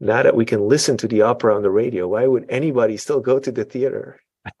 now 0.00 0.22
that 0.22 0.36
we 0.36 0.44
can 0.44 0.68
listen 0.68 0.96
to 0.98 1.08
the 1.08 1.22
opera 1.22 1.54
on 1.54 1.62
the 1.62 1.70
radio, 1.70 2.08
why 2.08 2.26
would 2.26 2.46
anybody 2.48 2.96
still 2.96 3.20
go 3.20 3.38
to 3.38 3.50
the 3.50 3.64
theater? 3.64 4.20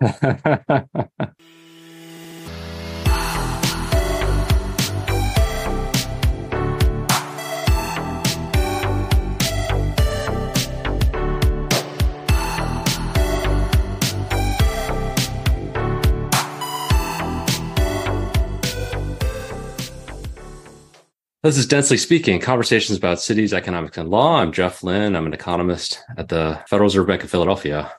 This 21.48 21.56
is 21.56 21.64
Densely 21.64 21.96
Speaking, 21.96 22.40
conversations 22.40 22.98
about 22.98 23.22
cities, 23.22 23.54
economics, 23.54 23.96
and 23.96 24.10
law. 24.10 24.36
I'm 24.36 24.52
Jeff 24.52 24.82
Lin. 24.82 25.16
I'm 25.16 25.24
an 25.24 25.32
economist 25.32 26.04
at 26.18 26.28
the 26.28 26.62
Federal 26.68 26.88
Reserve 26.88 27.06
Bank 27.06 27.24
of 27.24 27.30
Philadelphia. 27.30 27.90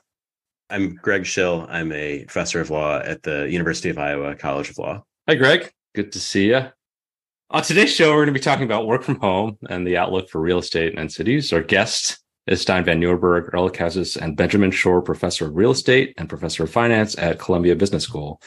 I'm 0.70 0.94
Greg 0.94 1.26
Shill. 1.26 1.66
I'm 1.68 1.90
a 1.90 2.22
professor 2.26 2.60
of 2.60 2.70
law 2.70 3.00
at 3.00 3.24
the 3.24 3.50
University 3.50 3.90
of 3.90 3.98
Iowa 3.98 4.36
College 4.36 4.70
of 4.70 4.78
Law. 4.78 5.02
Hi, 5.28 5.34
Greg. 5.34 5.68
Good 5.96 6.12
to 6.12 6.20
see 6.20 6.50
you. 6.50 6.60
On 7.50 7.60
today's 7.60 7.92
show, 7.92 8.10
we're 8.10 8.18
going 8.24 8.26
to 8.26 8.32
be 8.34 8.38
talking 8.38 8.66
about 8.66 8.86
work 8.86 9.02
from 9.02 9.18
home 9.18 9.58
and 9.68 9.84
the 9.84 9.96
outlook 9.96 10.30
for 10.30 10.40
real 10.40 10.58
estate 10.58 10.96
and 10.96 11.10
cities. 11.10 11.52
Our 11.52 11.60
guest 11.60 12.20
is 12.46 12.64
Stijn 12.64 12.84
van 12.84 13.00
Nieuwerburgh, 13.00 13.52
Earle 13.52 13.70
Kazis, 13.70 14.16
and 14.16 14.36
Benjamin 14.36 14.70
Schore, 14.70 15.02
professor 15.02 15.46
of 15.46 15.56
real 15.56 15.72
estate 15.72 16.14
and 16.18 16.28
professor 16.28 16.62
of 16.62 16.70
finance 16.70 17.18
at 17.18 17.40
Columbia 17.40 17.74
Business 17.74 18.04
School. 18.04 18.40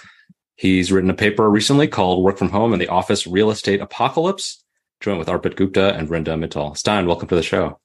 He's 0.56 0.94
written 0.94 1.10
a 1.10 1.14
paper 1.14 1.50
recently 1.50 1.90
called 1.90 2.24
Work 2.24 2.38
from 2.38 2.52
Home 2.52 2.72
and 2.72 2.82
the 2.82 2.88
Office 2.88 3.28
Real 3.28 3.52
Estate 3.52 3.82
Apocalypse 3.82 4.63
joined 5.04 5.20
with 5.20 5.28
Arpit 5.28 5.58
Gupta 5.58 5.94
and 5.96 6.08
Vrinda 6.08 6.40
Mittal. 6.40 6.72
Stijn, 6.72 7.06
welcome 7.06 7.28
to 7.28 7.36
the 7.36 7.44
show. 7.44 7.78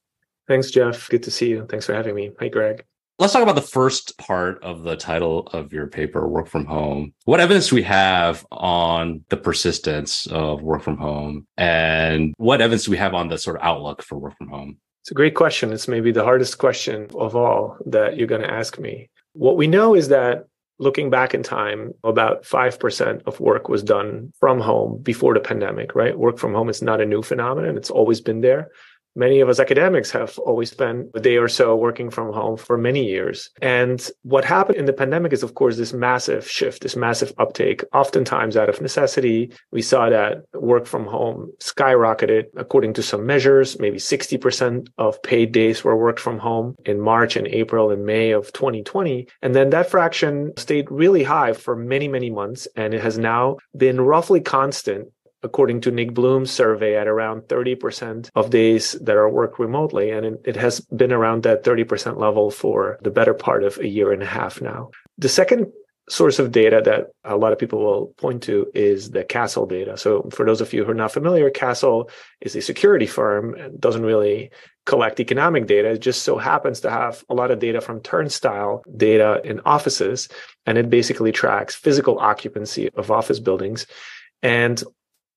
Thanks, 0.47 0.71
Jeff. 0.71 1.09
Good 1.09 1.23
to 1.23 1.31
see 1.31 1.49
you. 1.49 1.67
Thanks 1.69 1.85
for 1.85 1.93
having 1.93 2.15
me. 2.15 2.31
Hi, 2.39 2.47
Greg. 2.47 2.85
Let's 3.19 3.33
talk 3.33 3.43
about 3.43 3.55
the 3.55 3.61
first 3.61 4.17
part 4.17 4.63
of 4.63 4.83
the 4.83 4.95
title 4.95 5.47
of 5.47 5.73
your 5.73 5.87
paper, 5.87 6.25
Work 6.25 6.47
from 6.47 6.63
Home. 6.65 7.13
What 7.25 7.41
evidence 7.41 7.67
do 7.67 7.75
we 7.75 7.83
have 7.83 8.47
on 8.49 9.25
the 9.27 9.35
persistence 9.35 10.27
of 10.27 10.63
work 10.63 10.81
from 10.81 10.97
home? 10.97 11.45
And 11.57 12.33
what 12.37 12.61
evidence 12.61 12.85
do 12.85 12.91
we 12.91 12.97
have 12.97 13.13
on 13.13 13.27
the 13.27 13.37
sort 13.37 13.57
of 13.57 13.63
outlook 13.63 14.01
for 14.01 14.17
work 14.17 14.37
from 14.37 14.47
home? 14.47 14.77
It's 15.03 15.11
a 15.11 15.15
great 15.15 15.35
question. 15.35 15.73
It's 15.73 15.89
maybe 15.89 16.13
the 16.13 16.23
hardest 16.23 16.57
question 16.57 17.09
of 17.15 17.35
all 17.35 17.75
that 17.87 18.15
you're 18.15 18.27
going 18.27 18.43
to 18.43 18.51
ask 18.51 18.79
me. 18.79 19.09
What 19.33 19.57
we 19.57 19.67
know 19.67 19.93
is 19.93 20.07
that 20.07 20.45
looking 20.79 21.09
back 21.09 21.33
in 21.33 21.43
time, 21.43 21.93
about 22.03 22.43
5% 22.43 23.23
of 23.27 23.39
work 23.39 23.69
was 23.69 23.83
done 23.83 24.33
from 24.39 24.59
home 24.59 25.01
before 25.03 25.33
the 25.33 25.39
pandemic, 25.39 25.93
right? 25.93 26.17
Work 26.17 26.39
from 26.39 26.53
home 26.53 26.69
is 26.69 26.81
not 26.81 27.01
a 27.01 27.05
new 27.05 27.21
phenomenon. 27.21 27.77
It's 27.77 27.91
always 27.91 28.21
been 28.21 28.41
there 28.41 28.71
many 29.15 29.39
of 29.39 29.49
us 29.49 29.59
academics 29.59 30.11
have 30.11 30.37
always 30.39 30.71
spent 30.71 31.07
a 31.15 31.19
day 31.19 31.37
or 31.37 31.47
so 31.47 31.75
working 31.75 32.09
from 32.09 32.33
home 32.33 32.57
for 32.57 32.77
many 32.77 33.05
years. 33.05 33.49
And 33.61 34.09
what 34.23 34.45
happened 34.45 34.77
in 34.77 34.85
the 34.85 34.93
pandemic 34.93 35.33
is, 35.33 35.43
of 35.43 35.55
course, 35.55 35.77
this 35.77 35.93
massive 35.93 36.49
shift, 36.49 36.83
this 36.83 36.95
massive 36.95 37.33
uptake, 37.37 37.83
oftentimes 37.93 38.57
out 38.57 38.69
of 38.69 38.81
necessity. 38.81 39.51
We 39.71 39.81
saw 39.81 40.09
that 40.09 40.43
work 40.53 40.85
from 40.85 41.05
home 41.05 41.51
skyrocketed 41.59 42.45
according 42.55 42.93
to 42.93 43.03
some 43.03 43.25
measures. 43.25 43.79
Maybe 43.79 43.97
60% 43.97 44.87
of 44.97 45.21
paid 45.23 45.51
days 45.51 45.83
were 45.83 45.97
worked 45.97 46.19
from 46.19 46.39
home 46.39 46.75
in 46.85 46.99
March 46.99 47.35
and 47.35 47.47
April 47.47 47.91
and 47.91 48.05
May 48.05 48.31
of 48.31 48.51
2020. 48.53 49.27
And 49.41 49.55
then 49.55 49.69
that 49.71 49.89
fraction 49.89 50.53
stayed 50.57 50.89
really 50.89 51.23
high 51.23 51.53
for 51.53 51.75
many, 51.75 52.07
many 52.07 52.29
months. 52.29 52.67
And 52.75 52.93
it 52.93 53.01
has 53.01 53.17
now 53.17 53.57
been 53.75 54.01
roughly 54.01 54.41
constant 54.41 55.09
according 55.43 55.81
to 55.81 55.91
Nick 55.91 56.13
Bloom's 56.13 56.51
survey, 56.51 56.95
at 56.95 57.07
around 57.07 57.41
30% 57.43 58.29
of 58.35 58.49
days 58.49 58.93
that 59.01 59.15
are 59.15 59.29
worked 59.29 59.59
remotely. 59.59 60.11
And 60.11 60.37
it, 60.45 60.55
has 60.55 60.81
been 60.81 61.13
around 61.13 61.43
that 61.43 61.63
30% 61.63 62.17
level 62.17 62.51
for 62.51 62.99
the 63.01 63.11
better 63.11 63.33
part 63.33 63.63
of 63.63 63.77
a 63.77 63.87
year 63.87 64.11
and 64.11 64.21
a 64.21 64.25
half 64.25 64.61
now. 64.61 64.91
The 65.17 65.29
second 65.29 65.71
source 66.09 66.39
of 66.39 66.51
data 66.51 66.81
that 66.83 67.11
a 67.23 67.37
lot 67.37 67.53
of 67.53 67.59
people 67.59 67.79
will 67.79 68.07
point 68.17 68.43
to 68.43 68.69
is 68.73 69.11
the 69.11 69.23
Kastle 69.23 69.69
data. 69.69 69.95
So 69.97 70.27
for 70.31 70.45
those 70.45 70.59
of 70.59 70.73
you 70.73 70.83
who 70.83 70.91
are 70.91 70.95
not 70.95 71.11
familiar, 71.11 71.49
Kastle 71.51 72.09
is 72.41 72.55
a 72.55 72.61
security 72.61 73.05
firm 73.05 73.53
and 73.53 73.79
doesn't 73.79 74.05
really 74.05 74.51
collect 74.85 75.19
economic 75.19 75.67
data. 75.67 75.91
It 75.91 75.99
just 75.99 76.23
so 76.23 76.37
happens 76.37 76.79
to 76.81 76.89
have 76.89 77.23
a 77.29 77.35
lot 77.35 77.51
of 77.51 77.59
data 77.59 77.79
from 77.79 78.01
turnstile 78.01 78.83
data 78.97 79.39
in 79.43 79.61
offices. 79.65 80.27
And 80.65 80.77
it 80.77 80.89
basically 80.89 81.31
tracks 81.31 81.75
physical 81.75 82.17
occupancy 82.17 82.89
of 82.95 83.11
office 83.11 83.39
buildings. 83.39 83.85
And 84.41 84.83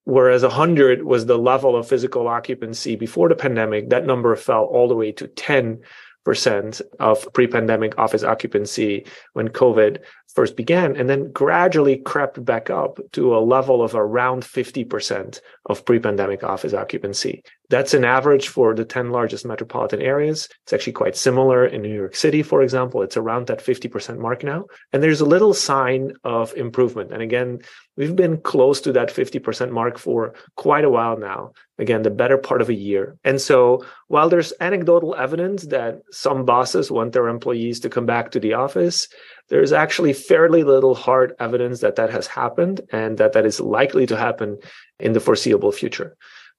Whereas 0.05 0.43
100 0.43 1.03
was 1.03 1.25
the 1.25 1.37
level 1.37 1.75
of 1.75 1.87
physical 1.87 2.27
occupancy 2.27 2.95
before 2.95 3.29
the 3.29 3.35
pandemic, 3.35 3.89
that 3.89 4.05
number 4.05 4.35
fell 4.35 4.65
all 4.65 4.87
the 4.87 4.95
way 4.95 5.11
to 5.13 5.27
10 5.27 5.79
percent 6.23 6.81
of 6.99 7.27
pre-pandemic 7.33 7.97
office 7.99 8.23
occupancy 8.23 9.05
when 9.33 9.49
COVID 9.49 9.99
first 10.33 10.55
began, 10.55 10.95
and 10.95 11.09
then 11.09 11.31
gradually 11.31 11.97
crept 11.97 12.43
back 12.43 12.69
up 12.69 12.99
to 13.11 13.35
a 13.35 13.39
level 13.39 13.83
of 13.83 13.93
around 13.93 14.43
50% 14.43 15.41
of 15.67 15.85
pre-pandemic 15.85 16.43
office 16.43 16.73
occupancy. 16.73 17.43
That's 17.73 17.95
an 17.95 18.05
average 18.05 18.49
for 18.49 18.75
the 18.75 18.85
10 18.85 19.09
largest 19.09 19.47
metropolitan 19.47 19.99
areas. 19.99 20.47
It's 20.61 20.73
actually 20.73 20.93
quite 20.93 21.17
similar 21.17 21.65
in 21.65 21.81
New 21.81 21.91
York 21.91 22.15
City, 22.15 22.43
for 22.43 22.61
example. 22.61 23.01
It's 23.01 23.17
around 23.17 23.47
that 23.47 23.65
50% 23.65 24.19
mark 24.19 24.43
now. 24.43 24.65
And 24.91 25.01
there's 25.01 25.21
a 25.21 25.25
little 25.25 25.55
sign 25.55 26.13
of 26.23 26.53
improvement. 26.55 27.11
And 27.11 27.23
again, 27.23 27.61
we've 27.97 28.15
been 28.15 28.37
close 28.41 28.79
to 28.81 28.91
that 28.91 29.09
50% 29.09 29.71
mark 29.71 29.97
for 29.97 30.35
quite 30.55 30.85
a 30.85 30.89
while 30.91 31.17
now. 31.17 31.53
Again, 31.79 32.03
the 32.03 32.11
better 32.11 32.37
part 32.37 32.61
of 32.61 32.69
a 32.69 32.75
year. 32.75 33.17
And 33.23 33.41
so 33.41 33.83
while 34.07 34.29
there's 34.29 34.53
anecdotal 34.59 35.15
evidence 35.15 35.63
that 35.63 36.03
some 36.11 36.45
bosses 36.45 36.91
want 36.91 37.13
their 37.13 37.27
employees 37.27 37.79
to 37.79 37.89
come 37.89 38.05
back 38.05 38.29
to 38.31 38.39
the 38.39 38.53
office, 38.53 39.07
there's 39.49 39.73
actually 39.73 40.13
fairly 40.13 40.63
little 40.63 40.93
hard 40.93 41.33
evidence 41.39 41.79
that 41.79 41.95
that 41.95 42.11
has 42.11 42.27
happened 42.27 42.81
and 42.91 43.17
that 43.17 43.33
that 43.33 43.47
is 43.47 43.59
likely 43.59 44.05
to 44.05 44.15
happen 44.15 44.59
in 44.99 45.13
the 45.13 45.19
foreseeable 45.19 45.71
future. 45.71 46.15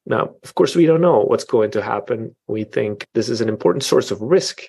Now, 0.07 0.35
of 0.43 0.55
course, 0.55 0.77
we 0.77 0.87
don't 0.87 1.01
know 1.01 1.21
what's 1.21 1.45
going 1.45 1.71
to 1.73 1.83
happen. 1.83 2.37
We 2.47 2.65
think 2.65 3.07
this 3.15 3.29
is 3.29 3.41
an 3.41 3.49
important 3.49 3.85
source 3.85 4.11
of 4.11 4.21
risk, 4.21 4.63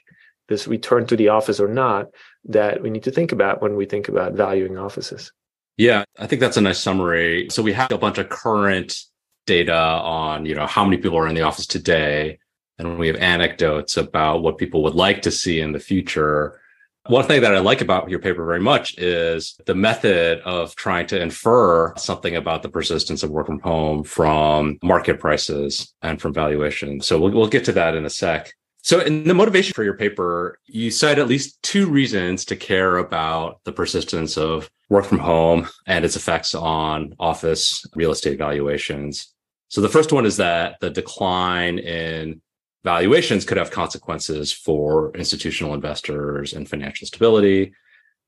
this 0.47 0.68
return 0.68 1.06
to 1.07 1.18
the 1.18 1.29
office 1.29 1.59
or 1.59 1.68
not, 1.68 2.07
that 2.46 2.81
we 2.81 2.90
need 2.90 3.03
to 3.03 3.12
think 3.12 3.31
about 3.31 3.62
when 3.62 3.75
we 3.75 3.85
think 3.85 4.07
about 4.07 4.34
valuing 4.34 4.78
offices. 4.78 5.31
Yeah, 5.78 6.06
I 6.18 6.28
think 6.28 6.40
that's 6.40 6.57
a 6.57 6.62
nice 6.62 6.79
summary. 6.79 7.47
So 7.50 7.62
we 7.62 7.74
have 7.74 7.91
a 7.91 7.97
bunch 7.97 8.18
of 8.18 8.29
current 8.29 8.97
data 9.45 9.75
on, 9.75 10.45
you 10.45 10.56
know, 10.56 10.68
how 10.68 10.85
many 10.85 10.97
people 10.97 11.18
are 11.18 11.28
in 11.28 11.35
the 11.35 11.41
office 11.41 11.68
today, 11.68 12.40
and 12.78 12.97
we 12.97 13.07
have 13.07 13.18
anecdotes 13.18 13.97
about 13.97 14.41
what 14.41 14.57
people 14.57 14.84
would 14.84 14.95
like 14.95 15.22
to 15.24 15.31
see 15.31 15.59
in 15.59 15.74
the 15.74 15.79
future. 15.79 16.62
One 17.07 17.25
thing 17.25 17.41
that 17.41 17.53
I 17.53 17.59
like 17.59 17.81
about 17.81 18.09
your 18.09 18.17
paper 18.19 18.43
very 18.45 18.59
much 18.59 18.97
is 18.97 19.55
the 19.67 19.75
method 19.75 20.39
of 20.39 20.75
trying 20.75 21.05
to 21.07 21.21
infer 21.21 21.95
something 21.97 22.35
about 22.35 22.63
the 22.63 22.69
persistence 22.69 23.21
of 23.21 23.29
work 23.29 23.45
from 23.45 23.59
home 23.59 24.03
from 24.03 24.79
market 24.81 25.19
prices 25.19 25.94
and 26.01 26.19
from 26.19 26.33
valuation. 26.33 27.01
So 27.01 27.19
we'll, 27.19 27.31
we'll 27.31 27.47
get 27.47 27.63
to 27.65 27.73
that 27.73 27.95
in 27.95 28.05
a 28.05 28.09
sec. 28.09 28.51
So 28.81 29.01
in 29.01 29.23
the 29.23 29.35
motivation 29.35 29.73
for 29.73 29.83
your 29.83 29.97
paper, 29.97 30.59
you 30.65 30.89
cite 30.89 31.19
at 31.19 31.27
least 31.27 31.61
two 31.61 31.88
reasons 31.88 32.44
to 32.45 32.55
care 32.55 32.97
about 32.97 33.59
the 33.65 33.71
persistence 33.71 34.35
of 34.35 34.69
work 34.89 35.05
from 35.05 35.19
home 35.19 35.67
and 35.85 36.05
its 36.05 36.15
effects 36.15 36.55
on 36.55 37.13
office 37.19 37.85
real 37.95 38.11
estate 38.11 38.39
valuations. 38.39 39.31
So 39.69 39.81
the 39.81 39.89
first 39.89 40.11
one 40.11 40.25
is 40.25 40.38
that 40.38 40.77
the 40.81 40.89
decline 40.89 41.79
in 41.79 42.41
valuations 42.85 43.44
could 43.44 43.57
have 43.57 43.72
consequences 43.72 44.53
for 44.53 45.12
institutional 45.16 45.73
investors 45.73 46.53
and 46.53 46.69
financial 46.69 47.07
stability. 47.07 47.73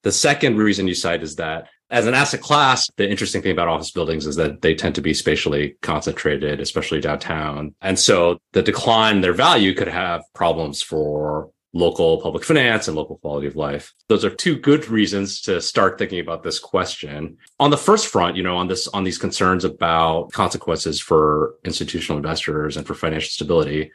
The 0.04 0.12
second 0.12 0.58
reason 0.58 0.88
you 0.88 0.96
cite 0.96 1.24
is 1.24 1.36
that 1.36 1.70
as 1.90 2.06
an 2.06 2.14
asset 2.14 2.42
class, 2.42 2.90
the 2.98 3.10
interesting 3.10 3.42
thing 3.42 3.54
about 3.54 3.70
office 3.70 3.92
buildings 3.92 4.26
is 4.26 4.36
that 4.36 4.62
they 4.62 4.76
tend 4.76 4.96
to 4.96 5.02
be 5.02 5.14
spatially 5.14 5.78
concentrated, 5.82 6.60
especially 6.60 7.00
downtown. 7.00 7.76
And 7.82 7.98
so 7.98 8.40
the 8.52 8.62
decline 8.62 9.18
in 9.18 9.22
their 9.22 9.34
value 9.34 9.74
could 9.74 9.88
have 9.88 10.24
problems 10.34 10.82
for 10.82 11.50
local 11.74 12.20
public 12.22 12.44
finance 12.44 12.88
and 12.88 12.98
local 12.98 13.18
quality 13.18 13.48
of 13.48 13.56
life. 13.56 13.94
Those 14.10 14.26
are 14.26 14.30
two 14.30 14.58
good 14.58 14.88
reasons 14.88 15.42
to 15.42 15.62
start 15.62 15.98
thinking 15.98 16.20
about 16.20 16.42
this 16.44 16.60
question. 16.60 17.38
On 17.60 17.70
the 17.70 17.78
first 17.78 18.08
front, 18.08 18.36
you 18.36 18.44
know, 18.44 18.58
on 18.58 18.68
this 18.68 18.88
on 18.88 19.04
these 19.04 19.18
concerns 19.18 19.64
about 19.64 20.32
consequences 20.32 21.00
for 21.00 21.56
institutional 21.64 22.18
investors 22.18 22.76
and 22.76 22.88
for 22.88 22.96
financial 22.96 23.30
stability, 23.30 23.92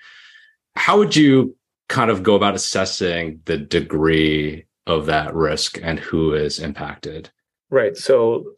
how 0.77 0.99
would 0.99 1.15
you 1.15 1.57
kind 1.89 2.11
of 2.11 2.23
go 2.23 2.35
about 2.35 2.55
assessing 2.55 3.41
the 3.45 3.59
degree 3.59 4.65
of 4.87 5.07
that 5.07 5.35
risk 5.35 5.79
and 5.83 5.99
who 5.99 6.33
is 6.33 6.59
impacted? 6.59 7.31
Right. 7.71 7.97
So 7.97 8.55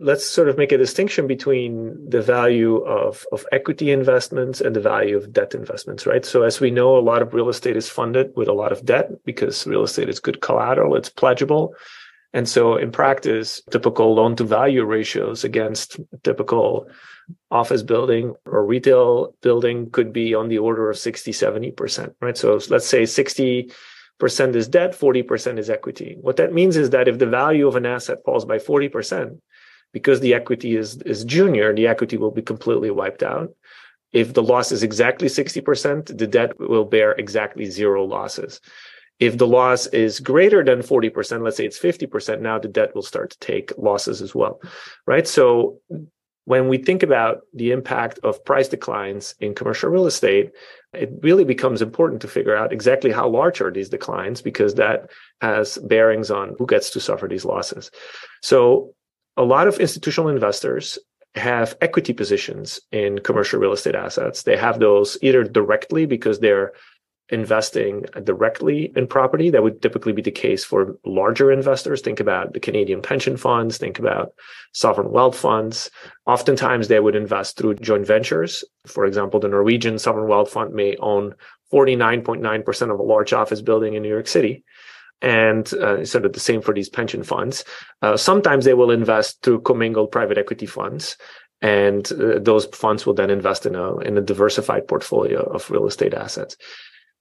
let's 0.00 0.26
sort 0.26 0.48
of 0.48 0.58
make 0.58 0.72
a 0.72 0.78
distinction 0.78 1.26
between 1.26 2.08
the 2.08 2.22
value 2.22 2.76
of, 2.78 3.24
of 3.30 3.44
equity 3.52 3.90
investments 3.90 4.60
and 4.60 4.74
the 4.74 4.80
value 4.80 5.16
of 5.16 5.32
debt 5.32 5.54
investments, 5.54 6.06
right? 6.06 6.24
So 6.24 6.42
as 6.42 6.60
we 6.60 6.70
know, 6.70 6.96
a 6.96 7.00
lot 7.00 7.22
of 7.22 7.34
real 7.34 7.48
estate 7.48 7.76
is 7.76 7.88
funded 7.88 8.32
with 8.34 8.48
a 8.48 8.52
lot 8.52 8.72
of 8.72 8.84
debt 8.84 9.10
because 9.24 9.66
real 9.66 9.84
estate 9.84 10.08
is 10.08 10.18
good 10.18 10.40
collateral, 10.40 10.96
it's 10.96 11.08
pledgeable. 11.08 11.74
And 12.32 12.48
so 12.48 12.76
in 12.76 12.90
practice, 12.90 13.62
typical 13.70 14.14
loan 14.14 14.34
to 14.36 14.44
value 14.44 14.84
ratios 14.84 15.44
against 15.44 16.00
typical 16.24 16.88
office 17.50 17.82
building 17.82 18.34
or 18.46 18.64
retail 18.64 19.34
building 19.42 19.90
could 19.90 20.12
be 20.12 20.34
on 20.34 20.48
the 20.48 20.58
order 20.58 20.90
of 20.90 20.98
60, 20.98 21.32
70%, 21.32 22.14
right? 22.20 22.36
So 22.36 22.58
let's 22.68 22.86
say 22.86 23.06
60 23.06 23.70
percent 24.18 24.54
is 24.54 24.68
debt, 24.68 24.92
40% 24.92 25.58
is 25.58 25.68
equity. 25.68 26.16
What 26.20 26.36
that 26.36 26.52
means 26.52 26.76
is 26.76 26.90
that 26.90 27.08
if 27.08 27.18
the 27.18 27.26
value 27.26 27.66
of 27.66 27.74
an 27.74 27.86
asset 27.86 28.18
falls 28.24 28.44
by 28.44 28.58
40%, 28.58 29.40
because 29.92 30.20
the 30.20 30.34
equity 30.34 30.76
is, 30.76 30.96
is 31.02 31.24
junior, 31.24 31.74
the 31.74 31.88
equity 31.88 32.16
will 32.16 32.30
be 32.30 32.40
completely 32.40 32.92
wiped 32.92 33.24
out. 33.24 33.52
If 34.12 34.32
the 34.32 34.42
loss 34.42 34.70
is 34.70 34.84
exactly 34.84 35.26
60%, 35.26 36.16
the 36.16 36.26
debt 36.28 36.58
will 36.60 36.84
bear 36.84 37.12
exactly 37.12 37.64
zero 37.64 38.04
losses. 38.04 38.60
If 39.18 39.38
the 39.38 39.46
loss 39.46 39.86
is 39.88 40.20
greater 40.20 40.64
than 40.64 40.80
40%, 40.80 41.42
let's 41.42 41.56
say 41.56 41.66
it's 41.66 41.78
50%, 41.78 42.40
now 42.40 42.58
the 42.60 42.68
debt 42.68 42.94
will 42.94 43.02
start 43.02 43.30
to 43.30 43.38
take 43.38 43.72
losses 43.76 44.22
as 44.22 44.34
well, 44.34 44.60
right? 45.06 45.26
So 45.26 45.80
when 46.44 46.68
we 46.68 46.78
think 46.78 47.02
about 47.02 47.42
the 47.54 47.70
impact 47.70 48.18
of 48.22 48.44
price 48.44 48.68
declines 48.68 49.34
in 49.40 49.54
commercial 49.54 49.90
real 49.90 50.06
estate, 50.06 50.50
it 50.92 51.10
really 51.22 51.44
becomes 51.44 51.80
important 51.80 52.20
to 52.22 52.28
figure 52.28 52.56
out 52.56 52.72
exactly 52.72 53.12
how 53.12 53.28
large 53.28 53.60
are 53.60 53.70
these 53.70 53.88
declines 53.88 54.42
because 54.42 54.74
that 54.74 55.10
has 55.40 55.78
bearings 55.78 56.30
on 56.30 56.54
who 56.58 56.66
gets 56.66 56.90
to 56.90 57.00
suffer 57.00 57.28
these 57.28 57.44
losses. 57.44 57.90
So 58.42 58.94
a 59.36 59.44
lot 59.44 59.68
of 59.68 59.78
institutional 59.78 60.28
investors 60.28 60.98
have 61.34 61.76
equity 61.80 62.12
positions 62.12 62.80
in 62.90 63.18
commercial 63.20 63.58
real 63.58 63.72
estate 63.72 63.94
assets. 63.94 64.42
They 64.42 64.56
have 64.56 64.80
those 64.80 65.16
either 65.22 65.44
directly 65.44 66.04
because 66.04 66.40
they're 66.40 66.72
investing 67.32 68.04
directly 68.22 68.92
in 68.94 69.06
property. 69.06 69.50
That 69.50 69.62
would 69.62 69.80
typically 69.80 70.12
be 70.12 70.22
the 70.22 70.30
case 70.30 70.64
for 70.64 70.96
larger 71.04 71.50
investors. 71.50 72.02
Think 72.02 72.20
about 72.20 72.52
the 72.52 72.60
Canadian 72.60 73.02
pension 73.02 73.36
funds, 73.36 73.78
think 73.78 73.98
about 73.98 74.34
sovereign 74.72 75.10
wealth 75.10 75.36
funds. 75.36 75.90
Oftentimes, 76.26 76.88
they 76.88 77.00
would 77.00 77.16
invest 77.16 77.56
through 77.56 77.76
joint 77.76 78.06
ventures. 78.06 78.64
For 78.86 79.06
example, 79.06 79.40
the 79.40 79.48
Norwegian 79.48 79.98
sovereign 79.98 80.28
wealth 80.28 80.50
fund 80.50 80.74
may 80.74 80.96
own 80.96 81.34
49.9% 81.72 82.92
of 82.92 83.00
a 83.00 83.02
large 83.02 83.32
office 83.32 83.62
building 83.62 83.94
in 83.94 84.02
New 84.02 84.10
York 84.10 84.28
City 84.28 84.62
and 85.22 85.72
uh, 85.74 86.04
sort 86.04 86.26
of 86.26 86.32
the 86.32 86.40
same 86.40 86.60
for 86.60 86.74
these 86.74 86.88
pension 86.88 87.22
funds. 87.22 87.64
Uh, 88.02 88.16
sometimes 88.16 88.64
they 88.64 88.74
will 88.74 88.90
invest 88.90 89.40
through 89.42 89.60
commingled 89.62 90.10
private 90.10 90.36
equity 90.36 90.66
funds, 90.66 91.16
and 91.62 92.12
uh, 92.12 92.40
those 92.40 92.66
funds 92.66 93.06
will 93.06 93.14
then 93.14 93.30
invest 93.30 93.64
in 93.64 93.76
a 93.76 93.96
in 93.98 94.18
a 94.18 94.20
diversified 94.20 94.86
portfolio 94.86 95.40
of 95.42 95.70
real 95.70 95.86
estate 95.86 96.12
assets. 96.12 96.56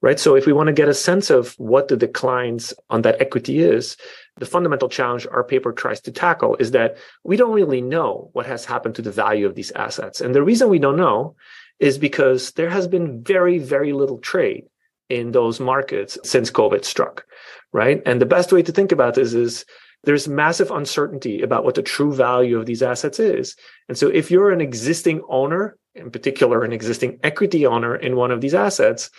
Right. 0.02 0.20
So 0.20 0.36
if 0.36 0.48
we 0.48 0.54
want 0.54 0.66
to 0.66 0.74
get 0.74 0.90
a 0.90 0.96
sense 0.96 1.30
of 1.30 1.54
what 1.60 1.88
the 1.88 1.96
declines 1.96 2.74
on 2.90 3.04
that 3.04 3.22
equity 3.22 3.60
is, 3.60 3.98
the 4.38 4.48
fundamental 4.48 4.90
challenge 4.90 5.28
our 5.30 5.44
paper 5.44 5.72
tries 5.72 6.02
to 6.02 6.12
tackle 6.12 6.56
is 6.56 6.72
that 6.72 6.98
we 7.24 7.38
don't 7.38 7.54
really 7.54 7.82
know 7.82 8.32
what 8.34 8.48
has 8.48 8.66
happened 8.66 8.96
to 8.96 9.04
the 9.04 9.12
value 9.12 9.46
of 9.46 9.54
these 9.54 9.70
assets. 9.72 10.20
And 10.20 10.34
the 10.34 10.42
reason 10.42 10.70
we 10.70 10.80
don't 10.80 10.98
know 10.98 11.36
is 11.80 12.00
because 12.00 12.52
there 12.54 12.70
has 12.72 12.88
been 12.88 13.22
very, 13.22 13.60
very 13.60 13.94
little 13.94 14.18
trade 14.18 14.66
in 15.10 15.34
those 15.34 15.60
markets 15.60 16.18
since 16.24 16.50
COVID 16.50 16.84
struck 16.84 17.26
right? 17.74 18.02
And 18.06 18.22
the 18.22 18.26
best 18.26 18.52
way 18.52 18.62
to 18.64 18.72
think 18.72 18.92
about 18.92 19.16
this 19.16 19.34
is 19.34 19.66
there's 20.04 20.28
massive 20.28 20.72
uncertainty 20.72 21.42
about 21.42 21.64
what 21.64 21.76
the 21.76 21.84
true 21.84 22.14
value 22.14 22.58
of 22.58 22.66
these 22.66 22.82
assets 22.82 23.20
is. 23.20 23.56
And 23.88 23.98
so 23.98 24.08
if 24.08 24.32
you're 24.32 24.52
an 24.52 24.62
existing 24.62 25.22
owner, 25.30 25.78
in 25.94 26.10
particular, 26.12 26.64
an 26.64 26.74
existing 26.74 27.20
equity 27.24 27.66
owner 27.66 27.96
in 27.96 28.16
one 28.16 28.32
of 28.32 28.42
these 28.42 28.56
assets, 28.56 29.10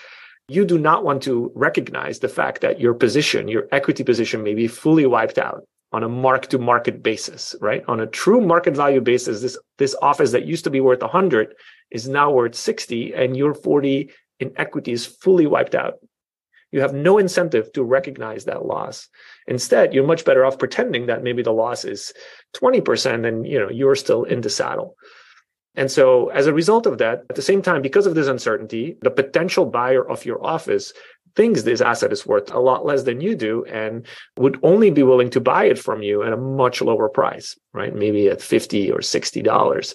you 0.48 0.64
do 0.64 0.78
not 0.78 1.04
want 1.04 1.22
to 1.22 1.50
recognize 1.54 2.18
the 2.18 2.28
fact 2.28 2.60
that 2.60 2.80
your 2.80 2.94
position, 2.94 3.48
your 3.48 3.68
equity 3.72 4.04
position 4.04 4.42
may 4.42 4.54
be 4.54 4.66
fully 4.66 5.06
wiped 5.06 5.38
out 5.38 5.66
on 5.92 6.02
a 6.02 6.08
mark 6.08 6.46
to 6.48 6.58
market 6.58 7.02
basis, 7.02 7.54
right? 7.60 7.84
On 7.86 8.00
a 8.00 8.06
true 8.06 8.40
market 8.40 8.74
value 8.74 9.00
basis, 9.00 9.42
this, 9.42 9.58
this 9.78 9.94
office 10.02 10.32
that 10.32 10.46
used 10.46 10.64
to 10.64 10.70
be 10.70 10.80
worth 10.80 11.02
100 11.02 11.54
is 11.90 12.08
now 12.08 12.30
worth 12.30 12.54
60 12.54 13.14
and 13.14 13.36
your 13.36 13.54
40 13.54 14.10
in 14.40 14.52
equity 14.56 14.92
is 14.92 15.06
fully 15.06 15.46
wiped 15.46 15.74
out 15.74 15.98
you 16.72 16.80
have 16.80 16.94
no 16.94 17.18
incentive 17.18 17.70
to 17.74 17.84
recognize 17.84 18.46
that 18.46 18.64
loss. 18.64 19.08
Instead, 19.46 19.92
you're 19.92 20.06
much 20.06 20.24
better 20.24 20.44
off 20.44 20.58
pretending 20.58 21.06
that 21.06 21.22
maybe 21.22 21.42
the 21.42 21.52
loss 21.52 21.84
is 21.84 22.12
20% 22.56 23.26
and 23.28 23.46
you 23.46 23.60
know 23.60 23.68
you're 23.70 23.94
still 23.94 24.24
in 24.24 24.40
the 24.40 24.50
saddle. 24.50 24.96
And 25.74 25.90
so 25.90 26.28
as 26.28 26.46
a 26.46 26.52
result 26.52 26.86
of 26.86 26.98
that, 26.98 27.24
at 27.30 27.36
the 27.36 27.42
same 27.42 27.62
time, 27.62 27.82
because 27.82 28.06
of 28.06 28.14
this 28.14 28.28
uncertainty, 28.28 28.96
the 29.00 29.10
potential 29.10 29.64
buyer 29.64 30.06
of 30.06 30.24
your 30.24 30.44
office 30.44 30.92
thinks 31.34 31.62
this 31.62 31.80
asset 31.80 32.12
is 32.12 32.26
worth 32.26 32.52
a 32.52 32.58
lot 32.58 32.84
less 32.84 33.04
than 33.04 33.20
you 33.20 33.34
do 33.34 33.64
and 33.64 34.06
would 34.36 34.58
only 34.62 34.90
be 34.90 35.02
willing 35.02 35.30
to 35.30 35.40
buy 35.40 35.64
it 35.64 35.78
from 35.78 36.02
you 36.02 36.22
at 36.22 36.32
a 36.32 36.36
much 36.36 36.82
lower 36.82 37.08
price, 37.08 37.58
right? 37.72 37.94
Maybe 37.94 38.28
at 38.28 38.42
50 38.42 38.90
or 38.92 38.98
$60. 38.98 39.94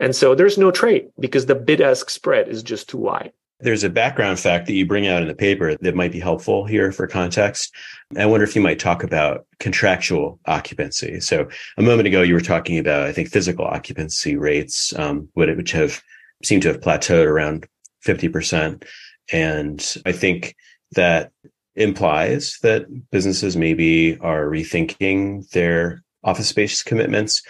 And 0.00 0.16
so 0.16 0.34
there's 0.34 0.56
no 0.56 0.70
trade 0.70 1.08
because 1.18 1.46
the 1.46 1.54
bid 1.54 1.80
ask 1.80 2.08
spread 2.08 2.48
is 2.48 2.62
just 2.62 2.88
too 2.88 2.98
wide. 2.98 3.32
There's 3.60 3.82
a 3.82 3.90
background 3.90 4.38
fact 4.38 4.66
that 4.66 4.74
you 4.74 4.86
bring 4.86 5.08
out 5.08 5.22
in 5.22 5.28
the 5.28 5.34
paper 5.34 5.74
that 5.74 5.94
might 5.96 6.12
be 6.12 6.20
helpful 6.20 6.64
here 6.64 6.92
for 6.92 7.06
context. 7.08 7.74
I 8.16 8.26
wonder 8.26 8.44
if 8.44 8.54
you 8.54 8.62
might 8.62 8.78
talk 8.78 9.02
about 9.02 9.46
contractual 9.58 10.38
occupancy. 10.46 11.18
So 11.20 11.48
a 11.76 11.82
moment 11.82 12.06
ago, 12.06 12.22
you 12.22 12.34
were 12.34 12.40
talking 12.40 12.78
about, 12.78 13.06
I 13.06 13.12
think, 13.12 13.30
physical 13.30 13.64
occupancy 13.64 14.36
rates, 14.36 14.96
um, 14.96 15.28
which 15.34 15.72
have 15.72 16.00
seemed 16.44 16.62
to 16.62 16.68
have 16.68 16.80
plateaued 16.80 17.26
around 17.26 17.66
50%. 18.06 18.84
And 19.32 19.96
I 20.06 20.12
think 20.12 20.54
that 20.92 21.32
implies 21.74 22.58
that 22.62 22.86
businesses 23.10 23.56
maybe 23.56 24.18
are 24.18 24.46
rethinking 24.46 25.48
their 25.50 26.02
office 26.24 26.48
space 26.48 26.82
commitments, 26.82 27.42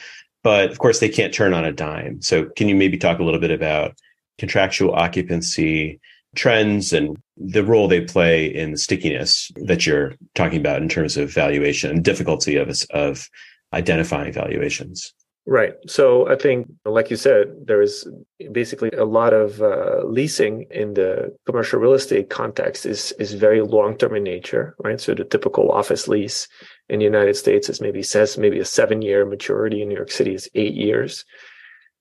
but 0.43 0.71
of 0.71 0.79
course 0.79 1.01
they 1.01 1.09
can't 1.09 1.33
turn 1.33 1.55
on 1.55 1.65
a 1.65 1.73
dime. 1.73 2.21
So 2.21 2.47
can 2.57 2.69
you 2.69 2.75
maybe 2.75 2.99
talk 2.99 3.19
a 3.19 3.25
little 3.25 3.41
bit 3.41 3.51
about 3.51 3.99
contractual 4.39 4.95
occupancy 4.95 6.01
trends 6.35 6.93
and 6.93 7.17
the 7.37 7.65
role 7.65 7.89
they 7.89 8.01
play 8.01 8.47
in 8.47 8.73
the 8.73 8.79
stickiness 8.79 9.51
that 9.57 9.87
you're 9.87 10.15
talking 10.35 10.61
about 10.61 10.83
in 10.83 10.89
terms 10.89 11.17
of 11.17 11.33
valuation 11.33 11.91
and 11.91 12.05
difficulty 12.05 12.57
of 12.57 12.69
of 12.91 13.29
identifying 13.73 14.33
valuations. 14.33 15.13
Right. 15.47 15.73
So 15.87 16.29
I 16.29 16.37
think, 16.37 16.71
like 16.85 17.09
you 17.09 17.17
said, 17.17 17.55
there 17.65 17.81
is 17.81 18.07
basically 18.53 18.91
a 18.91 19.07
lot 19.07 19.33
of 19.33 19.63
uh, 19.63 20.05
leasing 20.05 20.67
in 20.71 20.93
the 20.93 21.35
commercial 21.47 21.81
real 21.81 21.95
estate 21.95 22.29
context 22.29 22.85
is 22.85 23.13
is 23.13 23.33
very 23.33 23.63
long 23.63 23.97
term 23.97 24.15
in 24.15 24.25
nature, 24.25 24.77
right? 24.85 25.01
So 25.01 25.15
the 25.15 25.25
typical 25.25 25.73
office 25.73 26.07
lease 26.07 26.49
in 26.91 26.99
the 26.99 27.07
United 27.07 27.35
States 27.35 27.71
is 27.71 27.81
maybe 27.81 28.03
says 28.03 28.37
maybe 28.37 28.59
a 28.59 28.65
seven 28.67 29.01
year 29.01 29.25
maturity. 29.25 29.81
In 29.81 29.89
New 29.89 29.97
York 29.97 30.11
City 30.11 30.35
is 30.35 30.51
eight 30.55 30.75
years, 30.75 31.25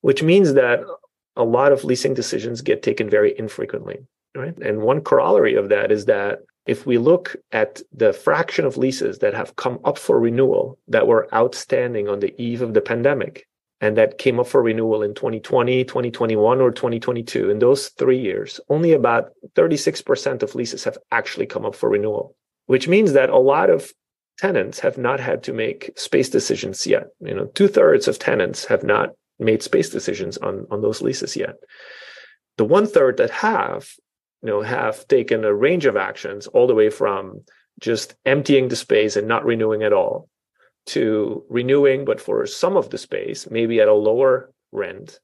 which 0.02 0.22
means 0.22 0.54
that 0.56 0.82
a 1.38 1.44
lot 1.44 1.72
of 1.72 1.84
leasing 1.84 2.14
decisions 2.14 2.62
get 2.62 2.84
taken 2.84 3.10
very 3.10 3.38
infrequently, 3.38 4.00
right? 4.36 4.58
And 4.58 4.82
one 4.82 5.02
corollary 5.02 5.56
of 5.56 5.70
that 5.70 5.92
is 5.92 6.06
that 6.06 6.40
if 6.66 6.86
we 6.86 6.98
look 6.98 7.36
at 7.54 7.82
the 7.94 8.12
fraction 8.12 8.66
of 8.66 8.78
leases 8.78 9.20
that 9.20 9.34
have 9.34 9.56
come 9.56 9.80
up 9.86 9.98
for 9.98 10.20
renewal 10.20 10.78
that 10.90 11.08
were 11.08 11.34
outstanding 11.34 12.10
on 12.10 12.20
the 12.20 12.40
eve 12.42 12.62
of 12.62 12.74
the 12.74 12.82
pandemic 12.82 13.48
and 13.80 13.96
that 13.96 14.18
came 14.18 14.40
up 14.40 14.48
for 14.48 14.62
renewal 14.62 15.04
in 15.04 15.14
2020, 15.14 15.86
2021, 15.86 16.60
or 16.60 16.72
2022, 16.72 17.50
in 17.50 17.60
those 17.60 17.90
three 17.90 18.20
years, 18.20 18.60
only 18.70 18.92
about 18.92 19.32
36% 19.56 20.44
of 20.44 20.56
leases 20.56 20.84
have 20.84 20.98
actually 21.12 21.46
come 21.46 21.66
up 21.66 21.76
for 21.76 21.90
renewal, 21.90 22.36
which 22.66 22.88
means 22.88 23.14
that 23.14 23.30
a 23.30 23.38
lot 23.38 23.70
of 23.70 23.94
tenants 24.40 24.80
have 24.80 24.98
not 24.98 25.20
had 25.20 25.44
to 25.44 25.54
make 25.54 25.92
space 25.96 26.30
decisions 26.30 26.86
yet. 26.86 27.08
You 27.20 27.36
know, 27.36 27.46
two 27.46 27.68
thirds 27.68 28.08
of 28.08 28.20
tenants 28.20 28.66
have 28.66 28.84
not 28.84 29.12
made 29.40 29.64
space 29.64 29.90
decisions 29.90 30.38
on, 30.38 30.66
on 30.72 30.82
those 30.82 31.02
leases 31.02 31.36
yet. 31.36 31.56
The 32.58 32.66
one 32.66 32.88
third 32.88 33.18
that 33.18 33.30
have, 33.32 33.90
you 34.42 34.50
know, 34.50 34.62
have 34.62 35.08
taken 35.08 35.46
a 35.46 35.54
range 35.54 35.86
of 35.86 35.96
actions 35.96 36.48
all 36.48 36.68
the 36.68 36.76
way 36.76 36.90
from 36.90 37.42
just 37.80 38.16
emptying 38.26 38.68
the 38.68 38.76
space 38.76 39.16
and 39.16 39.28
not 39.28 39.46
renewing 39.46 39.84
at 39.84 39.94
all 39.94 40.30
to 40.88 41.44
renewing, 41.50 42.06
but 42.06 42.22
for 42.22 42.46
some 42.46 42.78
of 42.78 42.90
the 42.90 42.98
space, 42.98 43.50
maybe 43.50 43.80
at 43.80 43.88
a 43.88 43.94
lower 43.94 44.52
rent, 44.72 45.20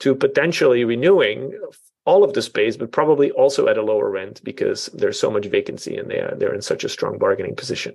to 0.00 0.14
potentially 0.14 0.84
renewing 0.84 1.58
all 2.06 2.24
of 2.24 2.34
the 2.34 2.42
space, 2.42 2.76
but 2.76 2.92
probably 2.92 3.30
also 3.30 3.66
at 3.68 3.78
a 3.78 3.82
lower 3.82 4.10
rent 4.10 4.40
because 4.44 4.86
there's 4.92 5.18
so 5.18 5.30
much 5.30 5.46
vacancy 5.46 5.96
and 5.96 6.10
they 6.10 6.18
are, 6.18 6.34
they're 6.36 6.54
in 6.54 6.62
such 6.62 6.84
a 6.84 6.88
strong 6.88 7.18
bargaining 7.18 7.54
position, 7.54 7.94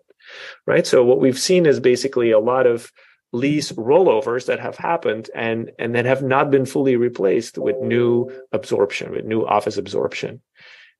right? 0.66 0.88
So 0.88 1.04
what 1.04 1.20
we've 1.20 1.38
seen 1.38 1.66
is 1.66 1.80
basically 1.80 2.32
a 2.32 2.40
lot 2.40 2.66
of 2.66 2.92
lease 3.32 3.72
rollovers 3.74 4.48
that 4.48 4.60
have 4.60 4.78
happened 4.78 5.30
and 5.36 5.72
and 5.78 5.94
that 5.96 6.06
have 6.06 6.24
not 6.24 6.50
been 6.50 6.66
fully 6.66 6.96
replaced 6.96 7.58
with 7.58 7.80
new 7.80 8.30
absorption 8.52 9.12
with 9.12 9.26
new 9.26 9.46
office 9.46 9.78
absorption. 9.78 10.42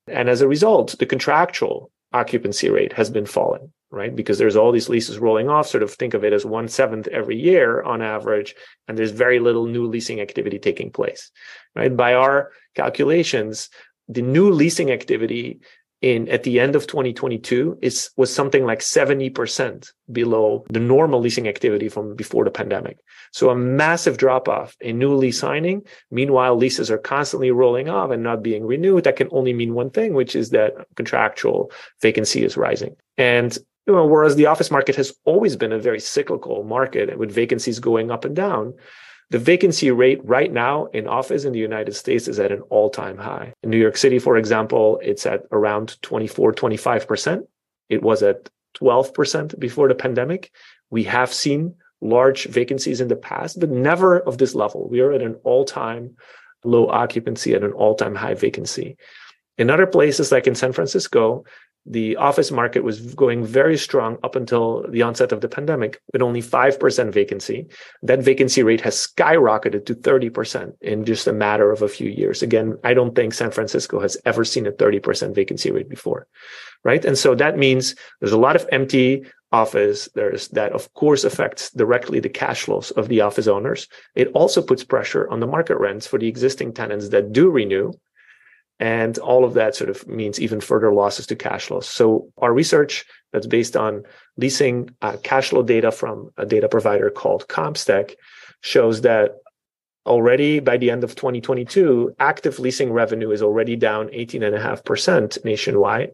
And 0.08 0.30
as 0.30 0.42
a 0.42 0.48
result 0.48 0.96
the 1.00 1.06
contractual 1.06 1.92
occupancy 2.14 2.70
rate 2.70 2.94
has 2.94 3.10
been 3.10 3.26
falling 3.26 3.72
right? 3.92 4.16
Because 4.16 4.38
there's 4.38 4.56
all 4.56 4.72
these 4.72 4.90
leases 4.90 5.18
rolling 5.18 5.50
off 5.50 5.68
sort 5.68 5.82
of 5.82 5.92
think 5.92 6.14
of 6.14 6.24
it 6.24 6.32
as 6.32 6.46
one 6.46 6.68
seventh 6.68 7.08
every 7.08 7.40
year 7.40 7.82
on 7.82 8.04
average 8.04 8.54
and 8.88 8.96
there's 8.96 9.10
very 9.10 9.40
little 9.40 9.66
new 9.66 9.88
leasing 9.88 10.22
activity 10.22 10.60
taking 10.60 10.92
place 10.92 11.32
right? 11.76 11.96
By 11.96 12.14
our 12.14 12.52
calculations 12.76 13.70
the 14.08 14.22
new 14.22 14.52
leasing 14.52 14.92
activity 14.92 15.62
in 16.02 16.30
at 16.30 16.44
the 16.44 16.60
end 16.60 16.76
of 16.76 16.88
2022 16.88 17.80
is 17.82 18.10
was 18.16 18.34
something 18.34 18.66
like 18.66 18.80
70% 18.80 19.92
below 20.12 20.66
the 20.70 20.80
normal 20.80 21.20
leasing 21.20 21.48
activity 21.48 21.90
from 21.90 22.16
before 22.16 22.46
the 22.46 22.52
pandemic. 22.52 22.98
So 23.32 23.50
a 23.50 23.56
massive 23.56 24.18
drop 24.18 24.48
off 24.48 24.76
in 24.80 24.98
new 24.98 25.14
lease 25.14 25.40
signing. 25.40 25.84
Meanwhile, 26.10 26.56
leases 26.56 26.90
are 26.90 26.98
constantly 26.98 27.52
rolling 27.52 27.90
off 27.90 28.12
and 28.12 28.24
not 28.24 28.42
being 28.42 28.66
renewed. 28.66 29.04
That 29.04 29.18
can 29.18 29.28
only 29.32 29.54
mean 29.54 29.74
one 29.74 29.90
thing, 29.90 30.14
which 30.14 30.36
is 30.36 30.52
that 30.52 30.74
contractual 30.96 31.72
vacancy 32.02 32.44
is 32.44 32.58
rising. 32.58 32.96
And 33.18 33.58
you 33.86 33.94
know, 33.94 34.06
whereas 34.06 34.36
the 34.36 34.46
office 34.46 34.72
market 34.72 34.96
has 34.96 35.14
always 35.26 35.56
been 35.56 35.72
a 35.72 35.80
very 35.80 36.00
cyclical 36.00 36.64
market 36.64 37.18
with 37.18 37.32
vacancies 37.32 37.80
going 37.80 38.12
up 38.12 38.24
and 38.24 38.36
down, 38.36 38.76
the 39.32 39.40
vacancy 39.40 39.92
rate 39.92 40.20
right 40.24 40.52
now 40.52 40.86
in 40.88 41.08
office 41.08 41.46
in 41.46 41.54
the 41.54 41.60
United 41.60 41.96
States 41.96 42.28
is 42.28 42.40
at 42.40 42.52
an 42.52 42.62
all 42.70 42.90
time 42.90 43.18
high. 43.18 43.54
In 43.64 43.70
New 43.70 43.78
York 43.78 43.98
City, 43.98 44.18
for 44.18 44.38
example, 44.38 45.00
it's 45.04 45.26
at 45.26 45.44
around 45.52 46.02
24, 46.02 46.54
25%. 46.54 47.48
It 47.90 48.02
was 48.02 48.24
at 48.24 48.50
12% 48.80 49.60
before 49.60 49.88
the 49.88 49.96
pandemic. 49.96 50.52
We 50.90 51.04
have 51.04 51.32
seen 51.32 51.76
large 52.02 52.46
vacancies 52.46 53.02
in 53.02 53.08
the 53.08 53.16
past, 53.16 53.60
but 53.60 53.70
never 53.70 54.20
of 54.20 54.38
this 54.38 54.56
level. 54.56 54.90
We 54.90 55.02
are 55.02 55.12
at 55.12 55.22
an 55.22 55.36
all 55.44 55.66
time 55.66 56.16
low 56.64 56.88
occupancy 56.88 57.54
at 57.54 57.64
an 57.64 57.72
all 57.72 57.96
time 57.96 58.16
high 58.16 58.34
vacancy. 58.34 58.98
In 59.58 59.70
other 59.70 59.88
places, 59.88 60.32
like 60.32 60.48
in 60.48 60.56
San 60.56 60.72
Francisco, 60.72 61.44
the 61.90 62.16
office 62.18 62.52
market 62.52 62.84
was 62.84 63.02
going 63.16 63.44
very 63.44 63.78
strong 63.78 64.18
up 64.24 64.36
until 64.36 64.86
the 64.90 65.02
onset 65.02 65.32
of 65.32 65.42
the 65.42 65.50
pandemic 65.50 66.00
with 66.14 66.22
only 66.22 66.42
5% 66.42 67.12
vacancy. 67.12 67.68
That 68.04 68.20
vacancy 68.20 68.62
rate 68.62 68.82
has 68.82 68.96
skyrocketed 69.08 69.88
to 69.88 69.96
30% 69.96 70.74
in 70.82 71.04
just 71.04 71.28
a 71.28 71.34
matter 71.34 71.72
of 71.72 71.82
a 71.82 71.88
few 71.88 72.10
years. 72.10 72.44
Again, 72.44 72.78
I 72.84 72.94
don't 72.94 73.16
think 73.16 73.34
San 73.34 73.50
Francisco 73.50 74.00
has 74.00 74.16
ever 74.26 74.46
seen 74.46 74.68
a 74.68 74.72
30% 74.72 75.34
vacancy 75.34 75.72
rate 75.72 75.90
before. 75.90 76.28
Right. 76.84 77.04
And 77.04 77.18
so 77.18 77.36
that 77.36 77.58
means 77.58 77.96
there's 78.22 78.32
a 78.32 78.38
lot 78.38 78.56
of 78.56 78.66
empty 78.72 79.26
office. 79.52 80.08
There's 80.16 80.48
that, 80.50 80.72
of 80.72 80.94
course, 80.94 81.24
affects 81.24 81.72
directly 81.72 82.20
the 82.20 82.30
cash 82.30 82.64
flows 82.64 82.92
of 82.92 83.10
the 83.10 83.20
office 83.20 83.48
owners. 83.48 83.88
It 84.16 84.30
also 84.34 84.62
puts 84.62 84.84
pressure 84.84 85.30
on 85.30 85.40
the 85.40 85.48
market 85.48 85.78
rents 85.78 86.08
for 86.08 86.20
the 86.20 86.28
existing 86.28 86.74
tenants 86.74 87.10
that 87.10 87.34
do 87.34 87.50
renew 87.50 87.92
and 88.80 89.18
all 89.18 89.44
of 89.44 89.54
that 89.56 89.76
sort 89.76 89.90
of 89.90 90.08
means 90.08 90.40
even 90.40 90.62
further 90.62 90.92
losses 90.94 91.28
to 91.28 91.36
cash 91.36 91.66
flows. 91.66 91.88
So 91.88 92.32
our 92.38 92.54
research 92.54 93.06
that's 93.34 93.48
based 93.48 93.76
on 93.76 94.04
leasing 94.38 94.90
uh, 95.02 95.18
cash 95.22 95.50
flow 95.50 95.64
data 95.64 95.92
from 95.92 96.32
a 96.38 96.46
data 96.46 96.70
provider 96.70 97.10
called 97.10 97.48
CompStak 97.48 98.16
shows 98.62 99.02
that 99.02 99.36
already 100.06 100.60
by 100.60 100.78
the 100.78 100.90
end 100.92 101.04
of 101.04 101.16
2022, 101.16 102.16
active 102.20 102.58
leasing 102.60 102.92
revenue 102.92 103.32
is 103.32 103.42
already 103.42 103.76
down 103.76 104.08
18.5% 104.10 105.44
nationwide. 105.44 106.12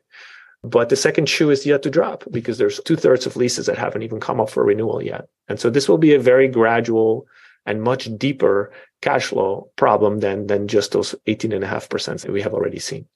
But 0.64 0.90
the 0.90 0.96
second 0.96 1.30
shoe 1.30 1.52
is 1.52 1.66
yet 1.66 1.84
to 1.84 1.92
drop 1.92 2.24
because 2.32 2.58
there's 2.58 2.80
two 2.82 2.96
thirds 2.96 3.28
of 3.28 3.36
leases 3.36 3.68
that 3.68 3.78
haven't 3.78 4.02
even 4.02 4.20
come 4.20 4.42
up 4.42 4.50
for 4.50 4.64
renewal 4.66 5.02
yet. 5.02 5.28
And 5.48 5.60
so 5.60 5.70
this 5.70 5.88
will 5.88 6.00
be 6.00 6.16
a 6.16 6.20
very 6.20 6.48
gradual 6.48 7.28
and 7.66 7.82
much 7.82 8.10
deeper 8.18 8.72
cash 9.02 9.28
flow 9.28 9.70
problem 9.76 10.20
than 10.20 10.48
than 10.48 10.68
just 10.68 10.92
those 10.92 11.16
18.5% 11.28 12.22
that 12.22 12.32
we 12.32 12.42
have 12.42 12.54
already 12.54 12.80
seen. 12.80 13.08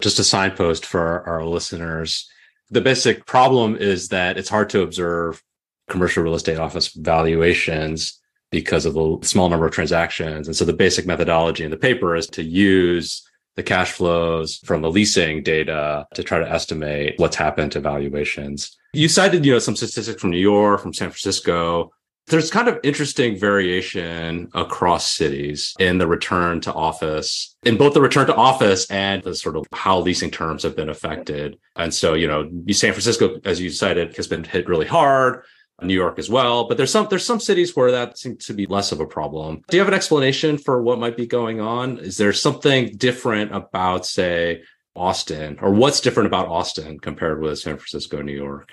Just 0.00 0.18
a 0.18 0.24
signpost 0.24 0.86
for 0.86 1.26
our 1.28 1.44
listeners. 1.44 2.28
The 2.70 2.80
basic 2.80 3.26
problem 3.26 3.76
is 3.76 4.08
that 4.08 4.38
it's 4.38 4.48
hard 4.48 4.70
to 4.70 4.82
observe 4.82 5.42
commercial 5.88 6.22
real 6.22 6.34
estate 6.34 6.58
office 6.58 6.88
valuations 6.88 8.18
because 8.50 8.86
of 8.86 8.94
the 8.94 9.18
small 9.22 9.48
number 9.48 9.66
of 9.66 9.72
transactions. 9.72 10.46
And 10.46 10.56
so 10.56 10.64
the 10.64 10.72
basic 10.72 11.06
methodology 11.06 11.64
in 11.64 11.70
the 11.70 11.76
paper 11.76 12.16
is 12.16 12.26
to 12.28 12.42
use 12.42 13.26
the 13.56 13.62
cash 13.62 13.92
flows 13.92 14.56
from 14.64 14.82
the 14.82 14.90
leasing 14.90 15.42
data 15.42 16.06
to 16.14 16.22
try 16.22 16.38
to 16.38 16.50
estimate 16.50 17.14
what's 17.18 17.36
happened 17.36 17.72
to 17.72 17.80
valuations. 17.80 18.76
You 18.92 19.08
cited, 19.08 19.44
you 19.44 19.52
know, 19.52 19.58
some 19.58 19.76
statistics 19.76 20.20
from 20.20 20.30
New 20.30 20.38
York, 20.38 20.80
from 20.80 20.94
San 20.94 21.10
Francisco. 21.10 21.92
There's 22.26 22.50
kind 22.50 22.68
of 22.68 22.78
interesting 22.84 23.38
variation 23.38 24.50
across 24.54 25.06
cities 25.06 25.74
in 25.80 25.98
the 25.98 26.06
return 26.06 26.60
to 26.60 26.72
office, 26.72 27.56
in 27.64 27.76
both 27.76 27.94
the 27.94 28.00
return 28.00 28.26
to 28.28 28.34
office 28.34 28.88
and 28.90 29.22
the 29.22 29.34
sort 29.34 29.56
of 29.56 29.66
how 29.72 29.98
leasing 29.98 30.30
terms 30.30 30.62
have 30.62 30.76
been 30.76 30.90
affected. 30.90 31.58
And 31.74 31.92
so, 31.92 32.14
you 32.14 32.28
know, 32.28 32.48
San 32.70 32.92
Francisco, 32.92 33.40
as 33.44 33.60
you 33.60 33.70
cited, 33.70 34.16
has 34.16 34.28
been 34.28 34.44
hit 34.44 34.68
really 34.68 34.86
hard. 34.86 35.42
New 35.82 35.94
York 35.94 36.18
as 36.18 36.28
well, 36.28 36.68
but 36.68 36.76
there's 36.76 36.90
some 36.90 37.06
there's 37.08 37.24
some 37.24 37.40
cities 37.40 37.74
where 37.74 37.90
that 37.90 38.18
seems 38.18 38.44
to 38.44 38.52
be 38.52 38.66
less 38.66 38.92
of 38.92 39.00
a 39.00 39.06
problem. 39.06 39.62
Do 39.70 39.78
you 39.78 39.80
have 39.80 39.88
an 39.88 39.94
explanation 39.94 40.58
for 40.58 40.82
what 40.82 40.98
might 40.98 41.16
be 41.16 41.26
going 41.26 41.60
on? 41.60 41.98
Is 41.98 42.18
there 42.18 42.34
something 42.34 42.96
different 42.96 43.54
about, 43.54 44.04
say, 44.04 44.62
Austin, 44.94 45.58
or 45.62 45.72
what's 45.72 46.00
different 46.00 46.26
about 46.26 46.48
Austin 46.48 46.98
compared 46.98 47.40
with 47.40 47.58
San 47.58 47.76
Francisco, 47.76 48.20
New 48.20 48.36
York? 48.36 48.72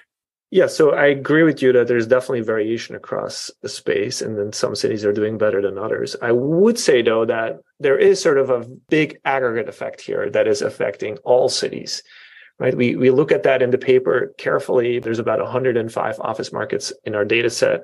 Yeah, 0.49 0.67
so 0.67 0.91
I 0.91 1.07
agree 1.07 1.43
with 1.43 1.61
you 1.61 1.73
that 1.73 1.87
there's 1.87 2.07
definitely 2.07 2.39
variation 2.41 2.95
across 2.95 3.51
the 3.61 3.67
space, 3.67 4.21
and 4.21 4.37
then 4.37 4.53
some 4.53 4.75
cities 4.75 5.03
are 5.03 5.11
doing 5.11 5.37
better 5.37 5.61
than 5.61 5.77
others. 5.77 6.15
I 6.21 6.31
would 6.31 6.79
say, 6.79 7.01
though, 7.01 7.25
that 7.25 7.59
there 7.81 7.97
is 7.97 8.21
sort 8.21 8.37
of 8.37 8.49
a 8.49 8.65
big 8.87 9.19
aggregate 9.25 9.67
effect 9.67 9.99
here 9.99 10.29
that 10.29 10.47
is 10.47 10.61
affecting 10.61 11.17
all 11.25 11.49
cities, 11.49 12.01
right? 12.59 12.75
We, 12.75 12.95
we 12.95 13.09
look 13.09 13.33
at 13.33 13.43
that 13.43 13.61
in 13.61 13.71
the 13.71 13.77
paper 13.77 14.33
carefully. 14.37 14.99
There's 14.99 15.19
about 15.19 15.39
105 15.39 16.19
office 16.21 16.53
markets 16.53 16.93
in 17.03 17.13
our 17.13 17.25
data 17.25 17.49
set. 17.49 17.81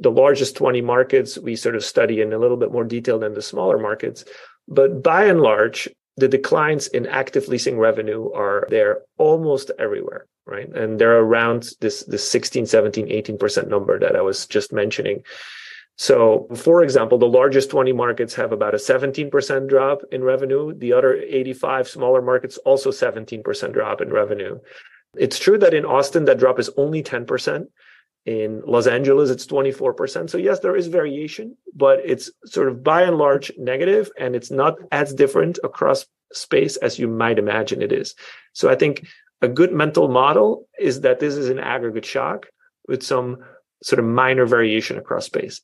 The 0.00 0.10
largest 0.10 0.56
20 0.56 0.80
markets 0.80 1.38
we 1.38 1.54
sort 1.54 1.76
of 1.76 1.84
study 1.84 2.20
in 2.20 2.32
a 2.32 2.38
little 2.38 2.56
bit 2.56 2.72
more 2.72 2.82
detail 2.82 3.20
than 3.20 3.34
the 3.34 3.42
smaller 3.42 3.78
markets. 3.78 4.24
But 4.66 5.00
by 5.00 5.26
and 5.26 5.40
large, 5.40 5.88
the 6.16 6.28
declines 6.28 6.86
in 6.88 7.06
active 7.06 7.48
leasing 7.48 7.78
revenue 7.78 8.32
are 8.32 8.66
there 8.70 9.02
almost 9.18 9.70
everywhere 9.78 10.26
right? 10.46 10.68
And 10.74 10.98
they're 10.98 11.18
around 11.18 11.70
this, 11.80 12.04
this 12.04 12.28
16, 12.28 12.66
17, 12.66 13.08
18% 13.08 13.68
number 13.68 13.98
that 13.98 14.16
I 14.16 14.20
was 14.20 14.46
just 14.46 14.72
mentioning. 14.72 15.22
So, 15.96 16.48
for 16.54 16.82
example, 16.82 17.18
the 17.18 17.26
largest 17.26 17.70
20 17.70 17.92
markets 17.92 18.34
have 18.34 18.52
about 18.52 18.74
a 18.74 18.78
17% 18.78 19.68
drop 19.68 20.02
in 20.10 20.24
revenue. 20.24 20.74
The 20.74 20.92
other 20.92 21.14
85 21.14 21.88
smaller 21.88 22.20
markets 22.20 22.58
also 22.58 22.90
17% 22.90 23.72
drop 23.72 24.00
in 24.00 24.10
revenue. 24.10 24.58
It's 25.16 25.38
true 25.38 25.56
that 25.58 25.74
in 25.74 25.84
Austin, 25.84 26.24
that 26.24 26.38
drop 26.38 26.58
is 26.58 26.70
only 26.76 27.02
10%. 27.02 27.66
In 28.26 28.62
Los 28.66 28.86
Angeles, 28.86 29.28
it's 29.28 29.46
24%. 29.46 30.30
So, 30.30 30.38
yes, 30.38 30.60
there 30.60 30.76
is 30.76 30.86
variation, 30.86 31.56
but 31.74 32.00
it's 32.04 32.30
sort 32.46 32.68
of 32.68 32.82
by 32.82 33.02
and 33.02 33.18
large 33.18 33.52
negative, 33.58 34.10
and 34.18 34.34
it's 34.34 34.50
not 34.50 34.76
as 34.90 35.12
different 35.12 35.58
across 35.62 36.06
space 36.32 36.76
as 36.78 36.98
you 36.98 37.06
might 37.06 37.38
imagine 37.38 37.82
it 37.82 37.92
is. 37.92 38.14
So, 38.54 38.70
I 38.70 38.76
think 38.76 39.06
a 39.42 39.48
good 39.48 39.72
mental 39.72 40.08
model 40.08 40.66
is 40.78 41.02
that 41.02 41.20
this 41.20 41.34
is 41.34 41.50
an 41.50 41.58
aggregate 41.58 42.06
shock 42.06 42.46
with 42.88 43.02
some 43.02 43.44
sort 43.82 43.98
of 43.98 44.06
minor 44.06 44.46
variation 44.46 44.96
across 44.96 45.26
space. 45.26 45.60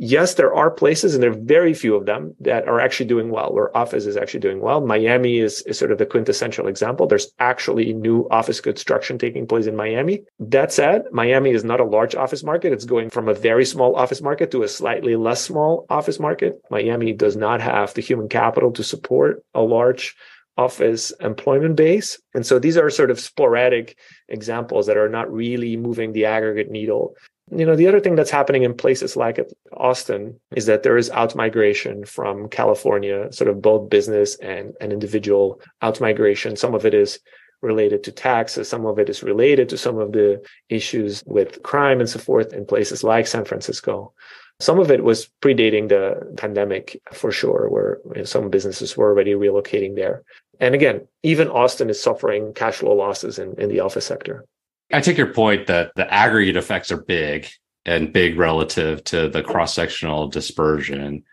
Yes, 0.00 0.34
there 0.34 0.54
are 0.54 0.70
places, 0.70 1.14
and 1.14 1.22
there 1.22 1.32
are 1.32 1.34
very 1.34 1.74
few 1.74 1.96
of 1.96 2.06
them 2.06 2.36
that 2.38 2.68
are 2.68 2.78
actually 2.78 3.06
doing 3.06 3.30
well, 3.30 3.52
where 3.52 3.76
office 3.76 4.06
is 4.06 4.16
actually 4.16 4.38
doing 4.38 4.60
well. 4.60 4.80
Miami 4.80 5.38
is, 5.38 5.62
is 5.62 5.76
sort 5.76 5.90
of 5.90 5.98
the 5.98 6.06
quintessential 6.06 6.68
example. 6.68 7.08
There's 7.08 7.32
actually 7.40 7.92
new 7.92 8.28
office 8.30 8.60
construction 8.60 9.18
taking 9.18 9.48
place 9.48 9.66
in 9.66 9.74
Miami. 9.74 10.22
That 10.38 10.72
said, 10.72 11.02
Miami 11.10 11.50
is 11.50 11.64
not 11.64 11.80
a 11.80 11.84
large 11.84 12.14
office 12.14 12.44
market. 12.44 12.72
It's 12.72 12.84
going 12.84 13.10
from 13.10 13.28
a 13.28 13.34
very 13.34 13.64
small 13.64 13.96
office 13.96 14.22
market 14.22 14.52
to 14.52 14.62
a 14.62 14.68
slightly 14.68 15.16
less 15.16 15.42
small 15.42 15.84
office 15.90 16.20
market. 16.20 16.62
Miami 16.70 17.12
does 17.12 17.36
not 17.36 17.60
have 17.60 17.92
the 17.94 18.00
human 18.00 18.28
capital 18.28 18.70
to 18.74 18.84
support 18.84 19.42
a 19.52 19.62
large 19.62 20.14
office 20.56 21.12
employment 21.20 21.74
base. 21.76 22.20
And 22.34 22.46
so 22.46 22.58
these 22.58 22.76
are 22.76 22.90
sort 22.90 23.10
of 23.10 23.18
sporadic 23.18 23.96
examples 24.28 24.86
that 24.86 24.96
are 24.96 25.08
not 25.08 25.32
really 25.32 25.76
moving 25.76 26.12
the 26.12 26.26
aggregate 26.26 26.70
needle. 26.70 27.14
You 27.50 27.64
know, 27.64 27.76
the 27.76 27.86
other 27.86 28.00
thing 28.00 28.16
that's 28.16 28.30
happening 28.30 28.62
in 28.62 28.74
places 28.74 29.16
like 29.16 29.38
Austin 29.72 30.38
is 30.54 30.66
that 30.66 30.82
there 30.82 30.96
is 30.96 31.10
outmigration 31.10 32.06
from 32.06 32.48
California, 32.48 33.32
sort 33.32 33.48
of 33.48 33.62
both 33.62 33.90
business 33.90 34.36
and, 34.36 34.74
and 34.80 34.92
individual 34.92 35.60
outmigration. 35.82 36.58
Some 36.58 36.74
of 36.74 36.84
it 36.84 36.94
is 36.94 37.20
related 37.62 38.04
to 38.04 38.12
taxes. 38.12 38.68
Some 38.68 38.86
of 38.86 38.98
it 38.98 39.08
is 39.08 39.22
related 39.22 39.68
to 39.70 39.78
some 39.78 39.98
of 39.98 40.12
the 40.12 40.42
issues 40.68 41.22
with 41.26 41.62
crime 41.62 42.00
and 42.00 42.08
so 42.08 42.18
forth 42.18 42.52
in 42.52 42.66
places 42.66 43.02
like 43.02 43.26
San 43.26 43.44
Francisco. 43.44 44.12
Some 44.60 44.80
of 44.80 44.90
it 44.90 45.04
was 45.04 45.30
predating 45.40 45.88
the 45.88 46.34
pandemic 46.36 47.00
for 47.12 47.30
sure, 47.30 47.68
where 47.68 47.98
you 48.14 48.18
know, 48.18 48.24
some 48.24 48.50
businesses 48.50 48.96
were 48.96 49.08
already 49.08 49.32
relocating 49.32 49.94
there. 49.94 50.24
And 50.60 50.74
again, 50.74 51.06
even 51.22 51.48
Austin 51.48 51.90
is 51.90 52.02
suffering 52.02 52.52
cash 52.54 52.76
flow 52.76 52.94
losses 52.94 53.38
in, 53.38 53.54
in 53.60 53.68
the 53.68 53.80
office 53.80 54.06
sector. 54.06 54.44
I 54.92 55.00
take 55.00 55.18
your 55.18 55.32
point 55.32 55.66
that 55.66 55.92
the 55.96 56.12
aggregate 56.12 56.56
effects 56.56 56.90
are 56.90 57.02
big 57.02 57.48
and 57.84 58.12
big 58.12 58.38
relative 58.38 59.04
to 59.04 59.28
the 59.28 59.42
cross 59.42 59.74
sectional 59.74 60.28
dispersion. 60.28 61.24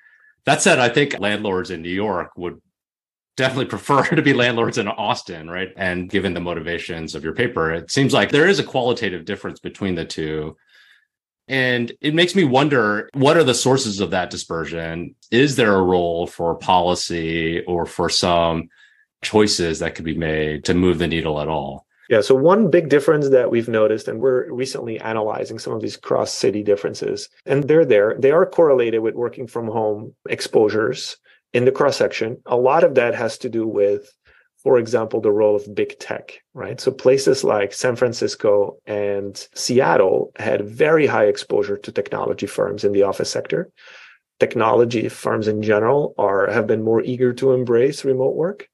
That 0.46 0.62
said, 0.62 0.80
I 0.80 0.90
think 0.90 1.20
landlords 1.20 1.72
in 1.72 1.82
New 1.82 1.90
York 1.90 2.32
would 2.38 2.62
definitely 3.38 3.66
prefer 3.76 4.04
to 4.04 4.22
be 4.22 4.34
landlords 4.34 4.78
in 4.78 4.88
Austin, 4.88 5.50
right? 5.50 5.70
And 5.78 6.10
given 6.10 6.34
the 6.34 6.40
motivations 6.40 7.16
of 7.16 7.24
your 7.24 7.34
paper, 7.34 7.72
it 7.72 7.92
seems 7.92 8.14
like 8.14 8.32
there 8.32 8.48
is 8.48 8.60
a 8.60 8.64
qualitative 8.64 9.26
difference 9.26 9.60
between 9.60 9.96
the 9.96 10.06
two. 10.06 10.58
And 11.48 11.92
it 12.02 12.16
makes 12.16 12.36
me 12.36 12.44
wonder 12.44 13.10
what 13.14 13.38
are 13.38 13.44
the 13.44 13.54
sources 13.54 14.00
of 14.00 14.12
that 14.12 14.32
dispersion? 14.32 15.16
Is 15.32 15.56
there 15.56 15.76
a 15.76 15.84
role 15.84 16.26
for 16.26 16.56
policy 16.56 17.64
or 17.66 17.86
for 17.86 18.10
some 18.10 18.70
choices 19.22 19.80
that 19.80 19.96
could 19.96 20.06
be 20.06 20.18
made 20.18 20.66
to 20.66 20.74
move 20.74 20.98
the 20.98 21.08
needle 21.08 21.40
at 21.40 21.48
all? 21.48 21.85
Yeah. 22.10 22.22
So 22.22 22.36
one 22.36 22.70
big 22.70 22.90
difference 22.90 23.30
that 23.30 23.50
we've 23.50 23.68
noticed, 23.68 24.08
and 24.08 24.20
we're 24.20 24.52
recently 24.52 25.00
analyzing 25.00 25.60
some 25.60 25.74
of 25.74 25.82
these 25.82 25.98
cross 25.98 26.32
city 26.32 26.64
differences, 26.64 27.30
and 27.46 27.64
they're 27.64 27.86
there. 27.86 28.16
They 28.18 28.32
are 28.32 28.46
correlated 28.46 29.02
with 29.02 29.16
working 29.16 29.48
from 29.48 29.68
home 29.68 30.14
exposures 30.30 31.18
in 31.54 31.66
the 31.66 31.72
cross 31.72 31.98
section. 31.98 32.38
A 32.46 32.58
lot 32.58 32.84
of 32.84 32.96
that 32.96 33.16
has 33.16 33.38
to 33.40 33.50
do 33.50 33.68
with, 33.68 34.14
for 34.62 34.78
example, 34.78 35.20
the 35.20 35.32
role 35.32 35.56
of 35.56 35.74
big 35.74 35.98
tech, 36.00 36.42
right? 36.54 36.80
So 36.80 36.92
places 36.92 37.44
like 37.44 37.74
San 37.74 37.96
Francisco 37.96 38.78
and 38.86 39.48
Seattle 39.56 40.32
had 40.38 40.68
very 40.68 41.08
high 41.08 41.26
exposure 41.26 41.78
to 41.78 41.92
technology 41.92 42.46
firms 42.46 42.84
in 42.84 42.92
the 42.92 43.04
office 43.04 43.32
sector. 43.32 43.72
Technology 44.40 45.08
firms 45.10 45.48
in 45.48 45.62
general 45.62 46.14
are 46.18 46.52
have 46.52 46.68
been 46.68 46.84
more 46.84 47.02
eager 47.02 47.34
to 47.34 47.54
embrace 47.54 48.04
remote 48.04 48.36
work 48.36 48.68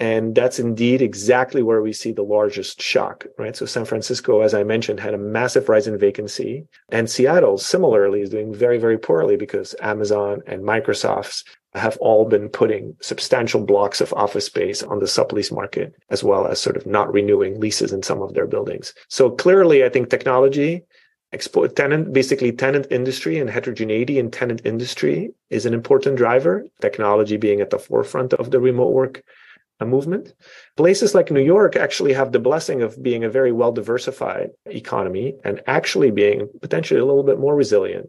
and 0.00 0.34
that's 0.34 0.58
indeed 0.58 1.02
exactly 1.02 1.62
where 1.62 1.82
we 1.82 1.92
see 1.92 2.10
the 2.10 2.22
largest 2.22 2.80
shock, 2.80 3.26
right? 3.36 3.54
So 3.54 3.66
San 3.66 3.84
Francisco, 3.84 4.40
as 4.40 4.54
I 4.54 4.64
mentioned, 4.64 4.98
had 4.98 5.12
a 5.12 5.18
massive 5.18 5.68
rise 5.68 5.86
in 5.86 5.98
vacancy. 5.98 6.64
And 6.88 7.08
Seattle 7.08 7.58
similarly 7.58 8.22
is 8.22 8.30
doing 8.30 8.54
very, 8.54 8.78
very 8.78 8.96
poorly 8.96 9.36
because 9.36 9.74
Amazon 9.82 10.40
and 10.46 10.62
Microsoft's 10.62 11.44
have 11.74 11.98
all 11.98 12.24
been 12.24 12.48
putting 12.48 12.96
substantial 13.02 13.62
blocks 13.62 14.00
of 14.00 14.14
office 14.14 14.46
space 14.46 14.82
on 14.82 15.00
the 15.00 15.06
sublease 15.06 15.52
market, 15.52 15.94
as 16.08 16.24
well 16.24 16.46
as 16.46 16.58
sort 16.58 16.78
of 16.78 16.86
not 16.86 17.12
renewing 17.12 17.60
leases 17.60 17.92
in 17.92 18.02
some 18.02 18.22
of 18.22 18.32
their 18.32 18.46
buildings. 18.46 18.94
So 19.08 19.30
clearly, 19.30 19.84
I 19.84 19.90
think 19.90 20.08
technology 20.08 20.82
expo- 21.34 21.72
tenant 21.74 22.12
basically 22.12 22.52
tenant 22.52 22.86
industry 22.90 23.38
and 23.38 23.50
heterogeneity 23.50 24.18
in 24.18 24.30
tenant 24.30 24.62
industry 24.64 25.30
is 25.50 25.66
an 25.66 25.74
important 25.74 26.16
driver 26.16 26.64
technology 26.80 27.36
being 27.36 27.60
at 27.60 27.70
the 27.70 27.78
forefront 27.78 28.32
of 28.34 28.50
the 28.50 28.58
remote 28.58 28.92
work 28.92 29.22
a 29.80 29.86
movement. 29.86 30.34
Places 30.76 31.14
like 31.14 31.30
New 31.30 31.42
York 31.42 31.74
actually 31.76 32.12
have 32.12 32.32
the 32.32 32.38
blessing 32.38 32.82
of 32.82 33.02
being 33.02 33.24
a 33.24 33.30
very 33.30 33.52
well 33.52 33.72
diversified 33.72 34.50
economy 34.66 35.34
and 35.44 35.62
actually 35.66 36.10
being 36.10 36.48
potentially 36.60 37.00
a 37.00 37.04
little 37.04 37.22
bit 37.22 37.38
more 37.38 37.54
resilient. 37.54 38.08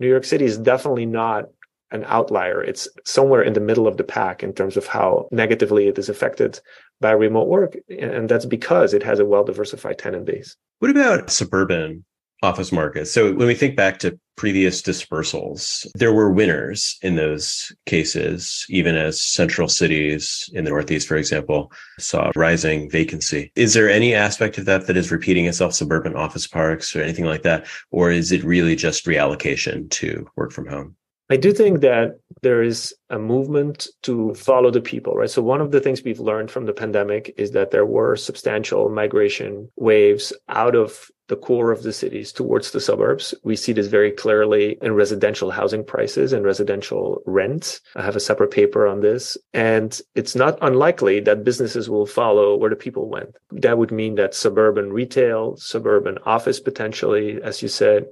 New 0.00 0.08
York 0.08 0.24
City 0.24 0.44
is 0.44 0.58
definitely 0.58 1.06
not 1.06 1.46
an 1.90 2.04
outlier. 2.08 2.62
It's 2.62 2.88
somewhere 3.04 3.42
in 3.42 3.52
the 3.52 3.60
middle 3.60 3.86
of 3.86 3.96
the 3.96 4.04
pack 4.04 4.42
in 4.42 4.52
terms 4.52 4.76
of 4.76 4.86
how 4.86 5.28
negatively 5.30 5.86
it 5.86 5.98
is 5.98 6.08
affected 6.08 6.60
by 7.00 7.12
remote 7.12 7.48
work. 7.48 7.76
And 7.88 8.28
that's 8.28 8.46
because 8.46 8.94
it 8.94 9.02
has 9.02 9.20
a 9.20 9.24
well 9.24 9.44
diversified 9.44 9.98
tenant 9.98 10.24
base. 10.24 10.56
What 10.80 10.90
about 10.90 11.30
suburban 11.30 12.04
office 12.44 12.70
market. 12.70 13.06
So 13.06 13.32
when 13.32 13.46
we 13.46 13.54
think 13.54 13.76
back 13.76 13.98
to 14.00 14.18
previous 14.36 14.82
dispersals, 14.82 15.86
there 15.94 16.12
were 16.12 16.30
winners 16.30 16.98
in 17.02 17.16
those 17.16 17.72
cases, 17.86 18.66
even 18.68 18.96
as 18.96 19.20
central 19.20 19.68
cities 19.68 20.50
in 20.52 20.64
the 20.64 20.70
Northeast, 20.70 21.08
for 21.08 21.16
example, 21.16 21.72
saw 21.98 22.30
rising 22.36 22.90
vacancy. 22.90 23.52
Is 23.56 23.74
there 23.74 23.88
any 23.88 24.14
aspect 24.14 24.58
of 24.58 24.64
that 24.66 24.86
that 24.86 24.96
is 24.96 25.10
repeating 25.10 25.46
itself, 25.46 25.72
suburban 25.72 26.14
office 26.14 26.46
parks 26.46 26.94
or 26.94 27.02
anything 27.02 27.24
like 27.24 27.42
that? 27.42 27.66
Or 27.90 28.10
is 28.10 28.32
it 28.32 28.44
really 28.44 28.76
just 28.76 29.06
reallocation 29.06 29.90
to 29.90 30.28
work 30.36 30.52
from 30.52 30.66
home? 30.66 30.96
I 31.30 31.36
do 31.36 31.52
think 31.52 31.80
that 31.80 32.18
there 32.42 32.62
is 32.62 32.94
a 33.08 33.18
movement 33.18 33.88
to 34.02 34.34
follow 34.34 34.70
the 34.70 34.82
people, 34.82 35.14
right? 35.14 35.30
So 35.30 35.40
one 35.40 35.62
of 35.62 35.70
the 35.70 35.80
things 35.80 36.02
we've 36.02 36.20
learned 36.20 36.50
from 36.50 36.66
the 36.66 36.74
pandemic 36.74 37.32
is 37.38 37.52
that 37.52 37.70
there 37.70 37.86
were 37.86 38.14
substantial 38.14 38.90
migration 38.90 39.70
waves 39.76 40.34
out 40.48 40.74
of 40.74 41.10
the 41.28 41.36
core 41.36 41.70
of 41.70 41.82
the 41.82 41.92
cities 41.92 42.32
towards 42.32 42.70
the 42.70 42.80
suburbs. 42.80 43.34
We 43.44 43.56
see 43.56 43.72
this 43.72 43.86
very 43.86 44.10
clearly 44.10 44.76
in 44.82 44.94
residential 44.94 45.50
housing 45.50 45.84
prices 45.84 46.32
and 46.32 46.44
residential 46.44 47.22
rents. 47.24 47.80
I 47.96 48.02
have 48.02 48.16
a 48.16 48.20
separate 48.20 48.50
paper 48.50 48.86
on 48.86 49.00
this. 49.00 49.38
And 49.54 49.98
it's 50.14 50.34
not 50.34 50.58
unlikely 50.60 51.20
that 51.20 51.44
businesses 51.44 51.88
will 51.88 52.06
follow 52.06 52.56
where 52.56 52.70
the 52.70 52.76
people 52.76 53.08
went. 53.08 53.36
That 53.52 53.78
would 53.78 53.90
mean 53.90 54.16
that 54.16 54.34
suburban 54.34 54.92
retail, 54.92 55.56
suburban 55.56 56.18
office 56.26 56.60
potentially, 56.60 57.40
as 57.42 57.62
you 57.62 57.68
said, 57.68 58.06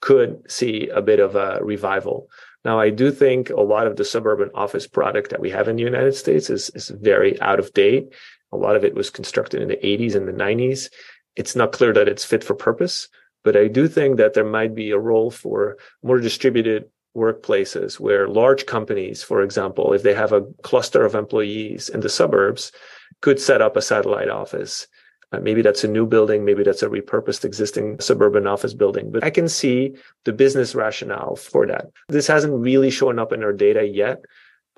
could 0.00 0.42
see 0.50 0.88
a 0.88 1.00
bit 1.00 1.20
of 1.20 1.36
a 1.36 1.60
revival. 1.62 2.28
Now, 2.64 2.78
I 2.78 2.90
do 2.90 3.10
think 3.10 3.50
a 3.50 3.60
lot 3.60 3.86
of 3.86 3.96
the 3.96 4.04
suburban 4.04 4.50
office 4.54 4.86
product 4.86 5.30
that 5.30 5.40
we 5.40 5.50
have 5.50 5.68
in 5.68 5.76
the 5.76 5.82
United 5.82 6.14
States 6.14 6.50
is, 6.50 6.70
is 6.74 6.88
very 6.90 7.40
out 7.40 7.58
of 7.58 7.72
date. 7.72 8.12
A 8.52 8.56
lot 8.56 8.76
of 8.76 8.84
it 8.84 8.94
was 8.94 9.10
constructed 9.10 9.62
in 9.62 9.68
the 9.68 9.76
80s 9.76 10.14
and 10.14 10.26
the 10.26 10.32
90s. 10.32 10.90
It's 11.38 11.56
not 11.56 11.72
clear 11.72 11.92
that 11.92 12.08
it's 12.08 12.24
fit 12.24 12.44
for 12.44 12.54
purpose, 12.54 13.08
but 13.44 13.56
I 13.56 13.68
do 13.68 13.88
think 13.88 14.16
that 14.16 14.34
there 14.34 14.44
might 14.44 14.74
be 14.74 14.90
a 14.90 14.98
role 14.98 15.30
for 15.30 15.78
more 16.02 16.18
distributed 16.18 16.90
workplaces 17.16 17.98
where 17.98 18.28
large 18.28 18.66
companies, 18.66 19.22
for 19.22 19.42
example, 19.42 19.92
if 19.92 20.02
they 20.02 20.14
have 20.14 20.32
a 20.32 20.46
cluster 20.62 21.04
of 21.04 21.14
employees 21.14 21.88
in 21.88 22.00
the 22.00 22.08
suburbs, 22.08 22.72
could 23.22 23.40
set 23.40 23.62
up 23.62 23.76
a 23.76 23.82
satellite 23.82 24.28
office 24.28 24.86
uh, 25.32 25.40
maybe 25.40 25.60
that's 25.60 25.84
a 25.84 25.88
new 25.88 26.06
building, 26.06 26.44
maybe 26.44 26.62
that's 26.62 26.82
a 26.82 26.88
repurposed 26.88 27.44
existing 27.44 28.00
suburban 28.00 28.46
office 28.46 28.72
building, 28.72 29.10
but 29.10 29.22
I 29.22 29.30
can 29.30 29.48
see 29.48 29.94
the 30.24 30.32
business 30.32 30.74
rationale 30.74 31.36
for 31.36 31.66
that. 31.66 31.86
This 32.08 32.26
hasn't 32.26 32.54
really 32.54 32.90
shown 32.90 33.18
up 33.18 33.32
in 33.32 33.44
our 33.44 33.52
data 33.52 33.86
yet, 33.86 34.24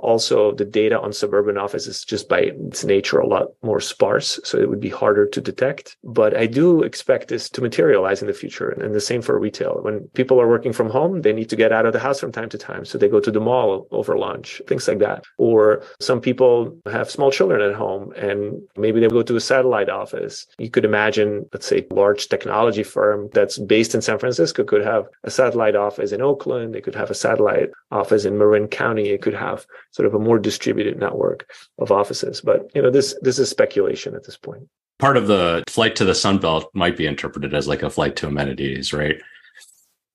also, 0.00 0.52
the 0.52 0.64
data 0.64 1.00
on 1.00 1.12
suburban 1.12 1.58
office 1.58 1.86
is 1.86 2.04
just 2.04 2.28
by 2.28 2.40
its 2.40 2.84
nature 2.84 3.18
a 3.18 3.26
lot 3.26 3.48
more 3.62 3.80
sparse, 3.80 4.40
so 4.44 4.58
it 4.58 4.68
would 4.68 4.80
be 4.80 4.88
harder 4.88 5.26
to 5.26 5.40
detect. 5.40 5.96
But 6.04 6.36
I 6.36 6.46
do 6.46 6.82
expect 6.82 7.28
this 7.28 7.48
to 7.50 7.60
materialize 7.60 8.20
in 8.20 8.28
the 8.28 8.34
future. 8.34 8.70
And 8.70 8.94
the 8.94 9.00
same 9.00 9.22
for 9.22 9.38
retail. 9.38 9.78
When 9.82 10.00
people 10.14 10.40
are 10.40 10.48
working 10.48 10.72
from 10.72 10.90
home, 10.90 11.22
they 11.22 11.32
need 11.32 11.50
to 11.50 11.56
get 11.56 11.72
out 11.72 11.86
of 11.86 11.92
the 11.92 11.98
house 11.98 12.20
from 12.20 12.32
time 12.32 12.48
to 12.50 12.58
time. 12.58 12.84
So 12.84 12.98
they 12.98 13.08
go 13.08 13.20
to 13.20 13.30
the 13.30 13.40
mall 13.40 13.86
over 13.90 14.16
lunch, 14.16 14.60
things 14.66 14.86
like 14.88 14.98
that. 14.98 15.24
Or 15.38 15.82
some 16.00 16.20
people 16.20 16.76
have 16.86 17.10
small 17.10 17.30
children 17.30 17.60
at 17.60 17.76
home 17.76 18.12
and 18.16 18.60
maybe 18.76 19.00
they 19.00 19.08
go 19.08 19.22
to 19.22 19.36
a 19.36 19.40
satellite 19.40 19.88
office. 19.88 20.46
You 20.58 20.70
could 20.70 20.84
imagine, 20.84 21.46
let's 21.52 21.66
say, 21.66 21.86
large 21.90 22.28
technology 22.28 22.82
firm 22.82 23.28
that's 23.32 23.58
based 23.58 23.94
in 23.94 24.02
San 24.02 24.18
Francisco 24.18 24.64
could 24.64 24.84
have 24.84 25.06
a 25.24 25.30
satellite 25.30 25.76
office 25.76 26.12
in 26.12 26.22
Oakland. 26.22 26.74
They 26.74 26.80
could 26.80 26.94
have 26.94 27.10
a 27.10 27.14
satellite 27.14 27.70
office 27.90 28.24
in 28.24 28.38
Marin 28.38 28.68
County. 28.68 29.10
It 29.10 29.22
could 29.22 29.34
have 29.34 29.66
sort 29.90 30.07
of 30.07 30.14
a 30.14 30.18
more 30.18 30.38
distributed 30.38 30.98
network 30.98 31.50
of 31.79 31.90
offices. 31.92 32.40
But 32.40 32.70
you 32.74 32.83
know, 32.83 32.90
this 32.90 33.16
this 33.22 33.38
is 33.38 33.48
speculation 33.48 34.14
at 34.14 34.24
this 34.24 34.37
point. 34.37 34.68
Part 34.98 35.16
of 35.16 35.26
the 35.26 35.64
flight 35.68 35.96
to 35.96 36.05
the 36.05 36.14
Sun 36.14 36.38
Belt 36.38 36.70
might 36.74 36.96
be 36.96 37.07
interpreted 37.07 37.55
as 37.55 37.66
like 37.66 37.83
a 37.83 37.90
flight 37.90 38.16
to 38.16 38.26
amenities, 38.26 38.92
right? 38.92 39.16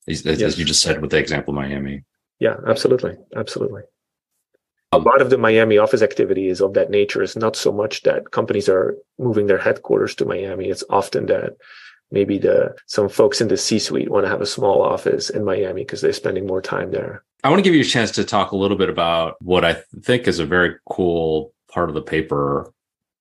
As, 0.08 0.24
yes. 0.24 0.42
as 0.42 0.60
you 0.60 0.66
just 0.66 0.82
said 0.82 1.02
with 1.02 1.10
the 1.10 1.18
example 1.18 1.52
of 1.52 1.56
Miami. 1.56 2.04
Yeah, 2.40 2.58
absolutely, 2.68 3.16
absolutely. 3.36 3.82
A 4.92 5.00
lot 5.00 5.22
of 5.22 5.30
the 5.30 5.38
Miami 5.38 5.78
office 5.78 6.04
activity 6.04 6.48
is 6.48 6.62
of 6.62 6.74
that 6.76 6.92
nature. 6.92 7.24
It's 7.24 7.36
not 7.36 7.56
so 7.56 7.72
much 7.72 8.04
that 8.04 8.32
companies 8.32 8.70
are 8.70 8.96
moving 9.18 9.48
their 9.48 9.58
headquarters 9.58 10.14
to 10.16 10.26
Miami. 10.26 10.70
It's 10.70 10.84
often 10.90 11.26
that 11.26 11.58
maybe 12.12 12.38
the 12.38 12.76
some 12.86 13.10
folks 13.10 13.42
in 13.42 13.48
the 13.48 13.58
C-suite 13.58 14.10
want 14.10 14.26
to 14.26 14.30
have 14.30 14.42
a 14.42 14.46
small 14.46 14.84
office 14.84 15.30
in 15.30 15.44
Miami 15.44 15.82
because 15.82 16.02
they're 16.02 16.14
spending 16.14 16.46
more 16.46 16.62
time 16.62 16.92
there. 16.92 17.24
I 17.46 17.50
want 17.50 17.60
to 17.60 17.64
give 17.64 17.76
you 17.76 17.82
a 17.82 17.86
chance 17.86 18.10
to 18.14 18.24
talk 18.24 18.54
a 18.54 18.58
little 18.58 18.76
bit 18.76 18.90
about 18.90 19.36
what 19.40 19.64
I 19.64 19.78
think 20.02 20.28
is 20.28 20.40
a 20.40 20.48
very 20.48 20.78
cool 20.90 21.54
part 21.72 21.90
of 21.90 21.94
the 21.94 22.02
paper, 22.02 22.74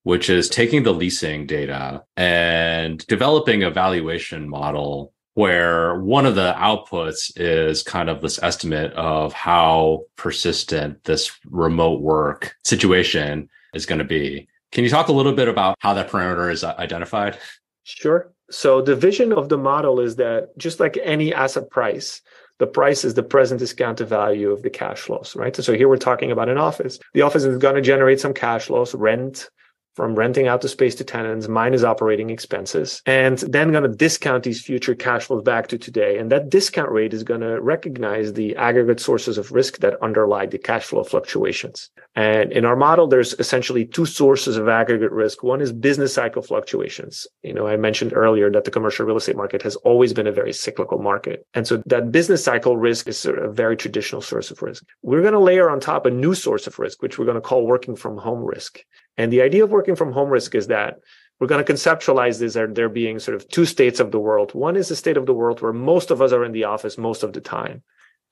which 0.04 0.30
is 0.30 0.48
taking 0.48 0.82
the 0.82 0.94
leasing 0.94 1.46
data 1.46 2.02
and 2.16 3.06
developing 3.06 3.62
a 3.62 3.70
valuation 3.70 4.48
model 4.48 5.12
where 5.34 6.00
one 6.00 6.24
of 6.24 6.36
the 6.36 6.54
outputs 6.56 7.32
is 7.36 7.82
kind 7.82 8.08
of 8.08 8.22
this 8.22 8.42
estimate 8.42 8.94
of 8.94 9.34
how 9.34 10.04
persistent 10.16 11.04
this 11.04 11.30
remote 11.50 12.00
work 12.00 12.56
situation 12.64 13.50
is 13.74 13.84
going 13.84 13.98
to 13.98 14.06
be. 14.06 14.48
Can 14.72 14.84
you 14.84 14.90
talk 14.90 15.08
a 15.08 15.12
little 15.12 15.34
bit 15.34 15.48
about 15.48 15.76
how 15.80 15.92
that 15.92 16.08
parameter 16.08 16.50
is 16.50 16.64
uh, 16.64 16.74
identified? 16.78 17.36
Sure. 17.82 18.32
So 18.50 18.80
the 18.80 18.96
vision 18.96 19.34
of 19.34 19.50
the 19.50 19.58
model 19.58 20.00
is 20.00 20.16
that 20.16 20.56
just 20.56 20.80
like 20.80 20.98
any 21.02 21.34
asset 21.34 21.68
price, 21.68 22.22
the 22.58 22.66
price 22.66 23.04
is 23.04 23.14
the 23.14 23.22
present 23.22 23.58
discounted 23.58 24.08
value 24.08 24.50
of 24.50 24.62
the 24.62 24.70
cash 24.70 25.00
flows, 25.00 25.34
right? 25.36 25.54
So 25.56 25.74
here 25.74 25.88
we're 25.88 25.96
talking 25.96 26.30
about 26.30 26.48
an 26.48 26.58
office. 26.58 26.98
The 27.12 27.22
office 27.22 27.44
is 27.44 27.58
going 27.58 27.74
to 27.74 27.82
generate 27.82 28.20
some 28.20 28.34
cash 28.34 28.66
flows, 28.66 28.94
rent, 28.94 29.48
from 29.94 30.14
renting 30.14 30.48
out 30.48 30.60
the 30.60 30.68
space 30.68 30.94
to 30.96 31.04
tenants 31.04 31.48
minus 31.48 31.84
operating 31.84 32.30
expenses 32.30 33.00
and 33.06 33.38
then 33.38 33.70
going 33.70 33.84
to 33.84 33.96
discount 33.96 34.42
these 34.42 34.62
future 34.62 34.94
cash 34.94 35.24
flows 35.24 35.42
back 35.42 35.68
to 35.68 35.78
today. 35.78 36.18
And 36.18 36.30
that 36.32 36.50
discount 36.50 36.90
rate 36.90 37.14
is 37.14 37.22
going 37.22 37.40
to 37.40 37.60
recognize 37.60 38.32
the 38.32 38.56
aggregate 38.56 39.00
sources 39.00 39.38
of 39.38 39.52
risk 39.52 39.78
that 39.78 40.02
underlie 40.02 40.46
the 40.46 40.58
cash 40.58 40.84
flow 40.84 41.04
fluctuations. 41.04 41.90
And 42.16 42.52
in 42.52 42.64
our 42.64 42.76
model 42.76 43.06
there's 43.06 43.34
essentially 43.34 43.84
two 43.84 44.06
sources 44.06 44.56
of 44.56 44.68
aggregate 44.68 45.12
risk. 45.12 45.42
One 45.42 45.60
is 45.60 45.72
business 45.72 46.14
cycle 46.14 46.42
fluctuations. 46.42 47.26
You 47.42 47.54
know 47.54 47.66
i 47.66 47.76
mentioned 47.76 48.12
earlier 48.14 48.50
that 48.50 48.64
the 48.64 48.70
commercial 48.70 49.06
real 49.06 49.16
estate 49.16 49.36
market 49.36 49.62
has 49.62 49.76
always 49.76 50.12
been 50.12 50.26
a 50.26 50.32
very 50.32 50.52
cyclical 50.52 50.98
market. 50.98 51.46
And 51.54 51.66
so 51.66 51.82
that 51.86 52.10
business 52.10 52.42
cycle 52.42 52.76
risk 52.76 53.08
is 53.08 53.24
a 53.24 53.48
very 53.48 53.76
traditional 53.76 54.20
source 54.20 54.50
of 54.50 54.60
risk. 54.62 54.84
We're 55.02 55.22
going 55.22 55.32
to 55.34 55.38
layer 55.38 55.70
on 55.70 55.80
top 55.80 56.06
a 56.06 56.10
new 56.10 56.34
source 56.34 56.66
of 56.66 56.78
risk 56.78 57.02
which 57.02 57.18
we're 57.18 57.24
going 57.24 57.36
to 57.36 57.40
call 57.40 57.66
working 57.66 57.96
from 57.96 58.16
home 58.16 58.44
risk 58.44 58.80
and 59.16 59.32
the 59.32 59.42
idea 59.42 59.64
of 59.64 59.70
working 59.70 59.96
from 59.96 60.12
home 60.12 60.30
risk 60.30 60.54
is 60.54 60.68
that 60.68 61.00
we're 61.40 61.46
going 61.46 61.64
to 61.64 61.72
conceptualize 61.72 62.38
this 62.38 62.56
as 62.56 62.68
there 62.74 62.88
being 62.88 63.18
sort 63.18 63.34
of 63.34 63.48
two 63.48 63.64
states 63.64 64.00
of 64.00 64.12
the 64.12 64.20
world. 64.20 64.54
One 64.54 64.76
is 64.76 64.88
the 64.88 64.96
state 64.96 65.16
of 65.16 65.26
the 65.26 65.34
world 65.34 65.60
where 65.60 65.72
most 65.72 66.10
of 66.10 66.22
us 66.22 66.32
are 66.32 66.44
in 66.44 66.52
the 66.52 66.64
office 66.64 66.96
most 66.96 67.22
of 67.22 67.32
the 67.32 67.40
time. 67.40 67.82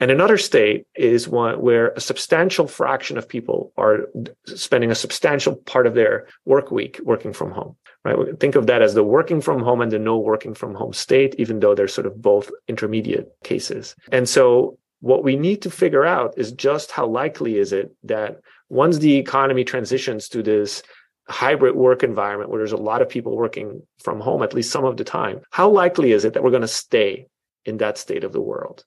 And 0.00 0.10
another 0.10 0.38
state 0.38 0.86
is 0.94 1.28
one 1.28 1.60
where 1.60 1.90
a 1.90 2.00
substantial 2.00 2.66
fraction 2.66 3.18
of 3.18 3.28
people 3.28 3.72
are 3.76 4.08
spending 4.46 4.90
a 4.90 4.96
substantial 4.96 5.56
part 5.56 5.86
of 5.86 5.94
their 5.94 6.26
work 6.44 6.70
week 6.70 6.98
working 7.04 7.32
from 7.32 7.52
home. 7.52 7.76
Right? 8.04 8.40
Think 8.40 8.56
of 8.56 8.66
that 8.66 8.82
as 8.82 8.94
the 8.94 9.04
working 9.04 9.40
from 9.40 9.62
home 9.62 9.80
and 9.80 9.92
the 9.92 9.98
no 9.98 10.18
working 10.18 10.54
from 10.54 10.74
home 10.74 10.92
state, 10.92 11.36
even 11.38 11.60
though 11.60 11.74
they're 11.74 11.86
sort 11.86 12.06
of 12.06 12.20
both 12.20 12.50
intermediate 12.66 13.30
cases. 13.44 13.94
And 14.10 14.28
so 14.28 14.78
what 15.00 15.22
we 15.22 15.36
need 15.36 15.62
to 15.62 15.70
figure 15.70 16.04
out 16.04 16.34
is 16.36 16.50
just 16.50 16.90
how 16.90 17.06
likely 17.06 17.58
is 17.58 17.72
it 17.72 17.94
that 18.04 18.40
once 18.72 18.96
the 18.98 19.16
economy 19.16 19.64
transitions 19.64 20.30
to 20.30 20.42
this 20.42 20.82
hybrid 21.28 21.76
work 21.76 22.02
environment 22.02 22.48
where 22.48 22.58
there's 22.58 22.72
a 22.72 22.76
lot 22.76 23.02
of 23.02 23.08
people 23.08 23.36
working 23.36 23.82
from 24.02 24.18
home 24.18 24.42
at 24.42 24.54
least 24.54 24.72
some 24.72 24.86
of 24.86 24.96
the 24.96 25.04
time, 25.04 25.40
how 25.50 25.68
likely 25.68 26.12
is 26.12 26.24
it 26.24 26.32
that 26.32 26.42
we're 26.42 26.50
going 26.50 26.62
to 26.62 26.68
stay 26.68 27.26
in 27.66 27.76
that 27.76 27.98
state 27.98 28.24
of 28.24 28.32
the 28.32 28.40
world? 28.40 28.84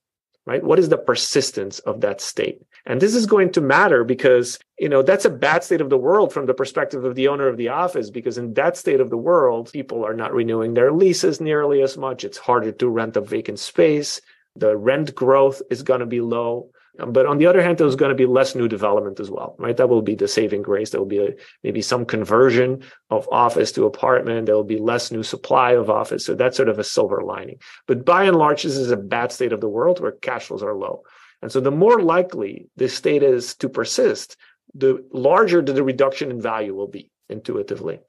Right? 0.48 0.64
What 0.64 0.80
is 0.80 0.90
the 0.90 0.98
persistence 0.98 1.80
of 1.80 2.02
that 2.02 2.20
state? 2.20 2.62
And 2.88 3.00
this 3.00 3.16
is 3.16 3.26
going 3.28 3.52
to 3.54 3.62
matter 3.62 4.04
because, 4.04 4.60
you 4.80 4.90
know, 4.90 5.02
that's 5.04 5.26
a 5.26 5.30
bad 5.30 5.64
state 5.64 5.82
of 5.82 5.90
the 5.90 5.98
world 5.98 6.34
from 6.34 6.46
the 6.48 6.54
perspective 6.54 7.04
of 7.04 7.16
the 7.16 7.28
owner 7.28 7.48
of 7.48 7.58
the 7.58 7.70
office, 7.70 8.10
because 8.12 8.38
in 8.38 8.54
that 8.54 8.78
state 8.78 9.00
of 9.00 9.10
the 9.10 9.18
world, 9.18 9.72
people 9.72 10.04
are 10.06 10.14
not 10.14 10.34
renewing 10.34 10.74
their 10.74 10.92
leases 10.92 11.40
nearly 11.40 11.82
as 11.82 11.96
much. 11.96 12.24
It's 12.24 12.38
harder 12.38 12.72
to 12.72 12.90
rent 12.90 13.18
a 13.18 13.22
vacant 13.22 13.60
space. 13.60 14.22
The 14.56 14.78
rent 14.78 15.14
growth 15.14 15.62
is 15.70 15.84
going 15.84 16.02
to 16.02 16.06
be 16.06 16.22
low. 16.22 16.70
But 16.98 17.26
on 17.26 17.38
the 17.38 17.46
other 17.46 17.62
hand, 17.62 17.78
there's 17.78 17.96
going 17.96 18.10
to 18.10 18.16
be 18.16 18.26
less 18.26 18.56
new 18.56 18.68
development 18.68 19.20
as 19.20 19.30
well, 19.30 19.56
right? 19.60 19.76
That 19.76 19.90
will 19.90 20.02
be 20.02 20.16
the 20.16 20.28
saving 20.28 20.62
grace. 20.62 20.90
There 20.90 21.02
will 21.02 21.08
be 21.08 21.26
a, 21.26 21.30
maybe 21.64 21.82
some 21.82 22.06
conversion 22.06 22.84
of 23.10 23.28
office 23.32 23.72
to 23.74 23.86
apartment. 23.86 24.46
There 24.46 24.56
will 24.56 24.64
be 24.64 24.80
less 24.80 25.12
new 25.12 25.24
supply 25.24 25.72
of 25.72 25.90
office. 25.90 26.26
So 26.26 26.36
that's 26.36 26.56
sort 26.56 26.70
of 26.70 26.80
a 26.80 26.84
silver 26.84 27.22
lining. 27.22 27.60
But 27.88 28.06
by 28.06 28.24
and 28.24 28.38
large, 28.38 28.64
this 28.64 28.78
is 28.78 28.92
a 28.92 28.98
bad 28.98 29.32
state 29.32 29.52
of 29.52 29.62
the 29.62 29.70
world 29.70 30.00
where 30.00 30.14
cash 30.14 30.46
flows 30.46 30.64
are 30.64 30.76
low. 30.76 31.04
And 31.42 31.52
so 31.52 31.60
the 31.60 31.72
more 31.72 32.02
likely 32.02 32.70
this 32.78 32.96
state 32.96 33.24
is 33.24 33.56
to 33.56 33.70
persist, 33.70 34.38
the 34.74 35.06
larger 35.12 35.62
the 35.62 35.84
reduction 35.84 36.32
in 36.32 36.42
value 36.42 36.74
will 36.74 36.88
be 36.88 37.12
intuitively. 37.30 38.00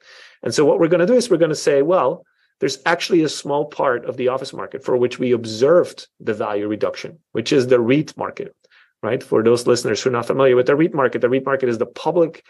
And 0.43 0.55
so 0.55 0.65
what 0.65 0.79
we're 0.79 0.89
going 0.89 1.01
to 1.01 1.07
do 1.07 1.15
is 1.15 1.29
we're 1.29 1.37
going 1.39 1.49
to 1.49 1.57
say, 1.57 1.83
well, 1.83 2.25
there's 2.61 2.79
actually 2.87 3.23
a 3.23 3.29
small 3.29 3.67
part 3.67 4.07
of 4.07 4.17
the 4.17 4.29
office 4.29 4.53
market 4.53 4.85
for 4.85 4.97
which 4.97 5.19
we 5.19 5.33
observed 5.33 6.09
the 6.21 6.35
value 6.35 6.69
reduction, 6.69 7.19
which 7.33 7.53
is 7.53 7.67
the 7.67 7.81
REIT 7.81 8.17
market 8.17 8.55
right? 9.03 9.23
For 9.23 9.43
those 9.43 9.67
listeners 9.67 10.03
who 10.03 10.11
are 10.11 10.13
not 10.13 10.27
familiar 10.27 10.57
with 10.57 10.67
the 10.67 10.77
REIT 10.77 10.95
market, 10.95 11.21
the 11.21 11.29
REIT 11.29 11.45
market 11.45 11.69
is 11.69 11.79
the 11.79 11.87
public 11.87 12.45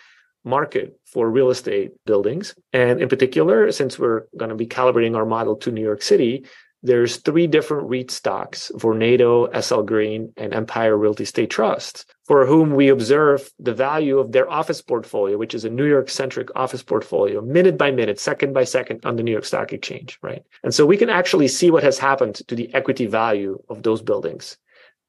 market 0.44 0.98
for 1.04 1.28
real 1.30 1.50
estate 1.50 1.92
buildings. 2.06 2.54
And 2.72 3.00
in 3.00 3.08
particular, 3.08 3.70
since 3.72 3.98
we're 3.98 4.24
going 4.36 4.50
to 4.50 4.54
be 4.54 4.66
calibrating 4.66 5.16
our 5.16 5.26
model 5.26 5.56
to 5.56 5.72
New 5.72 5.82
York 5.82 6.02
City, 6.02 6.46
there's 6.82 7.16
three 7.16 7.48
different 7.48 7.88
REIT 7.88 8.12
stocks, 8.12 8.70
Vornado, 8.74 9.50
SL 9.60 9.80
Green, 9.80 10.32
and 10.36 10.54
Empire 10.54 10.96
Realty 10.96 11.24
Estate 11.24 11.50
Trust, 11.50 12.14
for 12.26 12.46
whom 12.46 12.74
we 12.74 12.90
observe 12.90 13.50
the 13.58 13.74
value 13.74 14.18
of 14.18 14.30
their 14.30 14.48
office 14.48 14.82
portfolio, 14.82 15.36
which 15.36 15.54
is 15.54 15.64
a 15.64 15.70
New 15.70 15.86
York 15.86 16.08
centric 16.08 16.48
office 16.54 16.84
portfolio, 16.84 17.40
minute 17.40 17.76
by 17.76 17.90
minute, 17.90 18.20
second 18.20 18.52
by 18.52 18.62
second 18.62 19.04
on 19.04 19.16
the 19.16 19.24
New 19.24 19.32
York 19.32 19.44
Stock 19.44 19.72
Exchange, 19.72 20.18
right? 20.22 20.44
And 20.62 20.72
so 20.72 20.86
we 20.86 20.96
can 20.96 21.10
actually 21.10 21.48
see 21.48 21.72
what 21.72 21.82
has 21.82 21.98
happened 21.98 22.36
to 22.46 22.54
the 22.54 22.72
equity 22.72 23.06
value 23.06 23.60
of 23.68 23.82
those 23.82 24.00
buildings 24.00 24.56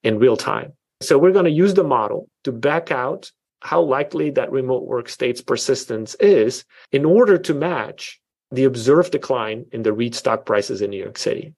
in 0.02 0.18
real 0.18 0.36
time. 0.36 0.72
So 1.00 1.16
we're 1.18 1.32
going 1.32 1.44
to 1.44 1.50
use 1.50 1.74
the 1.74 1.84
model 1.84 2.28
to 2.44 2.52
back 2.52 2.90
out 2.90 3.30
how 3.60 3.80
likely 3.82 4.30
that 4.30 4.50
remote 4.50 4.84
work 4.84 5.08
state's 5.08 5.40
persistence 5.40 6.14
is 6.16 6.64
in 6.92 7.04
order 7.04 7.38
to 7.38 7.54
match 7.54 8.20
the 8.50 8.64
observed 8.64 9.12
decline 9.12 9.66
in 9.72 9.82
the 9.82 9.92
REIT 9.92 10.14
stock 10.14 10.46
prices 10.46 10.82
in 10.82 10.90
New 10.90 11.02
York 11.02 11.18
City. 11.18 11.54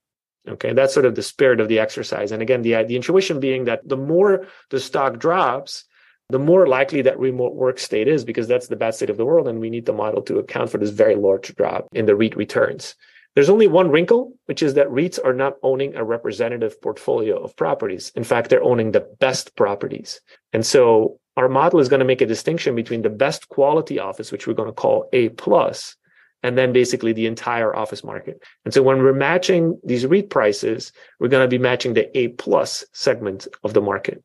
Okay, 0.49 0.73
that's 0.73 0.95
sort 0.95 1.07
of 1.07 1.15
the 1.15 1.23
spirit 1.23 1.61
of 1.61 1.69
the 1.69 1.79
exercise. 1.79 2.33
And 2.33 2.43
again, 2.43 2.63
the, 2.63 2.83
the 2.85 2.97
intuition 2.97 3.41
being 3.41 3.67
that 3.67 3.87
the 3.87 3.97
more 3.97 4.47
the 4.71 4.81
stock 4.81 5.19
drops, 5.19 5.85
the 6.31 6.39
more 6.39 6.67
likely 6.67 7.03
that 7.03 7.19
remote 7.19 7.55
work 7.55 7.79
state 7.79 8.09
is 8.09 8.25
because 8.25 8.49
that's 8.49 8.69
the 8.69 8.77
bad 8.77 8.95
state 8.95 9.11
of 9.11 9.17
the 9.17 9.27
world. 9.27 9.49
And 9.49 9.61
we 9.61 9.71
need 9.71 9.87
the 9.87 9.93
model 9.93 10.23
to 10.23 10.39
account 10.39 10.71
for 10.71 10.79
this 10.79 10.91
very 10.91 11.15
large 11.15 11.55
drop 11.55 11.89
in 11.93 12.07
the 12.07 12.17
REIT 12.17 12.37
returns. 12.37 12.95
There's 13.35 13.51
only 13.51 13.69
one 13.69 13.91
wrinkle, 13.91 14.33
which 14.47 14.63
is 14.63 14.75
that 14.75 14.89
REITs 14.89 15.25
are 15.25 15.33
not 15.33 15.55
owning 15.63 15.95
a 15.95 16.05
representative 16.05 16.81
portfolio 16.83 17.37
of 17.37 17.57
properties. 17.57 18.11
In 18.17 18.25
fact, 18.25 18.51
they're 18.51 18.63
owning 18.63 18.91
the 18.91 19.07
best 19.21 19.55
properties. 19.57 20.21
And 20.53 20.67
so 20.67 21.21
our 21.37 21.49
model 21.49 21.79
is 21.79 21.89
going 21.89 22.01
to 22.01 22.07
make 22.07 22.21
a 22.21 22.27
distinction 22.27 22.75
between 22.75 23.03
the 23.03 23.11
best 23.11 23.49
quality 23.49 23.99
office, 23.99 24.33
which 24.33 24.47
we're 24.47 24.55
going 24.55 24.69
to 24.69 24.73
call 24.73 25.09
A 25.13 25.29
plus, 25.31 25.97
and 26.43 26.59
then 26.59 26.73
basically 26.73 27.13
the 27.13 27.27
entire 27.27 27.75
office 27.75 28.03
market. 28.03 28.43
And 28.65 28.75
so 28.75 28.83
when 28.83 29.03
we're 29.03 29.13
matching 29.13 29.79
these 29.85 30.07
REIT 30.07 30.29
prices, 30.29 30.93
we're 31.21 31.29
going 31.29 31.45
to 31.45 31.49
be 31.49 31.59
matching 31.59 31.95
the 31.95 32.17
A 32.19 32.29
plus 32.29 32.85
segment 32.93 33.47
of 33.63 33.75
the 33.75 33.81
market. 33.81 34.25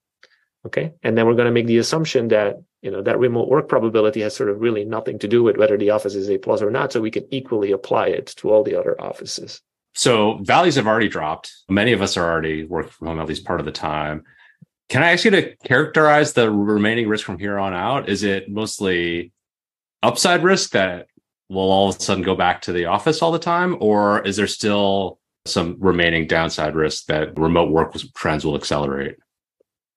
Okay. 0.65 0.93
And 1.03 1.15
then 1.15 1.27
we're 1.27 1.35
going 1.35 1.45
to 1.45 1.51
make 1.51 1.67
the 1.67 1.77
assumption 1.77 2.29
that, 2.29 2.55
you 2.85 2.91
know, 2.91 3.01
that 3.01 3.17
remote 3.17 3.49
work 3.49 3.67
probability 3.67 4.21
has 4.21 4.35
sort 4.35 4.47
of 4.47 4.61
really 4.61 4.85
nothing 4.85 5.17
to 5.17 5.27
do 5.27 5.41
with 5.41 5.57
whether 5.57 5.75
the 5.75 5.89
office 5.89 6.13
is 6.13 6.29
A 6.29 6.37
plus 6.37 6.61
or 6.61 6.69
not. 6.69 6.93
So 6.93 7.01
we 7.01 7.09
can 7.09 7.25
equally 7.31 7.71
apply 7.71 8.09
it 8.09 8.27
to 8.37 8.51
all 8.51 8.63
the 8.63 8.75
other 8.75 8.95
offices. 9.01 9.59
So 9.95 10.37
values 10.43 10.75
have 10.75 10.85
already 10.85 11.07
dropped. 11.07 11.51
Many 11.67 11.93
of 11.93 12.03
us 12.03 12.15
are 12.15 12.31
already 12.31 12.63
working 12.63 12.91
from 12.91 13.07
home 13.07 13.19
at 13.19 13.27
least 13.27 13.43
part 13.43 13.59
of 13.59 13.65
the 13.65 13.71
time. 13.71 14.23
Can 14.89 15.01
I 15.01 15.13
ask 15.13 15.25
you 15.25 15.31
to 15.31 15.55
characterize 15.65 16.33
the 16.33 16.51
remaining 16.51 17.07
risk 17.07 17.25
from 17.25 17.39
here 17.39 17.57
on 17.57 17.73
out? 17.73 18.07
Is 18.07 18.21
it 18.21 18.51
mostly 18.51 19.31
upside 20.03 20.43
risk 20.43 20.69
that 20.71 21.07
we'll 21.49 21.71
all 21.71 21.89
of 21.89 21.95
a 21.95 21.99
sudden 21.99 22.23
go 22.23 22.35
back 22.35 22.61
to 22.63 22.71
the 22.71 22.85
office 22.85 23.23
all 23.23 23.31
the 23.31 23.39
time? 23.39 23.77
Or 23.79 24.21
is 24.21 24.35
there 24.35 24.45
still 24.45 25.17
some 25.47 25.77
remaining 25.79 26.27
downside 26.27 26.75
risk 26.75 27.07
that 27.07 27.35
remote 27.39 27.71
work 27.71 27.95
trends 28.13 28.45
will 28.45 28.55
accelerate? 28.55 29.15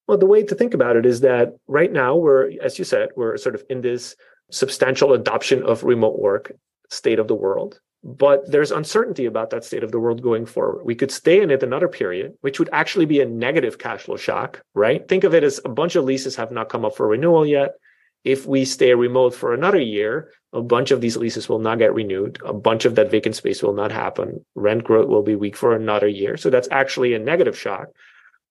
Well, 0.09 0.18
the 0.18 0.27
way 0.27 0.42
to 0.42 0.55
think 0.55 0.73
about 0.73 0.97
it 0.97 1.05
is 1.05 1.21
that 1.21 1.55
right 1.66 1.92
now 1.92 2.16
we're, 2.16 2.51
as 2.62 2.79
you 2.79 2.85
said, 2.85 3.11
we're 3.14 3.37
sort 3.37 3.55
of 3.55 3.62
in 3.68 3.83
this 3.83 4.16
substantial 4.51 5.12
adoption 5.12 5.62
of 5.62 5.85
remote 5.85 6.18
work 6.18 6.53
state 6.88 7.18
of 7.18 7.29
the 7.29 7.35
world. 7.35 7.79
But 8.03 8.51
there's 8.51 8.71
uncertainty 8.71 9.27
about 9.27 9.51
that 9.51 9.64
state 9.64 9.85
of 9.85 9.92
the 9.92 10.01
world 10.01 10.23
going 10.23 10.47
forward. 10.47 10.87
We 10.87 10.94
could 10.94 11.11
stay 11.11 11.42
in 11.42 11.51
it 11.51 11.62
another 11.62 11.88
period, 11.88 12.35
which 12.40 12.59
would 12.59 12.71
actually 12.73 13.05
be 13.05 13.21
a 13.21 13.27
negative 13.27 13.79
cash 13.79 14.03
flow 14.03 14.16
shock, 14.16 14.62
right? 14.75 15.07
Think 15.07 15.25
of 15.25 15.35
it 15.35 15.44
as 15.44 15.61
a 15.64 15.68
bunch 15.68 15.94
of 15.94 16.05
leases 16.05 16.37
have 16.37 16.53
not 16.53 16.71
come 16.71 16.87
up 16.87 16.97
for 16.97 17.07
renewal 17.09 17.44
yet. 17.44 17.75
If 18.25 18.47
we 18.47 18.64
stay 18.64 18.94
remote 18.94 19.35
for 19.35 19.53
another 19.53 19.81
year, 19.81 20.31
a 20.53 20.62
bunch 20.62 20.90
of 20.90 21.01
these 21.03 21.16
leases 21.16 21.49
will 21.49 21.59
not 21.59 21.79
get 21.79 21.92
renewed. 21.92 22.38
A 22.47 22.53
bunch 22.55 22.87
of 22.87 22.94
that 22.94 23.11
vacant 23.11 23.37
space 23.37 23.62
will 23.62 23.75
not 23.75 23.92
happen. 23.92 24.44
Rent 24.55 24.85
growth 24.85 25.09
will 25.09 25.23
be 25.23 25.35
weak 25.35 25.57
for 25.57 25.75
another 25.75 26.09
year. 26.09 26.37
So 26.38 26.49
that's 26.49 26.68
actually 26.71 27.12
a 27.12 27.18
negative 27.18 27.59
shock. 27.59 27.88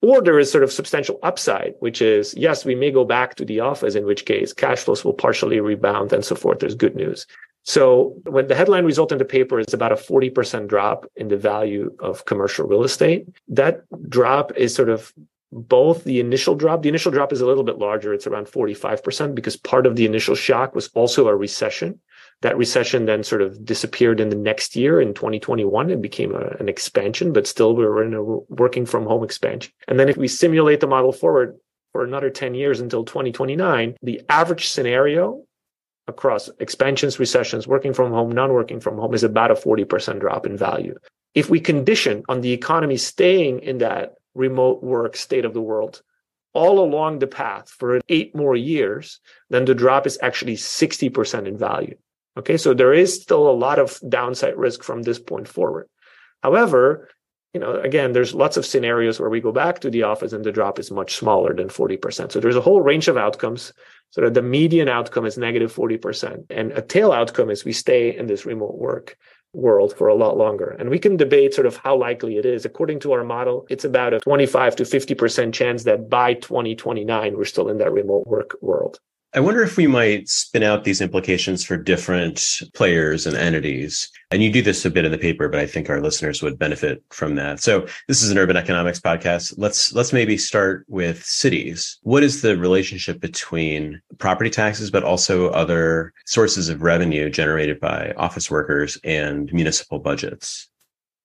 Or 0.01 0.21
there 0.21 0.37
is 0.37 0.51
sort 0.51 0.63
of 0.63 0.71
substantial 0.71 1.19
upside, 1.23 1.73
which 1.79 2.01
is, 2.01 2.35
yes, 2.37 2.65
we 2.65 2.75
may 2.75 2.91
go 2.91 3.03
back 3.03 3.35
to 3.35 3.45
the 3.45 3.59
office, 3.59 3.95
in 3.95 4.05
which 4.05 4.25
case 4.25 4.53
cash 4.53 4.79
flows 4.79 5.03
will 5.03 5.13
partially 5.13 5.59
rebound 5.59 6.13
and 6.13 6.23
so 6.23 6.35
forth. 6.35 6.59
There's 6.59 6.75
good 6.75 6.95
news. 6.95 7.25
So 7.63 8.15
when 8.23 8.47
the 8.47 8.55
headline 8.55 8.85
result 8.85 9.11
in 9.11 9.17
the 9.17 9.25
paper 9.25 9.59
is 9.59 9.73
about 9.73 9.91
a 9.91 9.95
40% 9.95 10.67
drop 10.67 11.05
in 11.15 11.27
the 11.27 11.35
value 11.35 11.93
of 11.99 12.25
commercial 12.25 12.67
real 12.67 12.83
estate, 12.83 13.27
that 13.49 13.81
drop 14.07 14.53
is 14.55 14.73
sort 14.73 14.89
of 14.89 15.13
both 15.51 16.03
the 16.03 16.19
initial 16.19 16.55
drop. 16.55 16.81
The 16.81 16.89
initial 16.89 17.11
drop 17.11 17.33
is 17.33 17.41
a 17.41 17.45
little 17.45 17.63
bit 17.63 17.77
larger. 17.77 18.13
It's 18.13 18.27
around 18.27 18.47
45% 18.47 19.35
because 19.35 19.57
part 19.57 19.85
of 19.85 19.95
the 19.95 20.05
initial 20.05 20.35
shock 20.35 20.75
was 20.75 20.89
also 20.93 21.27
a 21.27 21.35
recession. 21.35 21.99
That 22.41 22.57
recession 22.57 23.05
then 23.05 23.23
sort 23.23 23.41
of 23.41 23.65
disappeared 23.65 24.19
in 24.19 24.29
the 24.29 24.35
next 24.35 24.75
year 24.75 25.01
in 25.01 25.13
2021 25.13 25.89
and 25.89 26.01
became 26.01 26.35
a, 26.35 26.55
an 26.59 26.69
expansion, 26.69 27.33
but 27.33 27.47
still 27.47 27.75
we 27.75 27.85
were 27.85 28.03
in 28.03 28.13
a 28.13 28.23
working 28.23 28.85
from 28.85 29.05
home 29.05 29.23
expansion. 29.23 29.73
And 29.87 29.99
then 29.99 30.07
if 30.07 30.17
we 30.17 30.27
simulate 30.27 30.79
the 30.79 30.87
model 30.87 31.11
forward 31.11 31.57
for 31.93 32.03
another 32.03 32.29
10 32.29 32.53
years 32.53 32.79
until 32.79 33.03
2029, 33.03 33.95
the 34.03 34.21
average 34.29 34.67
scenario 34.67 35.43
across 36.07 36.49
expansions, 36.59 37.19
recessions, 37.19 37.67
working 37.67 37.93
from 37.93 38.11
home, 38.11 38.31
non-working 38.31 38.79
from 38.79 38.97
home 38.97 39.13
is 39.13 39.23
about 39.23 39.51
a 39.51 39.55
40% 39.55 40.19
drop 40.19 40.45
in 40.45 40.57
value. 40.57 40.95
If 41.33 41.49
we 41.49 41.59
condition 41.59 42.23
on 42.29 42.41
the 42.41 42.51
economy 42.51 42.97
staying 42.97 43.59
in 43.59 43.79
that 43.79 44.13
remote 44.35 44.83
work 44.83 45.15
state 45.15 45.45
of 45.45 45.53
the 45.53 45.61
world 45.61 46.01
all 46.53 46.79
along 46.79 47.19
the 47.19 47.27
path 47.27 47.69
for 47.69 48.01
eight 48.09 48.35
more 48.35 48.55
years, 48.55 49.19
then 49.49 49.65
the 49.65 49.75
drop 49.75 50.07
is 50.07 50.17
actually 50.21 50.55
60% 50.55 51.47
in 51.47 51.57
value. 51.57 51.95
Okay, 52.37 52.57
so 52.57 52.73
there 52.73 52.93
is 52.93 53.21
still 53.21 53.49
a 53.49 53.51
lot 53.51 53.79
of 53.79 53.99
downside 54.07 54.55
risk 54.55 54.83
from 54.83 55.01
this 55.01 55.19
point 55.19 55.47
forward. 55.47 55.89
However, 56.43 57.09
you 57.53 57.59
know, 57.59 57.79
again, 57.79 58.13
there's 58.13 58.35
lots 58.35 58.57
of 58.57 58.65
scenarios 58.65 59.19
where 59.19 59.29
we 59.29 59.41
go 59.41 59.51
back 59.51 59.79
to 59.79 59.89
the 59.89 60.03
office 60.03 60.33
and 60.33 60.43
the 60.43 60.51
drop 60.51 60.77
is 60.77 60.91
much 60.91 61.15
smaller 61.15 61.55
than 61.55 61.69
40%. 61.69 62.31
So 62.31 62.39
there's 62.39 62.55
a 62.55 62.61
whole 62.61 62.81
range 62.81 63.07
of 63.07 63.17
outcomes. 63.17 63.73
So 64.11 64.21
that 64.21 64.35
the 64.35 64.41
median 64.41 64.87
outcome 64.87 65.25
is 65.25 65.37
negative 65.37 65.73
40%. 65.73 66.45
And 66.49 66.71
a 66.71 66.81
tail 66.81 67.11
outcome 67.11 67.49
is 67.49 67.65
we 67.65 67.73
stay 67.73 68.15
in 68.15 68.27
this 68.27 68.45
remote 68.45 68.77
work 68.77 69.17
world 69.53 69.93
for 69.97 70.07
a 70.07 70.15
lot 70.15 70.37
longer. 70.37 70.69
And 70.79 70.89
we 70.89 70.99
can 70.99 71.17
debate 71.17 71.53
sort 71.53 71.67
of 71.67 71.75
how 71.75 71.97
likely 71.97 72.37
it 72.37 72.45
is. 72.45 72.63
According 72.63 73.01
to 73.01 73.11
our 73.11 73.23
model, 73.23 73.65
it's 73.69 73.83
about 73.83 74.13
a 74.13 74.19
25 74.19 74.77
to 74.77 74.83
50% 74.83 75.53
chance 75.53 75.83
that 75.83 76.09
by 76.09 76.35
2029, 76.35 77.35
we're 77.35 77.43
still 77.43 77.67
in 77.67 77.79
that 77.79 77.91
remote 77.91 78.27
work 78.27 78.55
world. 78.61 78.99
I 79.33 79.41
wonder 79.41 79.61
if 79.61 79.75
we 79.75 79.87
might 79.87 80.29
spin 80.29 80.63
out 80.63 80.85
these 80.85 81.01
implications 81.01 81.63
for 81.63 81.75
different 81.75 82.61
players 82.73 83.27
and 83.27 83.35
entities. 83.35 84.09
And 84.31 84.41
you 84.41 84.51
do 84.51 84.61
this 84.61 84.85
a 84.85 84.89
bit 84.89 85.03
in 85.03 85.11
the 85.11 85.17
paper, 85.17 85.49
but 85.49 85.59
I 85.59 85.67
think 85.67 85.89
our 85.89 86.01
listeners 86.01 86.41
would 86.41 86.57
benefit 86.57 87.03
from 87.09 87.35
that. 87.35 87.59
So 87.59 87.85
this 88.07 88.23
is 88.23 88.31
an 88.31 88.37
urban 88.37 88.55
economics 88.55 89.01
podcast. 89.01 89.53
Let's 89.57 89.93
let's 89.93 90.13
maybe 90.13 90.37
start 90.37 90.85
with 90.87 91.23
cities. 91.25 91.99
What 92.03 92.23
is 92.23 92.41
the 92.41 92.57
relationship 92.57 93.19
between 93.19 94.01
property 94.17 94.49
taxes, 94.49 94.89
but 94.89 95.03
also 95.03 95.49
other 95.49 96.13
sources 96.25 96.69
of 96.69 96.81
revenue 96.81 97.29
generated 97.29 97.81
by 97.81 98.13
office 98.17 98.49
workers 98.49 98.97
and 99.03 99.51
municipal 99.51 99.99
budgets? 99.99 100.69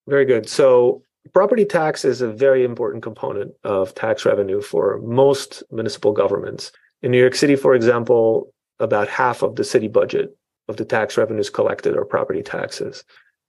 Very 0.09 0.25
good. 0.25 0.49
So 0.49 1.03
property 1.33 1.65
tax 1.65 2.05
is 2.05 2.21
a 2.21 2.33
very 2.33 2.65
important 2.65 3.05
component 3.05 3.53
of 3.63 3.95
tax 3.95 4.27
revenue 4.27 4.61
for 4.61 4.99
most 5.03 5.63
municipal 5.71 6.13
governments. 6.13 6.73
In 7.03 7.11
New 7.11 7.19
York 7.19 7.35
City, 7.35 7.57
for 7.57 7.75
example, 7.75 8.53
about 8.79 9.09
half 9.09 9.43
of 9.43 9.57
the 9.57 9.65
city 9.65 9.89
budget 9.89 10.37
of 10.69 10.77
the 10.77 10.85
tax 10.85 11.17
revenues 11.17 11.51
collected 11.51 11.97
are 11.97 12.05
property 12.05 12.43
taxes. 12.43 13.05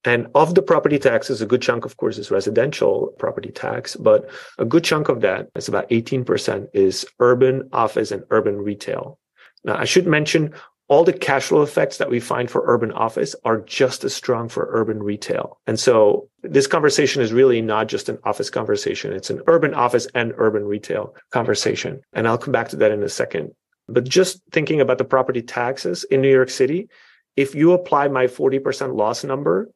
And 0.05 0.27
of 0.35 0.55
the 0.55 0.61
property 0.61 0.99
taxes, 0.99 1.41
a 1.41 1.45
good 1.45 1.61
chunk, 1.61 1.85
of 1.85 1.95
course, 1.97 2.17
is 2.17 2.29
residential 2.29 3.13
property 3.19 3.51
tax, 3.51 3.95
but 3.95 4.29
a 4.57 4.65
good 4.65 4.83
chunk 4.83 5.07
of 5.07 5.21
that, 5.21 5.49
it's 5.55 5.69
about 5.69 5.89
18%, 5.89 6.67
is 6.73 7.05
urban 7.19 7.69
office 7.71 8.11
and 8.11 8.23
urban 8.29 8.57
retail. 8.57 9.17
Now, 9.63 9.77
I 9.77 9.85
should 9.85 10.07
mention 10.07 10.53
all 10.89 11.04
the 11.04 11.13
cash 11.13 11.46
flow 11.46 11.62
effects 11.62 11.98
that 11.98 12.10
we 12.10 12.19
find 12.19 12.52
for 12.52 12.63
urban 12.65 12.91
office 12.91 13.36
are 13.46 13.62
just 13.62 14.04
as 14.04 14.13
strong 14.13 14.50
for 14.50 14.67
urban 14.72 15.02
retail. 15.02 15.60
And 15.65 15.80
so 15.80 16.30
this 16.41 16.67
conversation 16.67 17.22
is 17.22 17.32
really 17.32 17.62
not 17.62 17.88
just 17.88 18.10
an 18.10 18.19
office 18.26 18.50
conversation. 18.50 19.13
It's 19.13 19.30
an 19.30 19.41
urban 19.48 19.74
office 19.74 20.08
and 20.13 20.34
urban 20.38 20.65
retail 20.65 21.15
conversation. 21.32 22.02
And 22.12 22.28
I'll 22.28 22.38
come 22.38 22.52
back 22.52 22.69
to 22.69 22.76
that 22.78 22.91
in 22.91 23.02
a 23.02 23.10
second. 23.10 23.52
But 23.88 24.04
just 24.04 24.41
thinking 24.52 24.82
about 24.82 24.98
the 24.98 25.06
property 25.06 25.41
taxes 25.41 26.04
in 26.06 26.22
New 26.22 26.32
York 26.32 26.50
City, 26.50 26.89
if 27.36 27.56
you 27.56 27.72
apply 27.72 28.10
my 28.10 28.28
40% 28.28 28.96
loss 28.96 29.24
number 29.24 29.69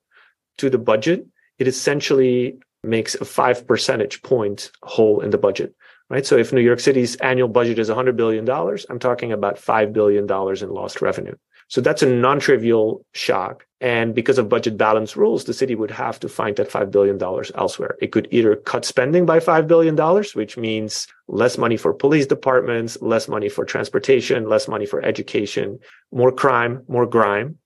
to 0.58 0.70
the 0.70 0.78
budget, 0.78 1.26
it 1.58 1.68
essentially 1.68 2.58
makes 2.84 3.16
a 3.16 3.26
five 3.26 3.66
percentage 3.66 4.22
point 4.22 4.72
hole 4.84 5.22
in 5.22 5.32
the 5.32 5.38
budget 5.38 5.74
right? 6.10 6.26
So 6.26 6.38
if 6.38 6.54
New 6.54 6.62
York 6.62 6.80
City's 6.80 7.16
annual 7.18 7.48
budget 7.48 7.80
is 7.80 7.90
$100 7.90 8.16
billion, 8.16 8.50
I'm 8.90 9.00
talking 9.00 9.32
about 9.32 9.58
$5 9.58 9.94
billion 9.94 10.24
in 10.24 10.70
lost 10.70 11.02
revenue. 11.02 11.36
So 11.70 11.82
that's 11.82 12.02
a 12.02 12.10
non-trivial 12.10 13.06
shock. 13.14 13.66
And 13.82 14.16
because 14.16 14.38
of 14.38 14.48
budget 14.48 14.78
balance 14.78 15.18
rules, 15.18 15.44
the 15.44 15.54
city 15.54 15.76
would 15.76 15.92
have 15.92 16.20
to 16.22 16.30
find 16.30 16.56
that 16.56 16.70
$5 16.70 16.92
billion 16.92 17.22
elsewhere. 17.56 17.98
It 18.02 18.14
could 18.14 18.28
either 18.32 18.56
cut 18.56 18.86
spending 18.86 19.26
by 19.26 19.40
$5 19.40 19.68
billion, 19.68 19.96
which 20.34 20.58
means 20.58 21.08
less 21.28 21.58
money 21.58 21.76
for 21.76 21.94
police 21.94 22.26
departments, 22.26 22.98
less 23.02 23.28
money 23.28 23.50
for 23.50 23.66
transportation, 23.66 24.48
less 24.48 24.68
money 24.68 24.86
for 24.86 25.04
education, 25.04 25.78
more 26.12 26.32
crime, 26.32 26.84
more 26.88 27.06
grime. 27.06 27.58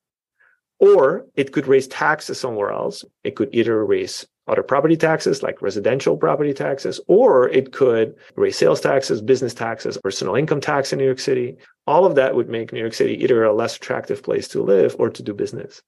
Or 0.79 1.27
it 1.35 1.51
could 1.51 1.67
raise 1.67 1.87
taxes 1.87 2.39
somewhere 2.39 2.71
else. 2.71 3.05
It 3.23 3.35
could 3.35 3.49
either 3.53 3.85
raise 3.85 4.25
other 4.47 4.63
property 4.63 4.97
taxes 4.97 5.43
like 5.43 5.61
residential 5.61 6.17
property 6.17 6.53
taxes, 6.53 6.99
or 7.07 7.47
it 7.49 7.71
could 7.71 8.15
raise 8.35 8.57
sales 8.57 8.81
taxes, 8.81 9.21
business 9.21 9.53
taxes, 9.53 9.97
personal 9.97 10.35
income 10.35 10.61
tax 10.61 10.91
in 10.91 10.99
New 10.99 11.05
York 11.05 11.19
City. 11.19 11.57
All 11.87 12.05
of 12.05 12.15
that 12.15 12.35
would 12.35 12.49
make 12.49 12.73
New 12.73 12.79
York 12.79 12.93
City 12.93 13.21
either 13.23 13.43
a 13.43 13.53
less 13.53 13.77
attractive 13.77 14.23
place 14.23 14.47
to 14.49 14.63
live 14.63 14.95
or 14.99 15.09
to 15.09 15.23
do 15.23 15.33
business. 15.33 15.81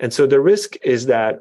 And 0.00 0.12
so 0.12 0.26
the 0.26 0.40
risk 0.40 0.76
is 0.82 1.06
that 1.06 1.40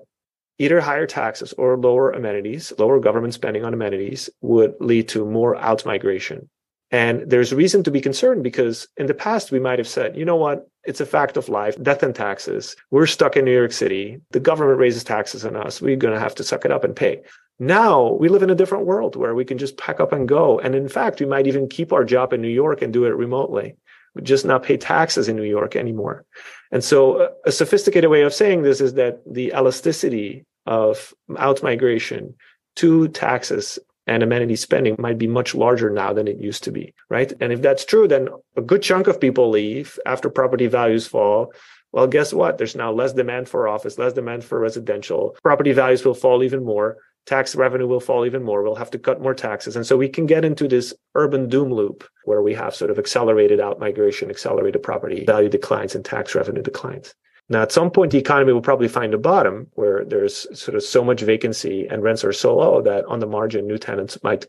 either 0.60 0.80
higher 0.80 1.08
taxes 1.08 1.54
or 1.54 1.78
lower 1.78 2.12
amenities, 2.12 2.72
lower 2.78 3.00
government 3.00 3.34
spending 3.34 3.66
on 3.66 3.74
amenities 3.74 4.30
would 4.42 4.76
lead 4.80 5.10
to 5.10 5.26
more 5.26 5.56
out 5.56 5.86
migration. 5.86 6.50
And 6.94 7.28
there's 7.28 7.52
reason 7.52 7.82
to 7.84 7.92
be 7.92 8.00
concerned 8.00 8.44
because 8.44 8.88
in 8.98 9.08
the 9.08 9.16
past, 9.16 9.52
we 9.52 9.60
might 9.60 9.80
have 9.80 9.88
said, 9.88 10.16
you 10.16 10.26
know 10.26 10.36
what? 10.36 10.70
It's 10.84 11.02
a 11.02 11.08
fact 11.08 11.38
of 11.38 11.50
life, 11.50 11.82
death 11.82 12.04
and 12.04 12.14
taxes. 12.14 12.76
We're 12.92 13.08
stuck 13.08 13.36
in 13.36 13.46
New 13.46 13.52
York 13.52 13.72
City. 13.72 14.22
The 14.30 14.40
government 14.40 14.78
raises 14.78 15.04
taxes 15.04 15.44
on 15.44 15.56
us. 15.56 15.82
We're 15.82 15.96
going 15.96 16.14
to 16.14 16.20
have 16.20 16.36
to 16.36 16.44
suck 16.44 16.66
it 16.66 16.72
up 16.72 16.84
and 16.84 16.96
pay. 16.96 17.24
Now 17.58 18.12
we 18.12 18.30
live 18.30 18.44
in 18.44 18.52
a 18.52 18.56
different 18.56 18.86
world 18.86 19.16
where 19.16 19.34
we 19.34 19.44
can 19.44 19.58
just 19.58 19.76
pack 19.76 20.00
up 20.00 20.14
and 20.14 20.28
go. 20.28 20.60
And 20.60 20.76
in 20.76 20.88
fact, 20.88 21.20
we 21.20 21.26
might 21.26 21.48
even 21.48 21.68
keep 21.68 21.92
our 21.92 22.04
job 22.04 22.32
in 22.32 22.44
New 22.44 22.48
York 22.48 22.84
and 22.84 22.94
do 22.94 23.06
it 23.06 23.16
remotely. 23.16 23.76
We 24.14 24.22
just 24.22 24.46
not 24.46 24.62
pay 24.62 24.78
taxes 24.78 25.28
in 25.28 25.36
New 25.36 25.42
York 25.42 25.76
anymore. 25.76 26.26
And 26.72 26.84
so 26.84 27.22
uh, 27.22 27.30
a 27.46 27.52
sophisticated 27.52 28.12
way 28.12 28.22
of 28.22 28.36
saying 28.36 28.62
this 28.62 28.82
is 28.82 28.94
that 28.94 29.22
the 29.26 29.52
elasticity 29.56 30.46
of 30.68 31.12
out 31.40 31.64
migration 31.64 32.36
to 32.76 33.08
taxes 33.08 33.80
and 34.08 34.24
amenity 34.24 34.56
spending 34.56 34.96
might 35.00 35.18
be 35.18 35.28
much 35.28 35.56
larger 35.56 35.90
now 35.90 36.14
than 36.14 36.28
it 36.28 36.40
used 36.40 36.64
to 36.64 36.72
be, 36.72 36.94
right? 37.10 37.32
And 37.40 37.54
if 37.54 37.62
that's 37.62 37.86
true, 37.86 38.08
then 38.08 38.30
a 38.58 38.62
good 38.62 38.82
chunk 38.82 39.08
of 39.08 39.22
people 39.22 39.50
leave 39.50 39.98
after 40.06 40.30
property 40.30 40.68
values 40.68 41.08
fall. 41.08 41.54
Well, 41.92 42.08
guess 42.08 42.34
what? 42.34 42.58
There's 42.58 42.76
now 42.76 42.92
less 42.92 43.14
demand 43.14 43.48
for 43.48 43.68
office, 43.68 43.98
less 43.98 44.14
demand 44.14 44.44
for 44.44 44.60
residential. 44.60 45.38
Property 45.44 45.72
values 45.72 46.04
will 46.04 46.16
fall 46.16 46.44
even 46.44 46.66
more. 46.66 46.98
Tax 47.26 47.56
revenue 47.56 47.88
will 47.88 48.02
fall 48.02 48.26
even 48.26 48.44
more. 48.44 48.64
We'll 48.64 48.76
have 48.76 48.92
to 48.92 49.00
cut 49.00 49.22
more 49.22 49.34
taxes. 49.34 49.78
And 49.78 49.86
so 49.86 49.96
we 49.96 50.10
can 50.10 50.26
get 50.26 50.44
into 50.44 50.68
this 50.68 50.94
urban 51.16 51.48
doom 51.48 51.72
loop 51.72 52.04
where 52.26 52.42
we 52.42 52.54
have 52.56 52.76
sort 52.76 52.92
of 52.92 53.00
accelerated 53.00 53.62
out 53.62 53.80
migration, 53.80 54.30
accelerated 54.30 54.84
property 54.84 55.24
value 55.24 55.50
declines, 55.50 55.96
and 55.96 56.04
tax 56.04 56.36
revenue 56.36 56.62
declines. 56.62 57.14
Now, 57.54 57.62
at 57.62 57.72
some 57.72 57.92
point, 57.92 58.12
the 58.12 58.18
economy 58.18 58.52
will 58.52 58.62
probably 58.62 58.88
find 58.88 59.14
a 59.14 59.18
bottom 59.20 59.68
where 59.76 60.04
there's 60.04 60.48
sort 60.60 60.76
of 60.76 60.82
so 60.82 61.04
much 61.04 61.22
vacancy 61.22 61.86
and 61.88 62.02
rents 62.02 62.24
are 62.24 62.34
so 62.34 62.58
low 62.58 62.82
that 62.82 63.06
on 63.06 63.20
the 63.20 63.28
margin, 63.28 63.68
new 63.68 63.78
tenants 63.78 64.18
might 64.24 64.48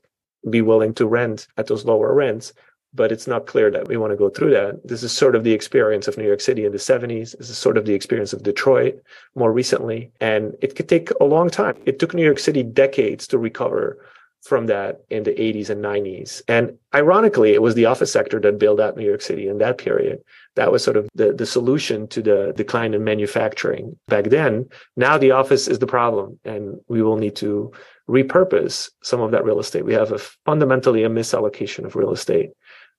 be 0.49 0.63
willing 0.63 0.95
to 0.95 1.07
rent 1.07 1.47
at 1.59 1.67
those 1.67 1.85
lower 1.85 2.15
rents. 2.15 2.55
But 2.95 3.13
it's 3.13 3.27
not 3.27 3.47
clear 3.47 3.71
that 3.73 3.89
we 3.89 3.99
want 3.99 4.13
to 4.13 4.17
go 4.17 4.31
through 4.31 4.53
that. 4.53 4.89
This 4.89 5.03
is 5.03 5.13
sort 5.13 5.37
of 5.37 5.45
the 5.45 5.53
experience 5.53 6.09
of 6.09 6.17
New 6.17 6.25
York 6.25 6.41
City 6.41 6.65
in 6.65 6.73
the 6.73 6.79
70s. 6.79 7.37
This 7.37 7.51
is 7.51 7.59
sort 7.59 7.77
of 7.77 7.85
the 7.85 7.93
experience 7.93 8.33
of 8.33 8.43
Detroit 8.43 9.03
more 9.35 9.53
recently. 9.53 10.11
And 10.23 10.57
it 10.63 10.75
could 10.75 10.89
take 10.89 11.11
a 11.21 11.25
long 11.25 11.51
time. 11.51 11.77
It 11.85 11.99
took 11.99 12.15
New 12.15 12.25
York 12.25 12.39
City 12.39 12.63
decades 12.63 13.27
to 13.27 13.37
recover 13.37 13.99
from 14.41 14.67
that 14.69 15.03
in 15.11 15.25
the 15.25 15.33
80s 15.33 15.69
and 15.69 15.85
90s. 15.85 16.41
And 16.49 16.79
ironically, 16.95 17.53
it 17.53 17.61
was 17.61 17.75
the 17.75 17.85
office 17.85 18.13
sector 18.13 18.41
that 18.41 18.59
bailed 18.59 18.81
out 18.81 18.97
New 18.97 19.07
York 19.07 19.23
City 19.23 19.47
in 19.47 19.59
that 19.59 19.77
period 19.77 20.23
that 20.57 20.71
was 20.71 20.85
sort 20.85 20.97
of 20.97 21.09
the, 21.15 21.33
the 21.33 21.47
solution 21.47 22.07
to 22.09 22.23
the 22.23 22.53
decline 22.57 22.95
in 22.95 23.05
manufacturing 23.05 23.97
back 24.09 24.27
then. 24.27 24.69
Now 24.97 25.19
the 25.19 25.33
office 25.33 25.69
is 25.69 25.79
the 25.79 25.87
problem, 25.87 26.39
and 26.45 26.77
we 26.89 27.03
will 27.03 27.17
need 27.17 27.37
to 27.37 27.73
repurpose 28.09 28.91
some 29.03 29.21
of 29.21 29.31
that 29.33 29.45
real 29.45 29.59
estate. 29.59 29.85
We 29.85 29.95
have 29.95 30.13
a 30.13 30.19
fundamentally 30.45 31.05
a 31.05 31.09
misallocation 31.09 31.85
of 31.85 31.97
real 31.97 32.13
estate 32.13 32.51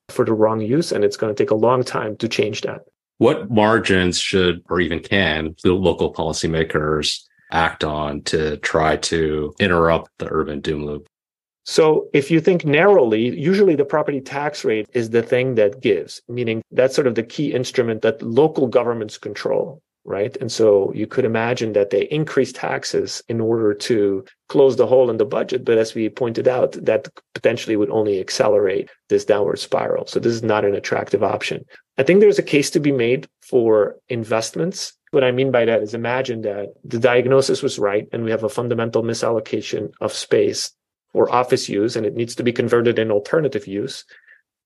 for 0.09 0.25
the 0.25 0.33
wrong 0.33 0.61
use, 0.61 0.91
and 0.91 1.03
it's 1.03 1.17
going 1.17 1.33
to 1.33 1.43
take 1.43 1.51
a 1.51 1.55
long 1.55 1.83
time 1.83 2.17
to 2.17 2.27
change 2.27 2.61
that. 2.61 2.81
What 3.17 3.49
margins 3.49 4.19
should 4.19 4.61
or 4.69 4.81
even 4.81 4.99
can 4.99 5.55
the 5.63 5.73
local 5.73 6.13
policymakers 6.13 7.21
act 7.51 7.83
on 7.83 8.21
to 8.23 8.57
try 8.57 8.97
to 8.97 9.53
interrupt 9.59 10.11
the 10.17 10.27
urban 10.29 10.59
doom 10.59 10.85
loop? 10.85 11.07
So 11.65 12.07
if 12.13 12.29
you 12.29 12.39
think 12.39 12.63
narrowly, 12.63 13.37
usually 13.37 13.75
the 13.75 13.85
property 13.85 14.21
tax 14.21 14.63
rate 14.63 14.87
is 14.93 15.09
the 15.09 15.23
thing 15.23 15.55
that 15.55 15.81
gives, 15.81 16.21
meaning 16.29 16.61
that's 16.71 16.93
sort 16.93 17.07
of 17.07 17.15
the 17.15 17.23
key 17.23 17.53
instrument 17.53 18.03
that 18.03 18.21
local 18.21 18.67
governments 18.67 19.17
control, 19.17 19.81
right? 20.03 20.37
And 20.37 20.51
so 20.51 20.93
you 20.93 21.07
could 21.07 21.25
imagine 21.25 21.73
that 21.73 21.89
they 21.89 22.03
increase 22.03 22.53
taxes 22.53 23.23
in 23.29 23.41
order 23.41 23.73
to 23.73 24.23
close 24.47 24.75
the 24.75 24.85
hole 24.85 25.09
in 25.09 25.17
the 25.17 25.25
budget. 25.25 25.65
But 25.65 25.79
as 25.79 25.95
we 25.95 26.07
pointed 26.07 26.47
out, 26.47 26.73
that 26.73 27.07
potentially 27.33 27.75
would 27.75 27.89
only 27.89 28.19
accelerate 28.19 28.91
this 29.09 29.25
downward 29.25 29.57
spiral. 29.57 30.05
So 30.05 30.19
this 30.19 30.33
is 30.33 30.43
not 30.43 30.65
an 30.65 30.75
attractive 30.75 31.23
option. 31.23 31.65
I 31.97 32.03
think 32.03 32.19
there's 32.19 32.39
a 32.39 32.43
case 32.43 32.69
to 32.71 32.79
be 32.79 32.91
made 32.91 33.27
for 33.41 33.95
investments 34.07 34.93
what 35.11 35.23
I 35.23 35.31
mean 35.31 35.49
by 35.49 35.63
that 35.63 35.81
is 35.81 35.93
imagine 35.93 36.41
that 36.41 36.73
the 36.83 36.99
diagnosis 36.99 37.63
was 37.63 37.79
right 37.79 38.05
and 38.11 38.25
we 38.25 38.31
have 38.31 38.43
a 38.43 38.49
fundamental 38.49 39.01
misallocation 39.01 39.93
of 40.01 40.11
space 40.11 40.71
or 41.15 41.33
office 41.33 41.69
use 41.69 41.95
and 41.95 42.05
it 42.05 42.15
needs 42.15 42.35
to 42.35 42.43
be 42.43 42.51
converted 42.51 42.99
in 42.99 43.09
alternative 43.09 43.65
use. 43.65 44.03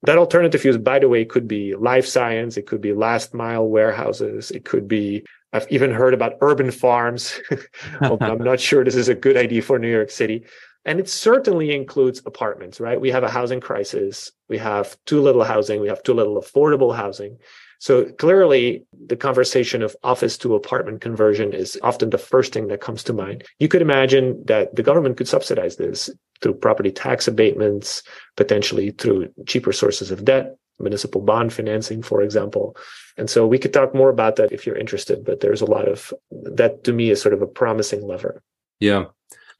That 0.03 0.17
alternative 0.17 0.65
use, 0.65 0.77
by 0.77 0.99
the 0.99 1.07
way, 1.07 1.23
could 1.25 1.47
be 1.47 1.75
life 1.75 2.07
science. 2.07 2.57
It 2.57 2.65
could 2.65 2.81
be 2.81 2.93
last 2.93 3.33
mile 3.33 3.67
warehouses. 3.67 4.49
It 4.51 4.65
could 4.65 4.87
be, 4.87 5.25
I've 5.53 5.67
even 5.69 5.91
heard 5.91 6.13
about 6.13 6.37
urban 6.41 6.71
farms. 6.71 7.39
I'm 8.01 8.43
not 8.43 8.59
sure 8.59 8.83
this 8.83 8.95
is 8.95 9.09
a 9.09 9.15
good 9.15 9.37
idea 9.37 9.61
for 9.61 9.77
New 9.77 9.91
York 9.91 10.09
City. 10.09 10.45
And 10.85 10.99
it 10.99 11.09
certainly 11.09 11.75
includes 11.75 12.21
apartments, 12.25 12.79
right? 12.79 12.99
We 12.99 13.11
have 13.11 13.23
a 13.23 13.29
housing 13.29 13.59
crisis. 13.59 14.31
We 14.47 14.57
have 14.57 14.97
too 15.05 15.21
little 15.21 15.43
housing. 15.43 15.81
We 15.81 15.89
have 15.89 16.01
too 16.01 16.13
little 16.13 16.41
affordable 16.41 16.95
housing. 16.95 17.37
So 17.79 18.05
clearly, 18.05 18.83
the 19.07 19.15
conversation 19.15 19.81
of 19.81 19.95
office 20.03 20.37
to 20.39 20.55
apartment 20.55 20.99
conversion 20.99 21.53
is 21.53 21.79
often 21.81 22.09
the 22.09 22.17
first 22.17 22.53
thing 22.53 22.67
that 22.67 22.81
comes 22.81 23.03
to 23.03 23.13
mind. 23.13 23.45
You 23.59 23.69
could 23.69 23.81
imagine 23.81 24.43
that 24.45 24.75
the 24.75 24.83
government 24.83 25.15
could 25.15 25.29
subsidize 25.29 25.77
this 25.77 26.09
through 26.41 26.55
property 26.55 26.91
tax 26.91 27.27
abatements, 27.27 28.03
potentially 28.35 28.91
through 28.91 29.33
cheaper 29.45 29.71
sources 29.71 30.11
of 30.11 30.25
debt, 30.25 30.57
municipal 30.79 31.21
bond 31.21 31.53
financing, 31.53 32.01
for 32.01 32.21
example. 32.21 32.75
And 33.17 33.29
so 33.29 33.47
we 33.47 33.57
could 33.57 33.73
talk 33.73 33.95
more 33.95 34.09
about 34.09 34.35
that 34.35 34.51
if 34.51 34.65
you're 34.65 34.77
interested, 34.77 35.23
but 35.23 35.39
there's 35.39 35.61
a 35.61 35.65
lot 35.65 35.87
of 35.87 36.13
that 36.31 36.83
to 36.83 36.93
me 36.93 37.09
is 37.09 37.21
sort 37.21 37.33
of 37.33 37.41
a 37.41 37.47
promising 37.47 38.05
lever. 38.05 38.41
Yeah. 38.81 39.05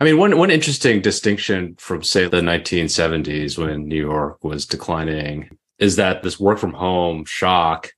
I 0.01 0.05
mean, 0.05 0.17
one 0.17 0.37
one 0.37 0.51
interesting 0.51 1.01
distinction 1.01 1.75
from 1.77 2.03
say 2.03 2.27
the 2.27 2.41
1970s 2.41 3.57
when 3.57 3.87
New 3.87 4.01
York 4.01 4.43
was 4.43 4.65
declining 4.65 5.57
is 5.77 5.95
that 5.97 6.23
this 6.23 6.39
work 6.39 6.59
from 6.59 6.73
home 6.73 7.23
shock 7.25 7.91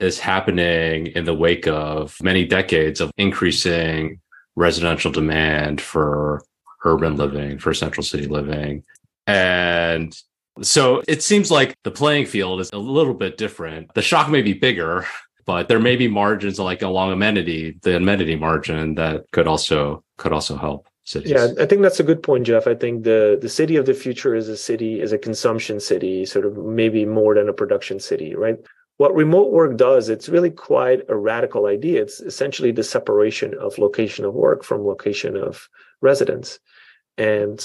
is 0.00 0.18
happening 0.18 1.06
in 1.08 1.24
the 1.24 1.34
wake 1.34 1.66
of 1.66 2.16
many 2.22 2.44
decades 2.44 3.00
of 3.00 3.10
increasing 3.16 4.20
residential 4.54 5.12
demand 5.12 5.80
for 5.80 6.42
urban 6.84 7.16
living, 7.16 7.58
for 7.58 7.74
central 7.74 8.04
city 8.04 8.26
living. 8.26 8.84
And 9.26 10.16
so 10.62 11.02
it 11.08 11.22
seems 11.22 11.50
like 11.50 11.76
the 11.82 11.90
playing 11.90 12.26
field 12.26 12.60
is 12.60 12.70
a 12.72 12.78
little 12.78 13.14
bit 13.14 13.36
different. 13.36 13.92
The 13.94 14.02
shock 14.02 14.30
may 14.30 14.42
be 14.42 14.54
bigger, 14.54 15.06
but 15.44 15.68
there 15.68 15.80
may 15.80 15.96
be 15.96 16.08
margins 16.08 16.58
like 16.58 16.82
along 16.82 17.12
amenity, 17.12 17.78
the 17.82 17.96
amenity 17.96 18.36
margin 18.36 18.94
that 18.96 19.30
could 19.32 19.46
also 19.46 20.02
could 20.16 20.32
also 20.32 20.56
help 20.56 20.88
cities. 21.04 21.30
Yeah, 21.30 21.48
I 21.58 21.66
think 21.66 21.82
that's 21.82 22.00
a 22.00 22.04
good 22.04 22.22
point, 22.22 22.46
Jeff. 22.46 22.66
I 22.66 22.74
think 22.74 23.04
the 23.04 23.38
the 23.40 23.48
city 23.48 23.76
of 23.76 23.86
the 23.86 23.94
future 23.94 24.34
is 24.34 24.48
a 24.48 24.56
city 24.56 25.00
is 25.00 25.12
a 25.12 25.18
consumption 25.18 25.80
city, 25.80 26.24
sort 26.24 26.46
of 26.46 26.56
maybe 26.56 27.04
more 27.04 27.34
than 27.34 27.48
a 27.48 27.52
production 27.52 28.00
city, 28.00 28.34
right? 28.34 28.58
What 28.98 29.14
remote 29.14 29.52
work 29.52 29.76
does, 29.76 30.08
it's 30.08 30.28
really 30.28 30.50
quite 30.50 31.02
a 31.08 31.16
radical 31.16 31.66
idea. 31.66 32.00
It's 32.02 32.20
essentially 32.20 32.72
the 32.72 32.82
separation 32.82 33.54
of 33.60 33.78
location 33.78 34.24
of 34.24 34.34
work 34.34 34.64
from 34.64 34.86
location 34.86 35.36
of 35.36 35.68
residence. 36.00 36.58
And 37.18 37.58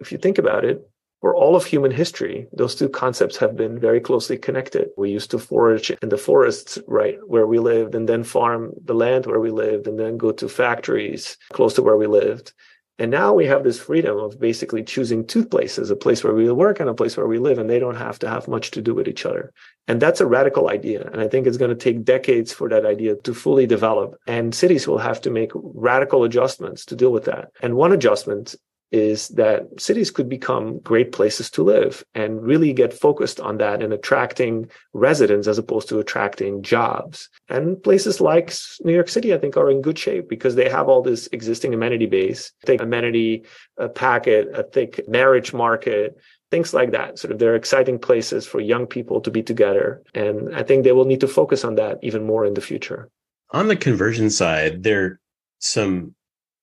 if 0.00 0.10
you 0.10 0.18
think 0.18 0.38
about 0.38 0.64
it, 0.64 0.80
for 1.20 1.36
all 1.36 1.54
of 1.54 1.66
human 1.66 1.90
history, 1.90 2.48
those 2.52 2.74
two 2.74 2.88
concepts 2.88 3.36
have 3.36 3.54
been 3.54 3.78
very 3.78 4.00
closely 4.00 4.38
connected. 4.38 4.88
We 4.96 5.10
used 5.10 5.30
to 5.32 5.38
forage 5.38 5.90
in 5.90 6.08
the 6.08 6.16
forests, 6.16 6.78
right, 6.86 7.18
where 7.26 7.46
we 7.46 7.58
lived, 7.58 7.94
and 7.94 8.08
then 8.08 8.24
farm 8.24 8.72
the 8.82 8.94
land 8.94 9.26
where 9.26 9.40
we 9.40 9.50
lived, 9.50 9.86
and 9.86 9.98
then 9.98 10.16
go 10.16 10.32
to 10.32 10.48
factories 10.48 11.36
close 11.52 11.74
to 11.74 11.82
where 11.82 11.98
we 11.98 12.06
lived. 12.06 12.54
And 13.00 13.10
now 13.10 13.32
we 13.32 13.46
have 13.46 13.64
this 13.64 13.80
freedom 13.80 14.18
of 14.18 14.38
basically 14.38 14.84
choosing 14.84 15.26
two 15.26 15.46
places, 15.46 15.90
a 15.90 15.96
place 15.96 16.22
where 16.22 16.34
we 16.34 16.52
work 16.52 16.80
and 16.80 16.90
a 16.90 16.94
place 16.94 17.16
where 17.16 17.26
we 17.26 17.38
live, 17.38 17.56
and 17.56 17.68
they 17.68 17.78
don't 17.78 17.96
have 17.96 18.18
to 18.18 18.28
have 18.28 18.46
much 18.46 18.70
to 18.72 18.82
do 18.82 18.94
with 18.94 19.08
each 19.08 19.24
other. 19.24 19.54
And 19.88 20.02
that's 20.02 20.20
a 20.20 20.26
radical 20.26 20.68
idea. 20.68 21.08
And 21.10 21.18
I 21.18 21.26
think 21.26 21.46
it's 21.46 21.56
going 21.56 21.70
to 21.70 21.74
take 21.74 22.04
decades 22.04 22.52
for 22.52 22.68
that 22.68 22.84
idea 22.84 23.16
to 23.16 23.32
fully 23.32 23.66
develop. 23.66 24.16
And 24.26 24.54
cities 24.54 24.86
will 24.86 24.98
have 24.98 25.22
to 25.22 25.30
make 25.30 25.50
radical 25.54 26.24
adjustments 26.24 26.84
to 26.84 26.94
deal 26.94 27.10
with 27.10 27.24
that. 27.24 27.48
And 27.62 27.74
one 27.74 27.92
adjustment 27.92 28.54
is 28.92 29.28
that 29.28 29.62
cities 29.78 30.10
could 30.10 30.28
become 30.28 30.78
great 30.80 31.12
places 31.12 31.50
to 31.50 31.62
live 31.62 32.04
and 32.14 32.42
really 32.42 32.72
get 32.72 32.92
focused 32.92 33.40
on 33.40 33.58
that 33.58 33.82
and 33.82 33.92
attracting 33.92 34.68
residents 34.92 35.46
as 35.46 35.58
opposed 35.58 35.88
to 35.88 35.98
attracting 35.98 36.62
jobs. 36.62 37.28
And 37.48 37.80
places 37.82 38.20
like 38.20 38.52
New 38.82 38.92
York 38.92 39.08
City, 39.08 39.32
I 39.32 39.38
think, 39.38 39.56
are 39.56 39.70
in 39.70 39.82
good 39.82 39.98
shape 39.98 40.28
because 40.28 40.54
they 40.54 40.68
have 40.68 40.88
all 40.88 41.02
this 41.02 41.28
existing 41.32 41.72
amenity 41.72 42.06
base, 42.06 42.52
thick 42.66 42.80
amenity 42.80 43.44
a 43.76 43.88
packet, 43.88 44.48
a 44.54 44.62
thick 44.62 45.08
marriage 45.08 45.52
market, 45.52 46.16
things 46.50 46.74
like 46.74 46.90
that. 46.90 47.18
Sort 47.18 47.32
of 47.32 47.38
they're 47.38 47.56
exciting 47.56 47.98
places 47.98 48.46
for 48.46 48.60
young 48.60 48.86
people 48.86 49.20
to 49.22 49.30
be 49.30 49.42
together. 49.42 50.02
And 50.14 50.54
I 50.54 50.62
think 50.62 50.84
they 50.84 50.92
will 50.92 51.04
need 51.04 51.20
to 51.20 51.28
focus 51.28 51.64
on 51.64 51.76
that 51.76 51.98
even 52.02 52.26
more 52.26 52.44
in 52.44 52.54
the 52.54 52.60
future. 52.60 53.08
On 53.52 53.68
the 53.68 53.76
conversion 53.76 54.30
side, 54.30 54.82
there 54.82 55.04
are 55.04 55.20
some 55.58 56.14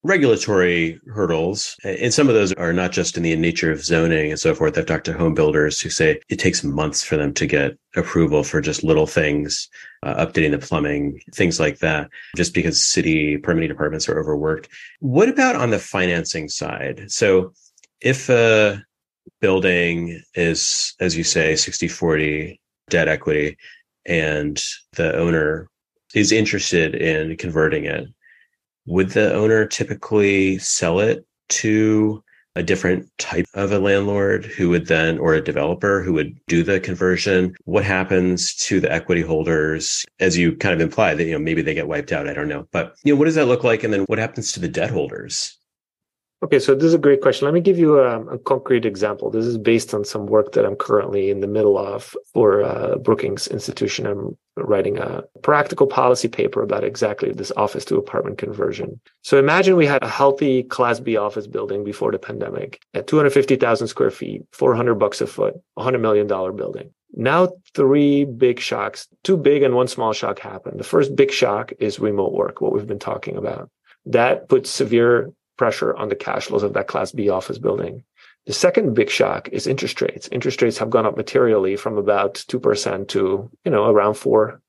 regulatory 0.07 0.99
hurdles. 1.13 1.75
And 1.83 2.13
some 2.13 2.29
of 2.29 2.33
those 2.33 2.53
are 2.53 2.73
not 2.73 2.91
just 2.91 3.17
in 3.17 3.23
the 3.23 3.35
nature 3.35 3.71
of 3.71 3.83
zoning 3.83 4.31
and 4.31 4.39
so 4.39 4.55
forth. 4.55 4.77
I've 4.77 4.85
talked 4.85 5.05
to 5.05 5.13
home 5.13 5.33
builders 5.33 5.81
who 5.81 5.89
say 5.89 6.19
it 6.29 6.39
takes 6.39 6.63
months 6.63 7.03
for 7.03 7.17
them 7.17 7.33
to 7.35 7.45
get 7.45 7.77
approval 7.95 8.43
for 8.43 8.61
just 8.61 8.83
little 8.83 9.07
things, 9.07 9.69
uh, 10.03 10.25
updating 10.25 10.51
the 10.51 10.59
plumbing, 10.59 11.19
things 11.35 11.59
like 11.59 11.79
that, 11.79 12.09
just 12.35 12.53
because 12.53 12.81
city 12.81 13.37
permitting 13.37 13.69
departments 13.69 14.07
are 14.07 14.19
overworked. 14.19 14.69
What 14.99 15.29
about 15.29 15.55
on 15.55 15.71
the 15.71 15.79
financing 15.79 16.47
side? 16.47 17.11
So 17.11 17.53
if 18.01 18.29
a 18.29 18.81
building 19.41 20.21
is, 20.35 20.95
as 20.99 21.17
you 21.17 21.23
say, 21.23 21.55
60 21.55 21.87
40 21.87 22.61
debt 22.89 23.07
equity 23.07 23.57
and 24.05 24.63
the 24.93 25.15
owner 25.17 25.69
is 26.15 26.31
interested 26.31 26.95
in 26.95 27.35
converting 27.35 27.83
it 27.85 28.07
would 28.87 29.11
the 29.11 29.33
owner 29.33 29.65
typically 29.65 30.57
sell 30.57 30.99
it 30.99 31.25
to 31.49 32.23
a 32.55 32.63
different 32.63 33.07
type 33.19 33.45
of 33.53 33.71
a 33.71 33.77
landlord 33.77 34.45
who 34.45 34.69
would 34.69 34.87
then, 34.87 35.19
or 35.19 35.35
a 35.35 35.43
developer 35.43 36.01
who 36.01 36.13
would 36.13 36.35
do 36.47 36.63
the 36.63 36.79
conversion? 36.79 37.53
What 37.65 37.83
happens 37.83 38.55
to 38.55 38.79
the 38.79 38.91
equity 38.91 39.21
holders? 39.21 40.03
As 40.19 40.37
you 40.37 40.55
kind 40.55 40.73
of 40.73 40.81
imply 40.81 41.13
that, 41.13 41.23
you 41.23 41.33
know, 41.33 41.39
maybe 41.39 41.61
they 41.61 41.75
get 41.75 41.87
wiped 41.87 42.11
out. 42.11 42.27
I 42.27 42.33
don't 42.33 42.47
know. 42.47 42.67
But, 42.71 42.95
you 43.03 43.13
know, 43.13 43.19
what 43.19 43.25
does 43.25 43.35
that 43.35 43.45
look 43.45 43.63
like? 43.63 43.83
And 43.83 43.93
then 43.93 44.05
what 44.07 44.17
happens 44.17 44.51
to 44.53 44.59
the 44.59 44.67
debt 44.67 44.89
holders? 44.89 45.55
Okay, 46.43 46.59
so 46.59 46.75
this 46.75 46.83
is 46.83 46.93
a 46.93 46.99
great 46.99 47.21
question. 47.21 47.45
Let 47.45 47.55
me 47.55 47.61
give 47.61 47.79
you 47.79 47.99
a, 47.99 48.21
a, 48.27 48.37
concrete 48.37 48.85
example. 48.85 49.31
This 49.31 49.45
is 49.45 49.57
based 49.57 49.95
on 49.95 50.05
some 50.05 50.27
work 50.27 50.51
that 50.51 50.65
I'm 50.67 50.75
currently 50.75 51.31
in 51.31 51.39
the 51.39 51.47
middle 51.47 51.79
of 51.79 52.15
for 52.31 52.63
uh, 52.63 52.97
Brookings 52.97 53.47
Institution. 53.47 54.05
I'm 54.05 54.37
writing 54.55 54.99
a 54.99 55.23
practical 55.41 55.87
policy 55.87 56.27
paper 56.27 56.61
about 56.61 56.83
exactly 56.83 57.31
this 57.31 57.51
office 57.57 57.85
to 57.85 57.97
apartment 57.97 58.37
conversion. 58.37 58.99
So 59.23 59.39
imagine 59.39 59.75
we 59.75 59.87
had 59.87 60.03
a 60.03 60.09
healthy 60.09 60.61
Class 60.61 60.99
B 60.99 61.17
office 61.17 61.47
building 61.47 61.83
before 61.83 62.11
the 62.11 62.19
pandemic 62.19 62.81
at 62.93 63.07
250,000 63.07 63.87
square 63.87 64.11
feet, 64.11 64.43
400 64.51 64.93
bucks 64.95 65.21
a 65.21 65.27
foot, 65.27 65.55
$100 65.79 65.99
million 66.01 66.27
building. 66.27 66.91
Now, 67.13 67.49
three 67.73 68.25
big 68.25 68.59
shocks, 68.59 69.07
two 69.23 69.37
big 69.37 69.63
and 69.63 69.73
one 69.73 69.87
small 69.87 70.13
shock 70.13 70.37
happened. 70.37 70.79
The 70.79 70.83
first 70.83 71.15
big 71.15 71.31
shock 71.31 71.71
is 71.79 71.99
remote 71.99 72.33
work, 72.33 72.61
what 72.61 72.73
we've 72.73 72.85
been 72.85 72.99
talking 72.99 73.37
about. 73.37 73.71
That 74.05 74.49
puts 74.49 74.69
severe 74.69 75.31
pressure 75.57 75.95
on 75.95 76.09
the 76.09 76.15
cash 76.15 76.45
flows 76.45 76.63
of 76.63 76.73
that 76.73 76.87
Class 76.87 77.11
B 77.11 77.29
office 77.29 77.57
building. 77.57 78.03
The 78.45 78.53
second 78.53 78.93
big 78.93 79.09
shock 79.09 79.49
is 79.49 79.67
interest 79.67 80.01
rates. 80.01 80.29
Interest 80.31 80.61
rates 80.61 80.77
have 80.77 80.89
gone 80.89 81.05
up 81.05 81.17
materially 81.17 81.75
from 81.75 81.97
about 81.97 82.35
2% 82.35 83.07
to, 83.09 83.49
you 83.65 83.71
know, 83.71 83.89
around 83.89 84.13
4%, 84.13 84.59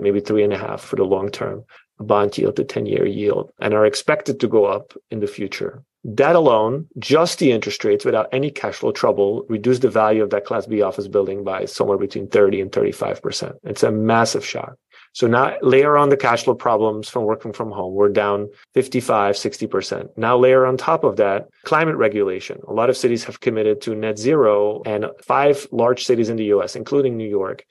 maybe 0.00 0.20
three 0.20 0.42
and 0.42 0.52
a 0.52 0.58
half 0.58 0.80
for 0.80 0.96
the 0.96 1.04
long 1.04 1.30
term 1.30 1.64
bond 2.00 2.36
yield, 2.36 2.56
the 2.56 2.64
10 2.64 2.86
year 2.86 3.06
yield, 3.06 3.50
and 3.60 3.74
are 3.74 3.86
expected 3.86 4.40
to 4.40 4.48
go 4.48 4.64
up 4.64 4.92
in 5.10 5.20
the 5.20 5.26
future. 5.26 5.82
That 6.04 6.36
alone, 6.36 6.88
just 6.98 7.38
the 7.38 7.50
interest 7.50 7.84
rates 7.84 8.04
without 8.04 8.28
any 8.32 8.50
cash 8.50 8.76
flow 8.76 8.92
trouble, 8.92 9.44
reduce 9.48 9.80
the 9.80 9.90
value 9.90 10.22
of 10.22 10.30
that 10.30 10.44
Class 10.44 10.66
B 10.66 10.80
office 10.80 11.08
building 11.08 11.44
by 11.44 11.64
somewhere 11.64 11.98
between 11.98 12.28
30 12.28 12.60
and 12.60 12.72
35%. 12.72 13.56
It's 13.64 13.82
a 13.82 13.90
massive 13.90 14.44
shock. 14.44 14.76
So 15.12 15.26
now 15.26 15.56
layer 15.62 15.96
on 15.96 16.08
the 16.08 16.16
cash 16.16 16.44
flow 16.44 16.54
problems 16.54 17.08
from 17.08 17.24
working 17.24 17.52
from 17.52 17.70
home. 17.70 17.94
We're 17.94 18.08
down 18.08 18.48
55, 18.74 19.34
60%. 19.34 20.08
Now 20.16 20.36
layer 20.38 20.66
on 20.66 20.76
top 20.76 21.04
of 21.04 21.16
that 21.16 21.48
climate 21.64 21.96
regulation. 21.96 22.60
A 22.68 22.72
lot 22.72 22.90
of 22.90 22.96
cities 22.96 23.24
have 23.24 23.40
committed 23.40 23.80
to 23.82 23.94
net 23.94 24.18
zero 24.18 24.82
and 24.86 25.06
five 25.24 25.66
large 25.72 26.04
cities 26.04 26.28
in 26.28 26.36
the 26.36 26.46
US, 26.46 26.76
including 26.76 27.16
New 27.16 27.28
York, 27.28 27.64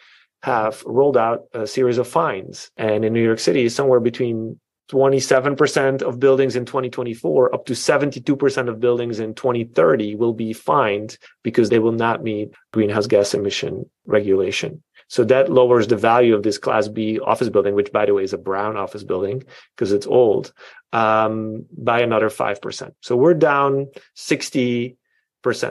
have 0.44 0.84
rolled 0.86 1.18
out 1.18 1.44
a 1.54 1.68
series 1.68 1.98
of 1.98 2.08
fines. 2.08 2.72
And 2.78 3.04
in 3.06 3.14
New 3.14 3.24
York 3.24 3.40
City, 3.40 3.70
somewhere 3.70 4.00
between 4.00 4.60
27% 4.90 6.02
of 6.02 6.20
buildings 6.20 6.56
in 6.56 6.66
2024 6.66 7.54
up 7.54 7.66
to 7.66 7.74
72% 7.74 8.70
of 8.70 8.80
buildings 8.80 9.20
in 9.20 9.34
2030 9.34 10.16
will 10.16 10.34
be 10.34 10.54
fined 10.54 11.18
because 11.44 11.70
they 11.70 11.80
will 11.80 11.92
not 11.92 12.24
meet 12.24 12.54
greenhouse 12.72 13.08
gas 13.08 13.34
emission 13.34 13.90
regulation. 14.06 14.82
So 15.08 15.24
that 15.26 15.50
lowers 15.52 15.88
the 15.88 15.96
value 15.96 16.36
of 16.36 16.44
this 16.44 16.58
Class 16.58 16.88
B 16.88 17.20
office 17.20 17.50
building, 17.50 17.76
which 17.76 17.92
by 17.92 18.06
the 18.06 18.14
way 18.14 18.24
is 18.24 18.34
a 18.34 18.38
brown 18.38 18.76
office 18.76 19.04
building 19.04 19.44
because 19.76 19.92
it's 19.94 20.08
old, 20.08 20.54
um, 20.92 21.66
by 21.78 22.02
another 22.02 22.30
5%. 22.30 22.92
So 23.02 23.16
we're 23.16 23.34
down 23.34 23.88
60%. 24.16 24.98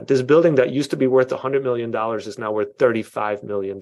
This 0.06 0.22
building 0.22 0.54
that 0.54 0.72
used 0.72 0.90
to 0.90 0.96
be 0.96 1.06
worth 1.06 1.28
$100 1.28 1.62
million 1.62 1.94
is 2.16 2.38
now 2.38 2.52
worth 2.52 2.78
$35 2.78 3.42
million. 3.42 3.80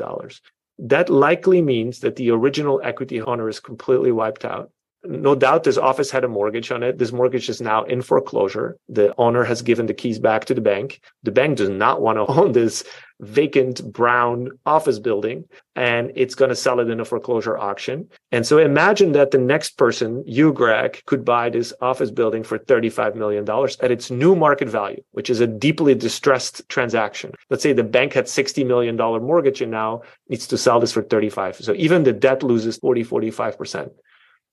That 0.79 1.09
likely 1.09 1.63
means 1.63 2.01
that 2.01 2.17
the 2.17 2.31
original 2.31 2.81
equity 2.83 3.23
owner 3.23 3.49
is 3.49 3.61
completely 3.61 4.11
wiped 4.11 4.45
out 4.45 4.71
no 5.05 5.35
doubt 5.35 5.65
this 5.65 5.79
office 5.79 6.11
had 6.11 6.25
a 6.25 6.29
mortgage 6.29 6.71
on 6.71 6.83
it. 6.83 6.99
This 6.99 7.13
mortgage 7.13 7.49
is 7.49 7.61
now 7.61 7.85
in 7.85 8.03
foreclosure. 8.03 8.77
The 8.89 9.15
owner 9.19 9.45
has 9.45 9.63
given 9.63 9.87
the 9.87 9.95
keys 9.95 10.19
back 10.19 10.45
to 10.47 10.55
the 10.55 10.61
bank. 10.61 11.01
The 11.23 11.33
bank 11.33 11.59
does 11.59 11.71
not 11.71 12.01
want 12.01 12.17
to 12.17 12.27
own 12.41 12.53
this 12.53 12.85
vacant 13.21 13.93
brown 13.93 14.51
office 14.67 14.99
building 14.99 15.45
and 15.77 16.11
it's 16.17 16.35
going 16.35 16.49
to 16.49 16.57
sell 16.57 16.81
it 16.81 16.91
in 16.91 17.01
a 17.01 17.05
foreclosure 17.05 17.57
auction. 17.57 18.09
And 18.33 18.47
so 18.47 18.59
imagine 18.59 19.13
that 19.13 19.31
the 19.31 19.39
next 19.39 19.79
person, 19.79 20.25
you, 20.27 20.53
Greg, 20.53 21.01
could 21.07 21.25
buy 21.25 21.49
this 21.49 21.73
office 21.81 22.11
building 22.11 22.43
for 22.43 22.59
$35 22.59 23.15
million 23.15 23.49
at 23.81 23.91
its 23.91 24.11
new 24.11 24.35
market 24.35 24.69
value, 24.69 25.03
which 25.13 25.31
is 25.31 25.41
a 25.41 25.47
deeply 25.47 25.95
distressed 25.95 26.69
transaction. 26.69 27.33
Let's 27.51 27.63
say 27.63 27.73
the 27.73 27.85
bank 27.85 28.13
had 28.15 28.27
$60 28.27 28.67
million 28.67 28.97
mortgage 28.97 29.61
and 29.61 29.71
now 29.71 30.03
needs 30.29 30.47
to 30.49 30.59
sell 30.59 30.81
this 30.81 30.93
for 30.93 31.03
35. 31.03 31.57
So 31.57 31.73
even 31.75 32.03
the 32.03 32.13
debt 32.13 32.43
loses 32.43 32.79
40, 32.79 33.05
45%. 33.05 33.91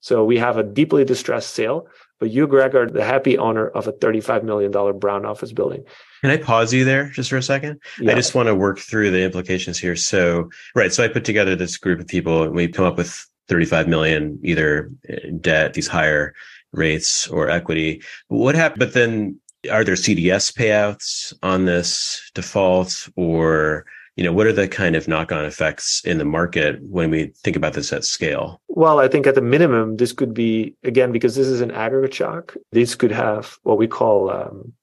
So 0.01 0.25
we 0.25 0.37
have 0.37 0.57
a 0.57 0.63
deeply 0.63 1.05
distressed 1.05 1.53
sale, 1.53 1.87
but 2.19 2.29
you, 2.29 2.47
Greg, 2.47 2.75
are 2.75 2.87
the 2.87 3.03
happy 3.03 3.37
owner 3.37 3.67
of 3.69 3.87
a 3.87 3.93
$35 3.93 4.43
million 4.43 4.71
brown 4.99 5.25
office 5.25 5.51
building. 5.51 5.83
Can 6.21 6.31
I 6.31 6.37
pause 6.37 6.73
you 6.73 6.83
there 6.85 7.09
just 7.09 7.29
for 7.29 7.37
a 7.37 7.41
second? 7.43 7.79
Yeah. 7.99 8.11
I 8.11 8.15
just 8.15 8.35
want 8.35 8.47
to 8.47 8.55
work 8.55 8.79
through 8.79 9.11
the 9.11 9.23
implications 9.23 9.79
here. 9.79 9.95
So, 9.95 10.49
right. 10.75 10.93
So 10.93 11.03
I 11.03 11.07
put 11.07 11.25
together 11.25 11.55
this 11.55 11.77
group 11.77 11.99
of 11.99 12.07
people 12.07 12.43
and 12.43 12.53
we 12.53 12.67
come 12.67 12.85
up 12.85 12.97
with 12.97 13.25
35 13.47 13.87
million, 13.87 14.39
either 14.43 14.91
debt, 15.39 15.73
these 15.73 15.87
higher 15.87 16.33
rates 16.71 17.27
or 17.27 17.49
equity. 17.49 18.01
What 18.27 18.55
happened? 18.55 18.79
But 18.79 18.93
then 18.93 19.39
are 19.71 19.83
there 19.83 19.95
CDS 19.95 20.53
payouts 20.53 21.33
on 21.43 21.65
this 21.65 22.31
default 22.33 23.09
or 23.15 23.85
you 24.15 24.23
know, 24.23 24.33
what 24.33 24.47
are 24.47 24.53
the 24.53 24.67
kind 24.67 24.95
of 24.95 25.07
knock-on 25.07 25.45
effects 25.45 26.01
in 26.03 26.17
the 26.17 26.25
market 26.25 26.81
when 26.81 27.09
we 27.09 27.31
think 27.43 27.55
about 27.55 27.73
this 27.73 27.93
at 27.93 28.03
scale? 28.03 28.61
Well, 28.67 28.99
I 28.99 29.07
think 29.07 29.25
at 29.25 29.35
the 29.35 29.41
minimum, 29.41 29.97
this 29.97 30.11
could 30.11 30.33
be 30.33 30.75
again 30.83 31.11
because 31.11 31.35
this 31.35 31.47
is 31.47 31.61
an 31.61 31.71
aggregate 31.71 32.13
shock. 32.13 32.55
This 32.71 32.95
could 32.95 33.11
have 33.11 33.57
what 33.63 33.77
we 33.77 33.87
call 33.87 34.29
um, 34.29 34.73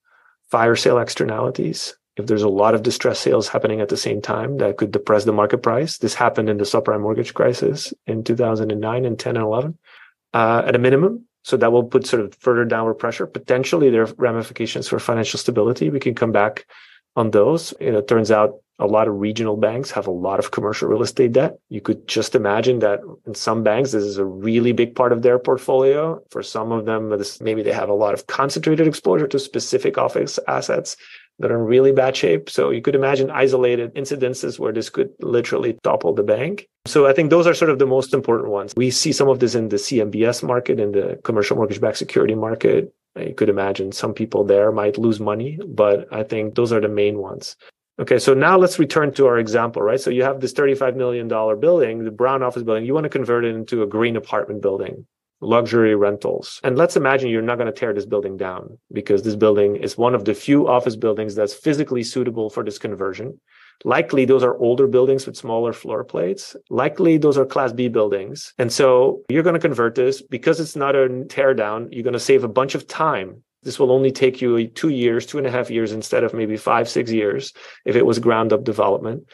fire 0.51 0.76
sale 0.76 0.99
externalities. 0.99 1.95
If 2.16 2.26
there's 2.26 2.43
a 2.43 2.49
lot 2.49 2.74
of 2.74 2.83
distress 2.83 3.20
sales 3.20 3.47
happening 3.47 3.81
at 3.81 3.91
the 3.91 3.97
same 3.97 4.20
time, 4.20 4.57
that 4.57 4.76
could 4.76 4.91
depress 4.91 5.24
the 5.24 5.33
market 5.33 5.59
price. 5.59 5.99
This 5.99 6.14
happened 6.14 6.49
in 6.49 6.57
the 6.57 6.64
subprime 6.64 7.03
mortgage 7.03 7.33
crisis 7.33 7.95
in 8.07 8.24
2009 8.24 9.05
and 9.05 9.18
10 9.18 9.37
and 9.37 9.45
11. 9.45 9.79
Uh, 10.35 10.62
at 10.66 10.74
a 10.74 10.79
minimum, 10.79 11.24
so 11.43 11.57
that 11.57 11.72
will 11.72 11.85
put 11.85 12.07
sort 12.07 12.20
of 12.20 12.35
further 12.35 12.64
downward 12.64 12.95
pressure. 12.95 13.26
Potentially, 13.26 13.89
there 13.89 14.03
are 14.03 14.12
ramifications 14.18 14.89
for 14.89 14.99
financial 14.99 15.39
stability. 15.39 15.89
We 15.89 16.01
can 16.01 16.14
come 16.14 16.33
back 16.33 16.66
on 17.16 17.30
those. 17.30 17.74
It 17.80 18.09
turns 18.09 18.30
out 18.30 18.61
a 18.78 18.86
lot 18.86 19.09
of 19.09 19.18
regional 19.18 19.56
banks 19.56 19.90
have 19.90 20.06
a 20.06 20.12
lot 20.12 20.38
of 20.38 20.52
commercial 20.52 20.88
real 20.88 21.02
estate 21.02 21.32
debt. 21.32 21.59
You 21.68 21.80
could 21.80 22.06
just 22.06 22.34
imagine 22.36 22.78
that 22.78 23.00
in 23.26 23.34
some 23.34 23.64
banks, 23.64 23.90
this 23.90 24.04
is 24.04 24.18
a 24.18 24.24
really 24.24 24.72
big 24.72 24.94
part 24.94 25.12
of 25.12 25.22
their 25.22 25.38
portfolio. 25.38 26.22
For 26.30 26.44
some 26.44 26.70
of 26.70 26.84
them, 26.84 27.11
this, 27.11 27.40
maybe 27.40 27.62
they 27.62 27.72
have 27.72 27.88
a 27.88 27.94
lot 27.94 28.14
of 28.14 28.28
concentrated 28.28 28.86
exposure 28.86 29.26
to 29.26 29.38
specific 29.38 29.98
office 29.98 30.38
assets 30.46 30.96
that 31.40 31.50
are 31.50 31.59
in 31.59 31.66
really 31.66 31.92
bad 31.92 32.16
shape. 32.16 32.50
So 32.50 32.70
you 32.70 32.82
could 32.82 32.94
imagine 32.94 33.30
isolated 33.30 33.94
incidences 33.94 34.59
where 34.59 34.72
this 34.72 34.90
could 34.90 35.11
literally 35.20 35.78
topple 35.82 36.14
the 36.14 36.22
bank. 36.22 36.68
So 36.86 37.06
I 37.06 37.12
think 37.12 37.30
those 37.30 37.46
are 37.46 37.54
sort 37.54 37.70
of 37.70 37.78
the 37.78 37.86
most 37.86 38.14
important 38.14 38.50
ones. 38.50 38.74
We 38.76 38.90
see 38.90 39.12
some 39.12 39.28
of 39.28 39.40
this 39.40 39.54
in 39.54 39.68
the 39.68 39.76
CMBS 39.76 40.42
market, 40.42 40.80
in 40.80 40.92
the 40.92 41.20
commercial 41.24 41.56
mortgage 41.56 41.80
backed 41.80 41.98
security 41.98 42.34
market. 42.34 42.92
You 43.21 43.35
could 43.35 43.49
imagine 43.49 43.93
some 43.93 44.14
people 44.14 44.45
there 44.45 44.73
might 44.73 44.99
lose 44.99 45.21
money, 45.21 45.59
but 45.66 46.12
I 46.12 46.23
think 46.23 46.55
those 46.55 46.73
are 46.73 46.81
the 46.81 46.89
main 46.89 47.19
ones. 47.19 47.57
Okay, 48.01 48.19
so 48.19 48.33
now 48.33 48.57
let's 48.57 48.79
return 48.79 49.12
to 49.14 49.27
our 49.27 49.39
example, 49.39 49.83
right? 49.83 50.01
So 50.01 50.11
you 50.11 50.23
have 50.23 50.41
this 50.41 50.53
$35 50.53 50.95
million 50.95 51.27
building, 51.27 52.05
the 52.05 52.12
brown 52.12 52.43
office 52.43 52.62
building. 52.62 52.85
You 52.85 52.95
want 52.95 53.05
to 53.05 53.11
convert 53.11 53.45
it 53.45 53.55
into 53.55 53.83
a 53.83 53.87
green 53.87 54.16
apartment 54.16 54.62
building 54.62 55.07
luxury 55.41 55.95
rentals. 55.95 56.61
And 56.64 56.77
let's 56.77 56.97
imagine 56.97 57.31
you're 57.31 57.43
not 57.43 57.59
going 57.59 57.73
to 57.73 57.79
tear 57.79 57.93
this 57.93 58.07
building 58.07 58.37
down 58.37 58.79
because 58.93 59.23
this 59.23 59.37
building 59.37 59.77
is 59.77 59.97
one 59.97 60.14
of 60.14 60.25
the 60.25 60.35
few 60.35 60.69
office 60.69 60.97
buildings 60.97 61.35
that's 61.35 61.55
physically 61.55 62.03
suitable 62.03 62.51
for 62.51 62.64
this 62.64 62.79
conversion. 62.79 63.41
Likely 63.85 64.24
those 64.24 64.43
are 64.43 64.57
older 64.59 64.87
buildings 64.87 65.26
with 65.26 65.37
smaller 65.37 65.72
floor 65.72 66.05
plates. 66.05 66.57
Likely 66.70 67.18
those 67.18 67.39
are 67.39 67.47
class 67.47 67.72
B 67.72 67.89
buildings. 67.89 68.53
And 68.59 68.72
so 68.72 69.22
you're 69.29 69.43
going 69.43 69.55
to 69.55 69.61
convert 69.61 69.95
this 69.95 70.22
because 70.22 70.61
it's 70.61 70.76
not 70.76 70.97
a 70.97 71.24
tear 71.24 71.55
down. 71.55 71.89
You're 71.93 72.03
going 72.03 72.12
to 72.12 72.20
save 72.20 72.45
a 72.45 72.49
bunch 72.49 72.74
of 72.74 72.87
time. 72.87 73.43
This 73.62 73.79
will 73.79 73.91
only 73.91 74.12
take 74.12 74.41
you 74.41 74.66
two 74.68 74.89
years, 74.89 75.26
two 75.26 75.39
and 75.39 75.47
a 75.47 75.51
half 75.51 75.70
years 75.70 75.93
instead 75.93 76.24
of 76.24 76.33
maybe 76.33 76.57
five, 76.57 76.89
six 76.89 77.11
years 77.11 77.53
if 77.85 77.97
it 77.97 78.07
was 78.07 78.18
ground 78.18 78.53
up 78.53 78.64
development 78.64 79.24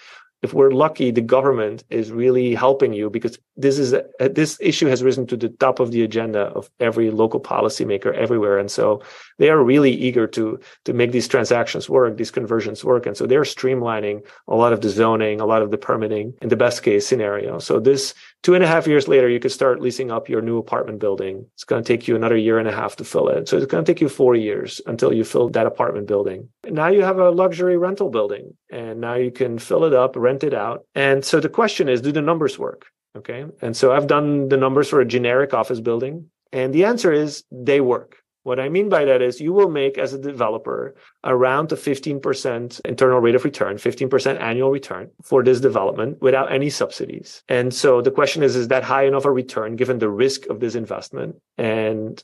if 0.45 0.53
we're 0.53 0.73
lucky, 0.73 1.11
the 1.11 1.23
government 1.23 1.85
is 1.89 2.13
really 2.13 2.55
helping 2.55 2.93
you 2.93 3.09
because 3.09 3.39
this 3.57 3.79
is 3.79 3.93
a, 3.93 4.05
this 4.19 4.59
issue 4.61 4.87
has 4.87 5.03
risen 5.03 5.27
to 5.29 5.37
the 5.37 5.49
top 5.49 5.81
of 5.81 5.91
the 5.91 6.03
agenda 6.03 6.41
of 6.41 6.69
every 6.81 7.11
local 7.11 7.41
policymaker 7.41 8.13
everywhere, 8.15 8.59
and 8.59 8.71
so 8.71 9.03
they 9.39 9.51
are 9.51 9.63
really 9.63 9.93
eager 9.93 10.27
to 10.29 10.59
to 10.85 10.93
make 10.93 11.13
these 11.13 11.29
transactions 11.29 11.89
work, 11.89 12.17
these 12.17 12.31
conversions 12.31 12.85
work, 12.85 13.07
and 13.07 13.17
so 13.17 13.27
they're 13.27 13.43
streamlining 13.43 14.27
a 14.49 14.57
lot 14.57 14.73
of 14.73 14.81
the 14.81 14.89
zoning, 14.89 15.41
a 15.41 15.47
lot 15.47 15.63
of 15.63 15.71
the 15.71 15.79
permitting 15.79 16.35
in 16.43 16.49
the 16.49 16.57
best 16.57 16.83
case 16.83 17.07
scenario. 17.07 17.59
So 17.59 17.81
this 17.81 18.15
two 18.43 18.55
and 18.55 18.65
a 18.65 18.67
half 18.67 18.87
years 18.87 19.09
later, 19.09 19.29
you 19.29 19.41
could 19.41 19.53
start 19.53 19.81
leasing 19.81 20.11
up 20.11 20.29
your 20.29 20.43
new 20.43 20.59
apartment 20.59 20.99
building. 20.99 21.47
It's 21.55 21.65
going 21.65 21.83
to 21.83 21.87
take 21.87 22.07
you 22.07 22.17
another 22.17 22.37
year 22.37 22.59
and 22.59 22.69
a 22.69 22.73
half 22.73 22.97
to 22.97 23.05
fill 23.05 23.29
it. 23.29 23.49
So 23.49 23.57
it's 23.57 23.67
going 23.67 23.85
to 23.85 23.91
take 23.91 24.01
you 24.01 24.09
four 24.09 24.35
years 24.35 24.81
until 24.87 25.13
you 25.13 25.25
fill 25.25 25.49
that 25.51 25.67
apartment 25.67 26.07
building. 26.07 26.49
And 26.65 26.75
now 26.75 26.89
you 26.89 27.03
have 27.03 27.19
a 27.19 27.31
luxury 27.31 27.77
rental 27.77 28.11
building, 28.11 28.55
and 28.71 29.01
now 29.01 29.15
you 29.15 29.31
can 29.31 29.59
fill 29.59 29.85
it 29.85 29.95
up, 29.95 30.17
rent 30.17 30.45
it 30.45 30.55
out. 30.55 30.85
And 30.95 31.25
so 31.25 31.41
the 31.41 31.49
question 31.49 31.89
is, 31.89 32.01
do 32.01 32.13
the 32.13 32.21
numbers 32.21 32.59
work? 32.59 32.87
Okay. 33.17 33.45
And 33.63 33.77
so 33.77 33.93
I've 33.93 34.07
done 34.07 34.49
the 34.49 34.57
numbers 34.57 34.89
for 34.89 35.01
a 35.01 35.07
generic 35.07 35.55
office 35.55 35.81
building, 35.81 36.31
and 36.53 36.75
the 36.75 36.85
answer 36.85 37.13
is 37.13 37.45
they 37.51 37.81
work. 37.81 38.17
What 38.45 38.61
I 38.61 38.69
mean 38.69 38.91
by 38.91 39.07
that 39.07 39.23
is 39.23 39.41
you 39.41 39.55
will 39.55 39.71
make 39.71 39.97
as 39.97 40.13
a 40.13 40.19
developer 40.19 40.95
around 41.25 41.73
a 41.73 41.77
15% 41.77 42.81
internal 42.85 43.21
rate 43.21 43.35
of 43.35 43.45
return, 43.45 43.77
15% 43.77 44.39
annual 44.39 44.71
return 44.71 45.11
for 45.23 45.43
this 45.43 45.61
development 45.61 46.21
without 46.21 46.53
any 46.53 46.69
subsidies. 46.69 47.43
And 47.49 47.73
so 47.73 48.03
the 48.03 48.11
question 48.11 48.43
is, 48.43 48.55
is 48.55 48.69
that 48.69 48.85
high 48.85 49.07
enough 49.07 49.25
a 49.25 49.31
return 49.31 49.77
given 49.77 49.99
the 49.99 50.11
risk 50.11 50.45
of 50.47 50.61
this 50.61 50.75
investment? 50.75 51.37
And 51.57 52.23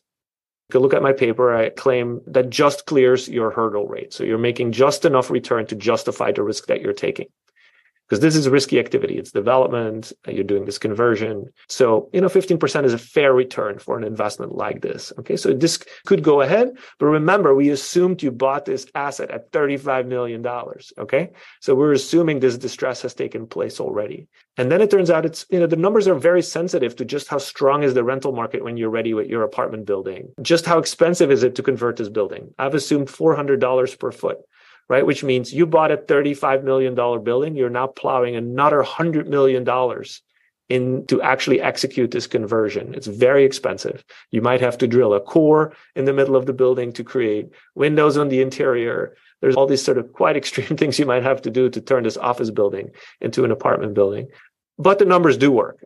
you 0.75 0.81
look 0.81 0.93
at 0.93 1.03
my 1.03 1.15
paper. 1.15 1.55
I 1.55 1.71
claim 1.71 2.21
that 2.27 2.51
just 2.51 2.85
clears 2.85 3.27
your 3.27 3.51
hurdle 3.51 3.89
rate. 3.89 4.13
So 4.13 4.23
you're 4.23 4.39
making 4.39 4.73
just 4.73 5.07
enough 5.07 5.31
return 5.31 5.67
to 5.69 5.75
justify 5.75 6.33
the 6.33 6.43
risk 6.43 6.67
that 6.67 6.83
you're 6.83 6.93
taking 6.93 7.29
because 8.11 8.21
this 8.21 8.35
is 8.35 8.47
a 8.47 8.51
risky 8.51 8.81
activity. 8.81 9.17
It's 9.19 9.31
development. 9.31 10.13
You're 10.27 10.43
doing 10.43 10.65
this 10.65 10.79
conversion. 10.79 11.47
So, 11.69 12.11
you 12.13 12.21
know, 12.21 12.27
15% 12.27 12.85
is 12.85 12.93
a 12.93 12.99
fair 12.99 13.33
return 13.33 13.79
for 13.79 13.97
an 13.97 14.03
investment 14.03 14.57
like 14.57 14.83
this. 14.83 15.13
Okay. 15.21 15.37
So 15.37 15.53
this 15.53 15.79
could 16.07 16.25
go 16.25 16.41
ahead. 16.41 16.73
But 16.99 17.07
remember, 17.07 17.55
we 17.55 17.71
assumed 17.71 18.21
you 18.21 18.33
bought 18.33 18.65
this 18.65 18.85
asset 18.97 19.31
at 19.31 19.53
$35 19.53 20.09
million. 20.09 20.45
Okay. 20.99 21.31
So 21.61 21.77
we're 21.77 21.93
assuming 21.93 22.41
this 22.41 22.59
distress 22.59 23.01
has 23.03 23.15
taken 23.15 23.47
place 23.47 23.79
already. 23.79 24.27
And 24.57 24.73
then 24.73 24.81
it 24.81 24.91
turns 24.91 25.09
out 25.09 25.25
it's, 25.25 25.47
you 25.49 25.61
know, 25.61 25.69
the 25.69 25.77
numbers 25.77 26.09
are 26.09 26.17
very 26.17 26.43
sensitive 26.43 26.97
to 26.97 27.05
just 27.05 27.29
how 27.29 27.39
strong 27.39 27.85
is 27.85 27.95
the 27.95 28.03
rental 28.03 28.33
market 28.33 28.65
when 28.65 28.77
you're 28.77 28.91
ready 28.91 29.15
with 29.15 29.29
your 29.29 29.45
apartment 29.45 29.87
building. 29.87 30.33
Just 30.43 30.67
how 30.67 30.81
expensive 30.81 31.31
is 31.31 31.45
it 31.45 31.55
to 31.55 31.63
convert 31.63 31.97
this 31.97 32.09
building? 32.09 32.53
I've 32.59 32.75
assumed 32.75 33.07
$400 33.07 33.99
per 34.01 34.11
foot 34.11 34.39
right? 34.91 35.07
Which 35.07 35.23
means 35.23 35.55
you 35.55 35.67
bought 35.67 35.93
a 35.93 35.97
$35 35.97 36.65
million 36.65 36.95
building, 36.97 37.55
you're 37.55 37.71
now 37.71 37.87
plowing 37.87 38.35
another 38.35 38.83
$100 38.83 39.29
million 39.29 39.65
in 40.69 41.07
to 41.07 41.23
actually 41.23 41.61
execute 41.61 42.11
this 42.11 42.27
conversion. 42.27 42.93
It's 42.95 43.07
very 43.07 43.45
expensive. 43.45 44.05
You 44.33 44.43
might 44.43 44.61
have 44.61 44.77
to 44.79 44.89
drill 44.89 45.15
a 45.15 45.21
core 45.21 45.75
in 45.95 46.07
the 46.07 46.13
middle 46.13 46.35
of 46.35 46.47
the 46.47 46.53
building 46.53 46.93
to 46.95 47.05
create 47.05 47.51
windows 47.77 48.17
on 48.17 48.31
the 48.31 48.43
interior. 48.43 49.17
There's 49.41 49.55
all 49.55 49.69
these 49.69 49.83
sort 49.83 49.97
of 49.97 50.13
quite 50.13 50.37
extreme 50.43 50.77
things 50.77 50.99
you 50.99 51.07
might 51.07 51.23
have 51.23 51.41
to 51.43 51.51
do 51.51 51.71
to 51.71 51.81
turn 51.81 52.03
this 52.03 52.17
office 52.17 52.51
building 52.51 52.91
into 53.21 53.45
an 53.45 53.53
apartment 53.53 53.95
building. 53.95 54.27
But 54.77 54.99
the 54.99 55.05
numbers 55.05 55.37
do 55.37 55.53
work. 55.53 55.85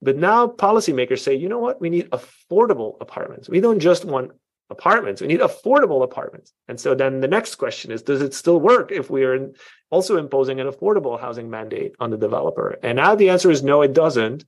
But 0.00 0.16
now 0.16 0.46
policymakers 0.46 1.18
say, 1.18 1.34
you 1.34 1.50
know 1.50 1.58
what? 1.58 1.78
We 1.78 1.90
need 1.90 2.08
affordable 2.10 2.96
apartments. 3.02 3.50
We 3.50 3.60
don't 3.60 3.80
just 3.80 4.06
want 4.06 4.32
apartments. 4.70 5.20
We 5.20 5.28
need 5.28 5.40
affordable 5.40 6.02
apartments. 6.02 6.52
And 6.68 6.78
so 6.78 6.94
then 6.94 7.20
the 7.20 7.28
next 7.28 7.56
question 7.56 7.92
is, 7.92 8.02
does 8.02 8.20
it 8.20 8.34
still 8.34 8.60
work 8.60 8.90
if 8.90 9.10
we 9.10 9.24
are 9.24 9.50
also 9.90 10.16
imposing 10.16 10.60
an 10.60 10.66
affordable 10.66 11.20
housing 11.20 11.48
mandate 11.48 11.94
on 12.00 12.10
the 12.10 12.16
developer? 12.16 12.78
And 12.82 12.96
now 12.96 13.14
the 13.14 13.30
answer 13.30 13.50
is 13.50 13.62
no, 13.62 13.82
it 13.82 13.92
doesn't, 13.92 14.44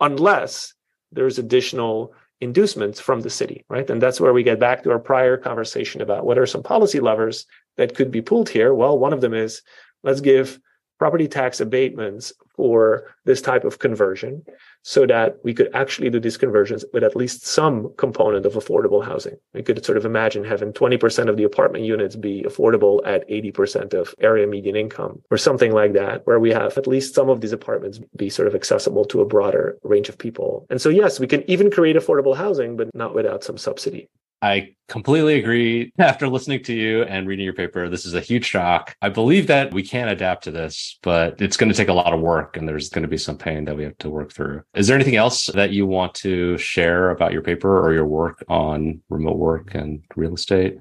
unless 0.00 0.74
there's 1.12 1.38
additional 1.38 2.12
inducements 2.40 3.00
from 3.00 3.20
the 3.20 3.30
city, 3.30 3.64
right? 3.68 3.88
And 3.88 4.02
that's 4.02 4.20
where 4.20 4.32
we 4.32 4.42
get 4.42 4.60
back 4.60 4.82
to 4.82 4.90
our 4.90 4.98
prior 4.98 5.36
conversation 5.36 6.02
about 6.02 6.26
what 6.26 6.38
are 6.38 6.46
some 6.46 6.62
policy 6.62 7.00
levers 7.00 7.46
that 7.76 7.94
could 7.94 8.10
be 8.10 8.20
pulled 8.20 8.48
here. 8.48 8.74
Well, 8.74 8.98
one 8.98 9.12
of 9.12 9.20
them 9.20 9.34
is 9.34 9.62
let's 10.02 10.20
give 10.20 10.60
property 10.98 11.28
tax 11.28 11.60
abatements 11.60 12.32
for 12.54 13.14
this 13.24 13.42
type 13.42 13.64
of 13.64 13.78
conversion 13.78 14.44
so 14.82 15.06
that 15.06 15.36
we 15.42 15.52
could 15.52 15.68
actually 15.74 16.08
do 16.10 16.20
these 16.20 16.36
conversions 16.36 16.84
with 16.92 17.02
at 17.02 17.16
least 17.16 17.46
some 17.46 17.92
component 17.96 18.46
of 18.46 18.52
affordable 18.52 19.04
housing. 19.04 19.36
We 19.54 19.62
could 19.62 19.84
sort 19.84 19.98
of 19.98 20.04
imagine 20.04 20.44
having 20.44 20.72
20% 20.72 21.28
of 21.28 21.36
the 21.36 21.44
apartment 21.44 21.84
units 21.84 22.16
be 22.16 22.42
affordable 22.42 23.00
at 23.04 23.28
80% 23.28 23.94
of 23.94 24.14
area 24.20 24.46
median 24.46 24.76
income 24.76 25.22
or 25.30 25.38
something 25.38 25.72
like 25.72 25.94
that, 25.94 26.26
where 26.26 26.38
we 26.38 26.50
have 26.50 26.78
at 26.78 26.86
least 26.86 27.14
some 27.14 27.28
of 27.28 27.40
these 27.40 27.52
apartments 27.52 27.98
be 28.16 28.30
sort 28.30 28.46
of 28.46 28.54
accessible 28.54 29.04
to 29.06 29.20
a 29.20 29.26
broader 29.26 29.78
range 29.82 30.08
of 30.08 30.18
people. 30.18 30.66
And 30.70 30.80
so, 30.80 30.90
yes, 30.90 31.18
we 31.18 31.26
can 31.26 31.48
even 31.50 31.70
create 31.70 31.96
affordable 31.96 32.36
housing, 32.36 32.76
but 32.76 32.94
not 32.94 33.14
without 33.14 33.42
some 33.42 33.58
subsidy. 33.58 34.08
I 34.44 34.74
completely 34.88 35.38
agree. 35.38 35.90
After 35.98 36.28
listening 36.28 36.62
to 36.64 36.74
you 36.74 37.04
and 37.04 37.26
reading 37.26 37.46
your 37.46 37.54
paper, 37.54 37.88
this 37.88 38.04
is 38.04 38.12
a 38.12 38.20
huge 38.20 38.44
shock. 38.44 38.94
I 39.00 39.08
believe 39.08 39.46
that 39.46 39.72
we 39.72 39.82
can 39.82 40.08
adapt 40.08 40.44
to 40.44 40.50
this, 40.50 40.98
but 41.02 41.40
it's 41.40 41.56
going 41.56 41.72
to 41.72 41.76
take 41.76 41.88
a 41.88 41.94
lot 41.94 42.12
of 42.12 42.20
work 42.20 42.58
and 42.58 42.68
there's 42.68 42.90
going 42.90 43.04
to 43.04 43.08
be 43.08 43.16
some 43.16 43.38
pain 43.38 43.64
that 43.64 43.74
we 43.74 43.84
have 43.84 43.96
to 43.98 44.10
work 44.10 44.34
through. 44.34 44.62
Is 44.74 44.86
there 44.86 44.96
anything 44.96 45.16
else 45.16 45.46
that 45.46 45.70
you 45.70 45.86
want 45.86 46.12
to 46.16 46.58
share 46.58 47.08
about 47.08 47.32
your 47.32 47.40
paper 47.40 47.80
or 47.82 47.94
your 47.94 48.06
work 48.06 48.44
on 48.46 49.00
remote 49.08 49.38
work 49.38 49.74
and 49.74 50.04
real 50.14 50.34
estate? 50.34 50.76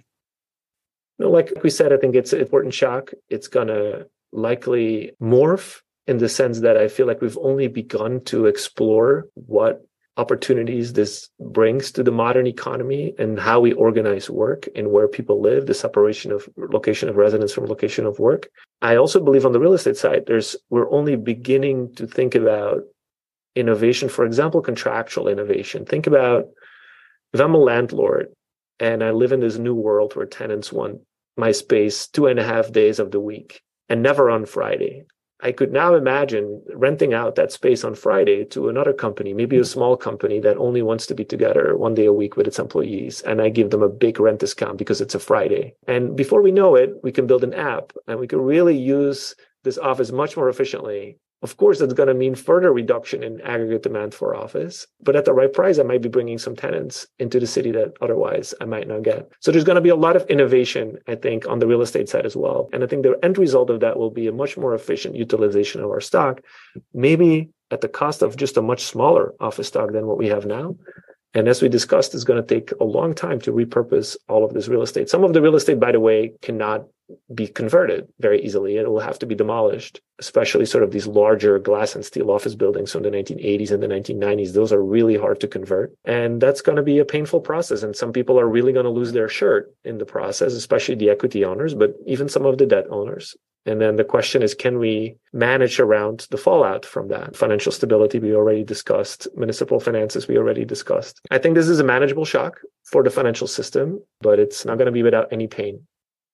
Like 1.17 1.53
we 1.63 1.69
said, 1.69 1.93
I 1.93 1.97
think 1.97 2.15
it's 2.15 2.33
an 2.33 2.41
important 2.41 2.73
shock. 2.73 3.11
It's 3.29 3.47
going 3.47 3.67
to 3.67 4.09
likely 4.33 5.13
morph 5.21 5.79
in 6.05 6.17
the 6.17 6.27
sense 6.27 6.59
that 6.59 6.75
I 6.75 6.89
feel 6.89 7.07
like 7.07 7.21
we've 7.21 7.37
only 7.37 7.69
begun 7.69 8.19
to 8.25 8.45
explore 8.47 9.27
what 9.35 9.85
opportunities 10.17 10.93
this 10.93 11.29
brings 11.39 11.91
to 11.91 12.03
the 12.03 12.11
modern 12.11 12.45
economy 12.45 13.13
and 13.17 13.39
how 13.39 13.59
we 13.59 13.73
organize 13.73 14.29
work 14.29 14.67
and 14.75 14.91
where 14.91 15.07
people 15.07 15.41
live, 15.41 15.65
the 15.65 15.73
separation 15.73 16.31
of 16.31 16.47
location 16.55 17.09
of 17.09 17.15
residence 17.15 17.51
from 17.51 17.65
location 17.65 18.05
of 18.05 18.19
work. 18.19 18.47
I 18.81 18.95
also 18.95 19.23
believe 19.23 19.45
on 19.45 19.53
the 19.53 19.59
real 19.59 19.73
estate 19.73 19.97
side, 19.97 20.25
there's 20.27 20.55
we're 20.69 20.91
only 20.91 21.15
beginning 21.15 21.95
to 21.95 22.05
think 22.05 22.35
about 22.35 22.81
innovation, 23.55 24.09
for 24.09 24.25
example, 24.25 24.61
contractual 24.61 25.27
innovation. 25.27 25.85
Think 25.85 26.05
about 26.05 26.45
if 27.33 27.39
I'm 27.39 27.55
a 27.55 27.59
landlord 27.59 28.27
and 28.79 29.03
I 29.03 29.11
live 29.11 29.31
in 29.31 29.39
this 29.39 29.57
new 29.57 29.73
world 29.73 30.15
where 30.15 30.25
tenants 30.25 30.71
want 30.71 30.99
my 31.37 31.51
space 31.51 32.07
two 32.07 32.27
and 32.27 32.39
a 32.39 32.43
half 32.43 32.71
days 32.71 32.99
of 32.99 33.09
the 33.09 33.19
week 33.19 33.61
and 33.89 34.03
never 34.03 34.29
on 34.29 34.45
Friday 34.45 35.05
I 35.43 35.51
could 35.51 35.73
now 35.73 35.93
imagine 35.93 36.61
renting 36.73 37.13
out 37.13 37.35
that 37.35 37.51
space 37.51 37.83
on 37.83 37.95
Friday 37.95 38.45
to 38.45 38.69
another 38.69 38.93
company, 38.93 39.33
maybe 39.33 39.57
a 39.57 39.59
hmm. 39.59 39.65
small 39.65 39.97
company 39.97 40.39
that 40.39 40.57
only 40.57 40.81
wants 40.81 41.05
to 41.07 41.15
be 41.15 41.25
together 41.25 41.75
one 41.75 41.93
day 41.93 42.05
a 42.05 42.13
week 42.13 42.37
with 42.37 42.47
its 42.47 42.59
employees. 42.59 43.21
And 43.21 43.41
I 43.41 43.49
give 43.49 43.69
them 43.69 43.83
a 43.83 43.89
big 43.89 44.19
rent 44.19 44.39
discount 44.39 44.77
because 44.77 45.01
it's 45.01 45.15
a 45.15 45.19
Friday. 45.19 45.75
And 45.85 46.15
before 46.15 46.41
we 46.41 46.51
know 46.51 46.75
it, 46.75 46.91
we 47.03 47.11
can 47.11 47.27
build 47.27 47.43
an 47.43 47.53
app 47.53 47.91
and 48.07 48.19
we 48.19 48.27
can 48.27 48.39
really 48.39 48.77
use 48.77 49.35
this 49.63 49.77
office 49.77 50.11
much 50.11 50.35
more 50.37 50.49
efficiently 50.49 51.17
of 51.43 51.57
course, 51.57 51.79
that's 51.79 51.93
going 51.93 52.07
to 52.07 52.13
mean 52.13 52.35
further 52.35 52.71
reduction 52.71 53.21
in 53.21 53.41
aggregate 53.41 53.83
demand 53.83 54.13
for 54.13 54.33
office. 54.33 54.87
But 55.01 55.17
at 55.17 55.25
the 55.25 55.33
right 55.33 55.51
price, 55.51 55.77
I 55.77 55.83
might 55.83 56.01
be 56.01 56.09
bringing 56.09 56.37
some 56.37 56.55
tenants 56.55 57.05
into 57.19 57.39
the 57.39 57.47
city 57.47 57.71
that 57.71 57.93
otherwise 58.01 58.53
I 58.61 58.65
might 58.65 58.87
not 58.87 59.03
get. 59.03 59.29
So 59.41 59.51
there's 59.51 59.65
going 59.65 59.75
to 59.75 59.81
be 59.81 59.89
a 59.89 59.95
lot 59.95 60.15
of 60.15 60.25
innovation, 60.27 60.97
I 61.05 61.15
think, 61.15 61.47
on 61.47 61.59
the 61.59 61.67
real 61.67 61.81
estate 61.81 62.07
side 62.07 62.25
as 62.25 62.35
well. 62.35 62.69
And 62.71 62.81
I 62.81 62.87
think 62.87 63.03
the 63.03 63.19
end 63.21 63.37
result 63.37 63.69
of 63.69 63.81
that 63.81 63.99
will 63.99 64.09
be 64.09 64.27
a 64.27 64.31
much 64.31 64.57
more 64.57 64.73
efficient 64.73 65.15
utilization 65.15 65.81
of 65.83 65.89
our 65.89 66.01
stock, 66.01 66.41
maybe 66.93 67.49
at 67.71 67.81
the 67.81 67.89
cost 67.89 68.21
of 68.21 68.37
just 68.37 68.55
a 68.55 68.61
much 68.61 68.83
smaller 68.83 69.33
office 69.39 69.67
stock 69.67 69.91
than 69.91 70.07
what 70.07 70.17
we 70.17 70.29
have 70.29 70.45
now. 70.45 70.75
And 71.33 71.47
as 71.47 71.61
we 71.61 71.69
discussed, 71.69 72.13
it's 72.13 72.23
going 72.23 72.41
to 72.41 72.55
take 72.55 72.71
a 72.79 72.83
long 72.83 73.15
time 73.15 73.39
to 73.41 73.51
repurpose 73.51 74.15
all 74.29 74.45
of 74.45 74.53
this 74.53 74.67
real 74.67 74.83
estate. 74.83 75.09
Some 75.09 75.23
of 75.23 75.33
the 75.33 75.41
real 75.41 75.55
estate, 75.55 75.79
by 75.79 75.91
the 75.91 75.99
way, 75.99 76.33
cannot 76.41 76.85
be 77.33 77.47
converted 77.47 78.07
very 78.19 78.41
easily. 78.43 78.77
It 78.77 78.89
will 78.89 78.99
have 78.99 79.19
to 79.19 79.25
be 79.25 79.35
demolished, 79.35 79.99
especially 80.19 80.65
sort 80.65 80.83
of 80.83 80.91
these 80.91 81.07
larger 81.07 81.59
glass 81.59 81.95
and 81.95 82.05
steel 82.05 82.31
office 82.31 82.55
buildings 82.55 82.91
from 82.91 83.03
the 83.03 83.09
1980s 83.09 83.71
and 83.71 83.83
the 83.83 83.87
1990s. 83.87 84.53
Those 84.53 84.71
are 84.71 84.83
really 84.83 85.17
hard 85.17 85.39
to 85.41 85.47
convert. 85.47 85.93
And 86.05 86.41
that's 86.41 86.61
going 86.61 86.75
to 86.75 86.83
be 86.83 86.99
a 86.99 87.05
painful 87.05 87.41
process. 87.41 87.83
And 87.83 87.95
some 87.95 88.13
people 88.13 88.39
are 88.39 88.47
really 88.47 88.73
going 88.73 88.85
to 88.85 88.89
lose 88.89 89.11
their 89.11 89.27
shirt 89.27 89.73
in 89.83 89.97
the 89.97 90.05
process, 90.05 90.53
especially 90.53 90.95
the 90.95 91.09
equity 91.09 91.43
owners, 91.43 91.73
but 91.73 91.95
even 92.05 92.29
some 92.29 92.45
of 92.45 92.57
the 92.57 92.65
debt 92.65 92.85
owners. 92.89 93.35
And 93.65 93.79
then 93.79 93.95
the 93.95 94.03
question 94.03 94.43
is, 94.43 94.53
can 94.53 94.77
we 94.77 95.15
manage 95.31 95.79
around 95.79 96.27
the 96.31 96.37
fallout 96.37 96.85
from 96.85 97.07
that? 97.09 97.35
Financial 97.35 97.71
stability, 97.71 98.19
we 98.19 98.35
already 98.35 98.63
discussed. 98.63 99.27
Municipal 99.35 99.79
finances, 99.79 100.27
we 100.27 100.37
already 100.37 100.65
discussed. 100.65 101.21
I 101.31 101.37
think 101.37 101.55
this 101.55 101.69
is 101.69 101.79
a 101.79 101.83
manageable 101.83 102.25
shock 102.25 102.59
for 102.83 103.03
the 103.03 103.09
financial 103.09 103.47
system, 103.47 104.01
but 104.21 104.39
it's 104.39 104.65
not 104.65 104.77
going 104.77 104.87
to 104.87 104.91
be 104.91 105.03
without 105.03 105.31
any 105.31 105.47
pain. 105.47 105.85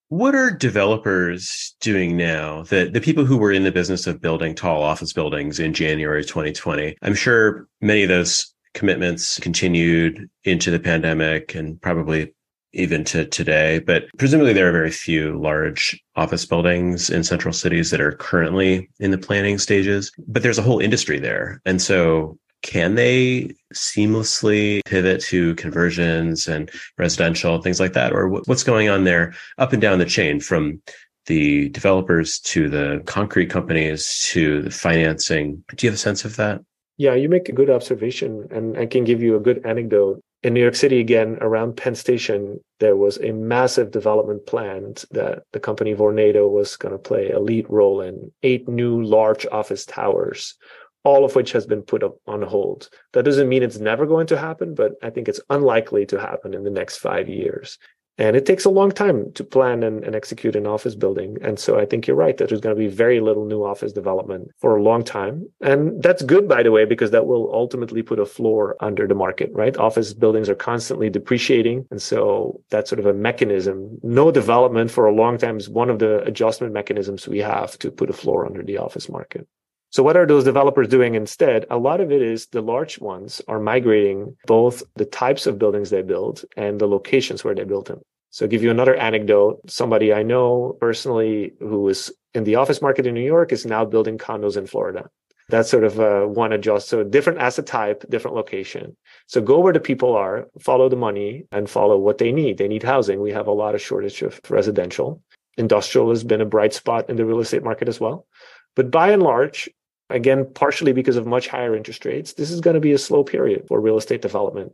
What 0.10 0.34
are 0.34 0.50
developers 0.50 1.76
doing 1.82 2.18
now? 2.18 2.64
The 2.64 2.90
the 2.92 3.00
people 3.00 3.26
who 3.26 3.38
were 3.38 3.52
in 3.52 3.64
the 3.64 3.72
business 3.72 4.08
of 4.08 4.20
building 4.20 4.56
tall 4.56 4.82
office 4.82 5.14
buildings 5.14 5.60
in 5.60 5.72
January 5.72 6.26
2020. 6.26 6.98
I'm 7.04 7.14
sure 7.14 7.68
many 7.80 8.02
of 8.02 8.10
those 8.10 8.52
commitments 8.74 9.40
continued 9.40 10.28
into 10.46 10.72
the 10.72 10.80
pandemic 10.80 11.54
and 11.54 11.80
probably 11.80 12.34
even 12.74 13.04
to 13.06 13.26
today. 13.26 13.80
But 13.80 14.06
presumably 14.18 14.54
there 14.54 14.68
are 14.70 14.72
very 14.72 14.92
few 14.92 15.40
large 15.40 16.02
office 16.16 16.46
buildings 16.46 17.10
in 17.10 17.24
central 17.24 17.54
cities 17.54 17.92
that 17.92 18.02
are 18.02 18.12
currently 18.12 18.90
in 19.00 19.12
the 19.12 19.18
planning 19.18 19.58
stages. 19.58 20.12
But 20.28 20.44
there's 20.44 20.60
a 20.60 20.64
whole 20.64 20.80
industry 20.80 21.20
there. 21.20 21.62
And 21.66 21.82
so 21.82 22.38
can 22.62 22.96
they 22.96 23.56
seamlessly 23.74 24.82
pivot 24.86 25.22
to 25.22 25.56
conversions 25.56 26.48
and 26.48 26.70
residential 26.98 27.62
things 27.62 27.80
like 27.80 27.94
that 27.94 28.12
or 28.12 28.28
what's 28.28 28.64
going 28.64 28.90
on 28.90 29.04
there 29.06 29.34
up 29.58 29.72
and 29.74 29.82
down 29.82 30.00
the 30.00 30.06
chain 30.06 30.40
from 30.40 30.82
the 31.26 31.70
developers 31.70 32.40
to 32.40 32.70
the 32.70 33.02
concrete 33.06 33.50
companies 33.50 34.28
to 34.30 34.62
the 34.64 34.72
financing 34.72 35.64
do 35.76 35.86
you 35.86 35.90
have 35.90 35.96
a 35.96 35.98
sense 35.98 36.26
of 36.26 36.36
that 36.36 36.60
yeah 36.98 37.14
you 37.14 37.30
make 37.30 37.48
a 37.48 37.54
good 37.54 37.70
observation 37.70 38.48
and 38.52 38.78
i 38.78 38.86
can 38.86 39.04
give 39.04 39.22
you 39.22 39.36
a 39.36 39.40
good 39.40 39.66
anecdote 39.66 40.22
in 40.44 40.54
New 40.54 40.62
York 40.62 40.76
City, 40.76 41.00
again, 41.00 41.38
around 41.42 41.76
Penn 41.76 41.96
Station, 41.96 42.60
there 42.80 42.96
was 42.96 43.18
a 43.18 43.32
massive 43.34 43.92
development 43.92 44.46
planned 44.46 45.04
that 45.12 45.44
the 45.52 45.60
company 45.60 45.94
Vornado 45.94 46.50
was 46.50 46.78
going 46.78 46.94
to 46.94 46.98
play 46.98 47.32
a 47.32 47.40
lead 47.40 47.66
role 47.70 48.02
in. 48.02 48.32
Eight 48.44 48.68
new 48.68 49.04
large 49.04 49.46
office 49.52 49.86
towers 49.86 50.56
all 51.04 51.24
of 51.24 51.36
which 51.36 51.52
has 51.54 51.66
been 51.66 51.82
put 51.82 52.04
up 52.04 52.16
on 52.28 52.42
hold. 52.42 52.90
That 53.14 53.24
doesn't 53.24 53.50
mean 53.50 53.64
it's 53.64 53.80
never 53.80 54.06
going 54.06 54.28
to 54.28 54.38
happen, 54.38 54.76
but 54.76 54.94
I 55.02 55.10
think 55.10 55.28
it's 55.28 55.40
unlikely 55.50 56.06
to 56.08 56.20
happen 56.20 56.54
in 56.54 56.64
the 56.64 56.70
next 56.70 56.98
five 56.98 57.30
years. 57.30 57.78
And 58.20 58.36
it 58.36 58.46
takes 58.46 58.66
a 58.66 58.70
long 58.70 58.92
time 58.92 59.32
to 59.36 59.46
plan 59.46 59.82
and, 59.82 60.04
and, 60.04 60.14
execute 60.14 60.58
an 60.58 60.68
office 60.68 60.94
building. 60.94 61.38
And 61.42 61.58
so 61.58 61.80
I 61.80 61.86
think 61.86 62.06
you're 62.06 62.18
right 62.18 62.36
that 62.36 62.50
there's 62.50 62.60
going 62.60 62.76
to 62.76 62.80
be 62.80 62.90
very 62.90 63.22
little 63.22 63.46
new 63.46 63.64
office 63.64 63.94
development 63.94 64.52
for 64.60 64.76
a 64.76 64.84
long 64.84 65.06
time. 65.06 65.50
And 65.62 66.04
that's 66.04 66.22
good, 66.22 66.46
by 66.46 66.62
the 66.62 66.72
way, 66.72 66.84
because 66.84 67.12
that 67.12 67.28
will 67.28 67.50
ultimately 67.54 68.04
put 68.04 68.20
a 68.20 68.26
floor 68.26 68.76
under 68.82 69.08
the 69.08 69.16
market, 69.16 69.52
right? 69.54 69.78
Office 69.78 70.14
buildings 70.14 70.50
are 70.50 70.56
constantly 70.56 71.10
depreciating. 71.10 71.88
And 71.92 72.02
so 72.02 72.62
that's 72.70 72.90
sort 72.90 73.00
of 73.00 73.06
a 73.06 73.14
mechanism. 73.14 73.98
No 74.04 74.32
development 74.32 74.92
for 74.92 75.06
a 75.06 75.16
long 75.16 75.38
time 75.38 75.56
is 75.56 75.70
one 75.70 75.90
of 75.90 76.00
the 76.00 76.22
adjustment 76.24 76.74
mechanisms 76.74 77.26
we 77.26 77.40
have 77.40 77.80
to 77.80 77.90
put 77.90 78.10
a 78.10 78.14
floor 78.14 78.46
under 78.46 78.64
the 78.64 78.80
office 78.80 79.08
market. 79.08 79.48
So 79.92 80.04
what 80.04 80.18
are 80.18 80.28
those 80.28 80.44
developers 80.44 80.88
doing 80.88 81.16
instead? 81.16 81.66
A 81.72 81.78
lot 81.78 82.00
of 82.00 82.12
it 82.12 82.22
is 82.22 82.48
the 82.48 82.62
large 82.62 83.00
ones 83.00 83.42
are 83.48 83.60
migrating 83.60 84.36
both 84.46 84.84
the 84.96 85.06
types 85.06 85.48
of 85.48 85.58
buildings 85.58 85.90
they 85.90 86.04
build 86.04 86.46
and 86.56 86.80
the 86.80 86.88
locations 86.88 87.44
where 87.44 87.56
they 87.56 87.64
build 87.64 87.88
them. 87.88 88.02
So 88.32 88.46
I'll 88.46 88.50
give 88.50 88.64
you 88.64 88.72
another 88.72 88.96
anecdote. 88.96 89.62
Somebody 89.70 90.14
I 90.14 90.24
know 90.24 90.78
personally 90.80 91.54
who 91.60 91.88
is 91.90 92.12
in 92.34 92.44
the 92.44 92.56
office 92.56 92.82
market 92.82 93.08
in 93.08 93.14
New 93.14 93.26
York 93.26 93.52
is 93.52 93.66
now 93.66 93.86
building 93.86 94.18
condos 94.18 94.58
in 94.58 94.68
Florida. 94.68 95.10
That's 95.50 95.70
sort 95.70 95.84
of 95.84 96.00
uh, 96.00 96.26
one 96.26 96.54
adjust. 96.54 96.90
So 96.90 97.04
different 97.04 97.40
asset 97.40 97.66
type, 97.66 98.06
different 98.08 98.38
location. 98.38 98.96
So 99.26 99.42
go 99.42 99.60
where 99.60 99.74
the 99.74 99.80
people 99.80 100.16
are, 100.16 100.48
follow 100.60 100.90
the 100.90 100.96
money 100.96 101.46
and 101.52 101.68
follow 101.68 101.98
what 101.98 102.20
they 102.20 102.32
need. 102.32 102.60
They 102.60 102.68
need 102.68 102.84
housing. 102.84 103.20
We 103.20 103.32
have 103.32 103.48
a 103.48 103.52
lot 103.52 103.74
of 103.74 103.82
shortage 103.82 104.22
of 104.22 104.40
residential. 104.48 105.24
Industrial 105.58 106.10
has 106.10 106.24
been 106.24 106.42
a 106.42 106.46
bright 106.46 106.74
spot 106.74 107.10
in 107.10 107.16
the 107.16 107.26
real 107.26 107.40
estate 107.40 107.64
market 107.64 107.88
as 107.88 108.00
well. 108.00 108.28
But 108.76 108.92
by 108.92 109.10
and 109.12 109.24
large, 109.24 109.68
Again, 110.10 110.48
partially 110.56 110.92
because 110.92 111.18
of 111.18 111.28
much 111.28 111.48
higher 111.48 111.76
interest 111.76 112.04
rates, 112.04 112.34
this 112.34 112.50
is 112.50 112.62
going 112.62 112.74
to 112.74 112.80
be 112.80 112.94
a 112.94 112.98
slow 112.98 113.24
period 113.24 113.68
for 113.68 113.80
real 113.80 113.98
estate 113.98 114.22
development. 114.22 114.72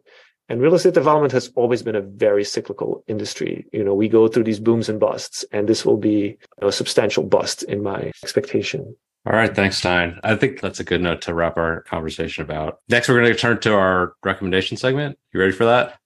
And 0.48 0.62
real 0.62 0.76
estate 0.76 0.94
development 0.94 1.34
has 1.34 1.52
always 1.56 1.82
been 1.82 1.96
a 1.96 2.02
very 2.02 2.44
cyclical 2.44 3.04
industry. 3.08 3.66
You 3.74 3.84
know, 3.84 3.96
we 3.96 4.08
go 4.08 4.28
through 4.28 4.44
these 4.44 4.60
booms 4.60 4.90
and 4.90 5.00
busts, 5.00 5.44
and 5.52 5.68
this 5.68 5.86
will 5.86 5.98
be 5.98 6.38
a 6.62 6.72
substantial 6.72 7.24
bust 7.24 7.64
in 7.64 7.82
my 7.82 8.12
expectation. 8.24 8.96
All 9.26 9.34
right. 9.34 9.56
Thanks, 9.56 9.82
Stijn. 9.82 10.20
I 10.24 10.36
think 10.36 10.62
that's 10.62 10.80
a 10.80 10.84
good 10.84 11.02
note 11.02 11.22
to 11.24 11.34
wrap 11.34 11.58
our 11.58 11.82
conversation 11.82 12.44
about. 12.44 12.80
Next, 12.90 13.10
we're 13.10 13.20
going 13.20 13.34
to 13.34 13.40
turn 13.40 13.60
to 13.62 13.74
our 13.74 14.14
recommendation 14.24 14.78
segment. 14.78 15.18
You 15.34 15.40
ready 15.40 15.52
for 15.52 15.66
that? 15.66 15.98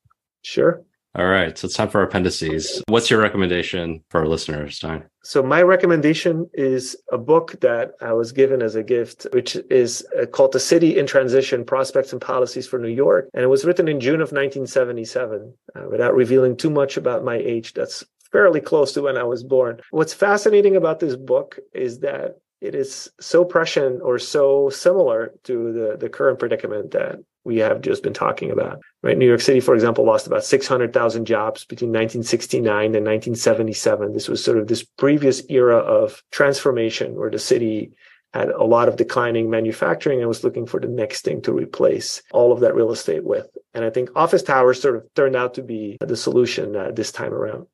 Sure. 0.42 0.82
All 1.20 1.28
right. 1.28 1.58
So 1.58 1.66
it's 1.66 1.76
time 1.76 1.90
for 1.90 2.02
appendices. 2.02 2.82
What's 2.88 3.10
your 3.10 3.20
recommendation 3.20 4.02
for 4.10 4.22
our 4.22 4.28
listeners, 4.28 4.80
Stijn? 4.80 5.04
So 5.22 5.44
my 5.44 5.62
recommendation 5.62 6.50
is 6.54 6.96
a 7.12 7.18
book 7.18 7.60
that 7.60 7.92
I 8.00 8.14
was 8.14 8.32
given 8.32 8.62
as 8.62 8.76
a 8.76 8.84
gift, 8.84 9.28
which 9.34 9.58
is 9.70 10.08
uh, 10.18 10.28
called 10.28 10.54
The 10.54 10.62
City 10.62 10.98
in 10.98 11.06
Transition, 11.06 11.66
Prospects 11.66 12.14
and 12.14 12.22
Policies 12.22 12.68
for 12.68 12.80
New 12.80 12.88
York. 12.88 13.28
And 13.34 13.44
it 13.44 13.48
was 13.48 13.66
written 13.66 13.90
in 13.90 14.00
June 14.00 14.22
of 14.22 14.32
1977. 14.32 15.54
Uh, 15.76 15.90
without 15.92 16.16
revealing 16.16 16.56
too 16.56 16.70
much 16.70 16.96
about 16.96 17.26
my 17.26 17.36
age, 17.36 17.74
that's 17.74 18.06
fairly 18.32 18.62
close 18.62 18.94
to 18.94 19.02
when 19.02 19.18
I 19.18 19.24
was 19.24 19.44
born. 19.44 19.82
What's 19.92 20.14
fascinating 20.14 20.78
about 20.78 21.02
this 21.02 21.18
book 21.18 21.60
is 21.74 22.00
that 22.00 22.38
it 22.62 22.76
is 22.76 23.10
so 23.20 23.44
prescient 23.44 24.02
or 24.02 24.20
so 24.20 24.70
similar 24.70 25.34
to 25.44 25.74
the, 25.74 25.98
the 25.98 26.08
current 26.08 26.40
predicament 26.40 26.92
that 26.92 27.20
we 27.50 27.58
have 27.58 27.82
just 27.82 28.04
been 28.04 28.14
talking 28.14 28.52
about. 28.52 28.80
Right, 29.02 29.18
New 29.18 29.28
York 29.28 29.42
City, 29.42 29.60
for 29.60 29.74
example, 29.74 30.06
lost 30.06 30.28
about 30.28 30.46
600,000 30.46 31.26
jobs 31.26 31.66
between 31.66 31.90
1969 31.90 32.68
and 32.68 33.06
1977. 33.06 34.14
This 34.14 34.30
was 34.30 34.44
sort 34.44 34.60
of 34.60 34.68
this 34.68 34.84
previous 34.84 35.42
era 35.50 35.78
of 35.78 36.22
transformation 36.32 37.16
where 37.16 37.32
the 37.32 37.40
city 37.40 37.92
had 38.34 38.50
a 38.50 38.64
lot 38.64 38.88
of 38.88 38.96
declining 38.96 39.50
manufacturing 39.50 40.20
and 40.20 40.28
was 40.28 40.44
looking 40.44 40.68
for 40.68 40.80
the 40.80 40.88
next 40.88 41.24
thing 41.24 41.42
to 41.42 41.52
replace 41.52 42.22
all 42.32 42.52
of 42.52 42.60
that 42.60 42.76
real 42.76 42.92
estate 42.92 43.24
with. 43.24 43.48
And 43.74 43.84
I 43.84 43.90
think 43.90 44.12
office 44.16 44.44
towers 44.44 44.80
sort 44.80 44.98
of 44.98 45.04
turned 45.16 45.36
out 45.36 45.56
to 45.56 45.64
be 45.64 45.98
the 46.00 46.16
solution 46.16 46.76
uh, 46.76 46.92
this 46.92 47.12
time 47.12 47.34
around. 47.34 47.66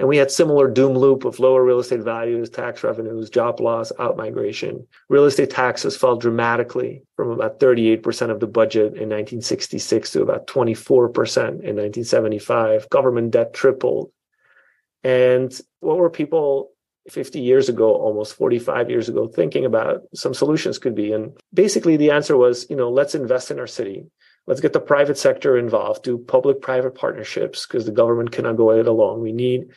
And 0.00 0.08
we 0.08 0.16
had 0.16 0.30
similar 0.30 0.66
doom 0.66 0.94
loop 0.94 1.26
of 1.26 1.38
lower 1.38 1.62
real 1.62 1.78
estate 1.78 2.00
values, 2.00 2.48
tax 2.48 2.82
revenues, 2.82 3.28
job 3.28 3.60
loss, 3.60 3.92
outmigration. 3.98 4.86
Real 5.10 5.26
estate 5.26 5.50
taxes 5.50 5.94
fell 5.94 6.16
dramatically 6.16 7.02
from 7.16 7.28
about 7.30 7.60
38% 7.60 8.30
of 8.30 8.40
the 8.40 8.46
budget 8.46 8.94
in 8.94 9.10
1966 9.10 10.12
to 10.12 10.22
about 10.22 10.46
24% 10.46 11.48
in 11.48 11.76
1975. 11.76 12.88
Government 12.88 13.30
debt 13.30 13.52
tripled. 13.52 14.10
And 15.04 15.52
what 15.80 15.98
were 15.98 16.08
people 16.08 16.70
50 17.10 17.38
years 17.38 17.68
ago, 17.68 17.94
almost 17.94 18.36
45 18.36 18.88
years 18.88 19.10
ago, 19.10 19.28
thinking 19.28 19.66
about 19.66 20.04
some 20.14 20.32
solutions 20.32 20.78
could 20.78 20.94
be? 20.94 21.12
And 21.12 21.36
basically 21.52 21.98
the 21.98 22.12
answer 22.12 22.38
was, 22.38 22.64
you 22.70 22.76
know, 22.76 22.90
let's 22.90 23.14
invest 23.14 23.50
in 23.50 23.60
our 23.60 23.66
city. 23.66 24.06
Let's 24.50 24.60
get 24.60 24.72
the 24.72 24.80
private 24.80 25.16
sector 25.16 25.56
involved, 25.56 26.02
do 26.02 26.18
public 26.18 26.60
private 26.60 26.96
partnerships 26.96 27.68
because 27.68 27.86
the 27.86 27.92
government 27.92 28.32
cannot 28.32 28.56
go 28.56 28.72
it 28.72 28.88
alone. 28.88 29.20
We 29.20 29.30
need 29.30 29.68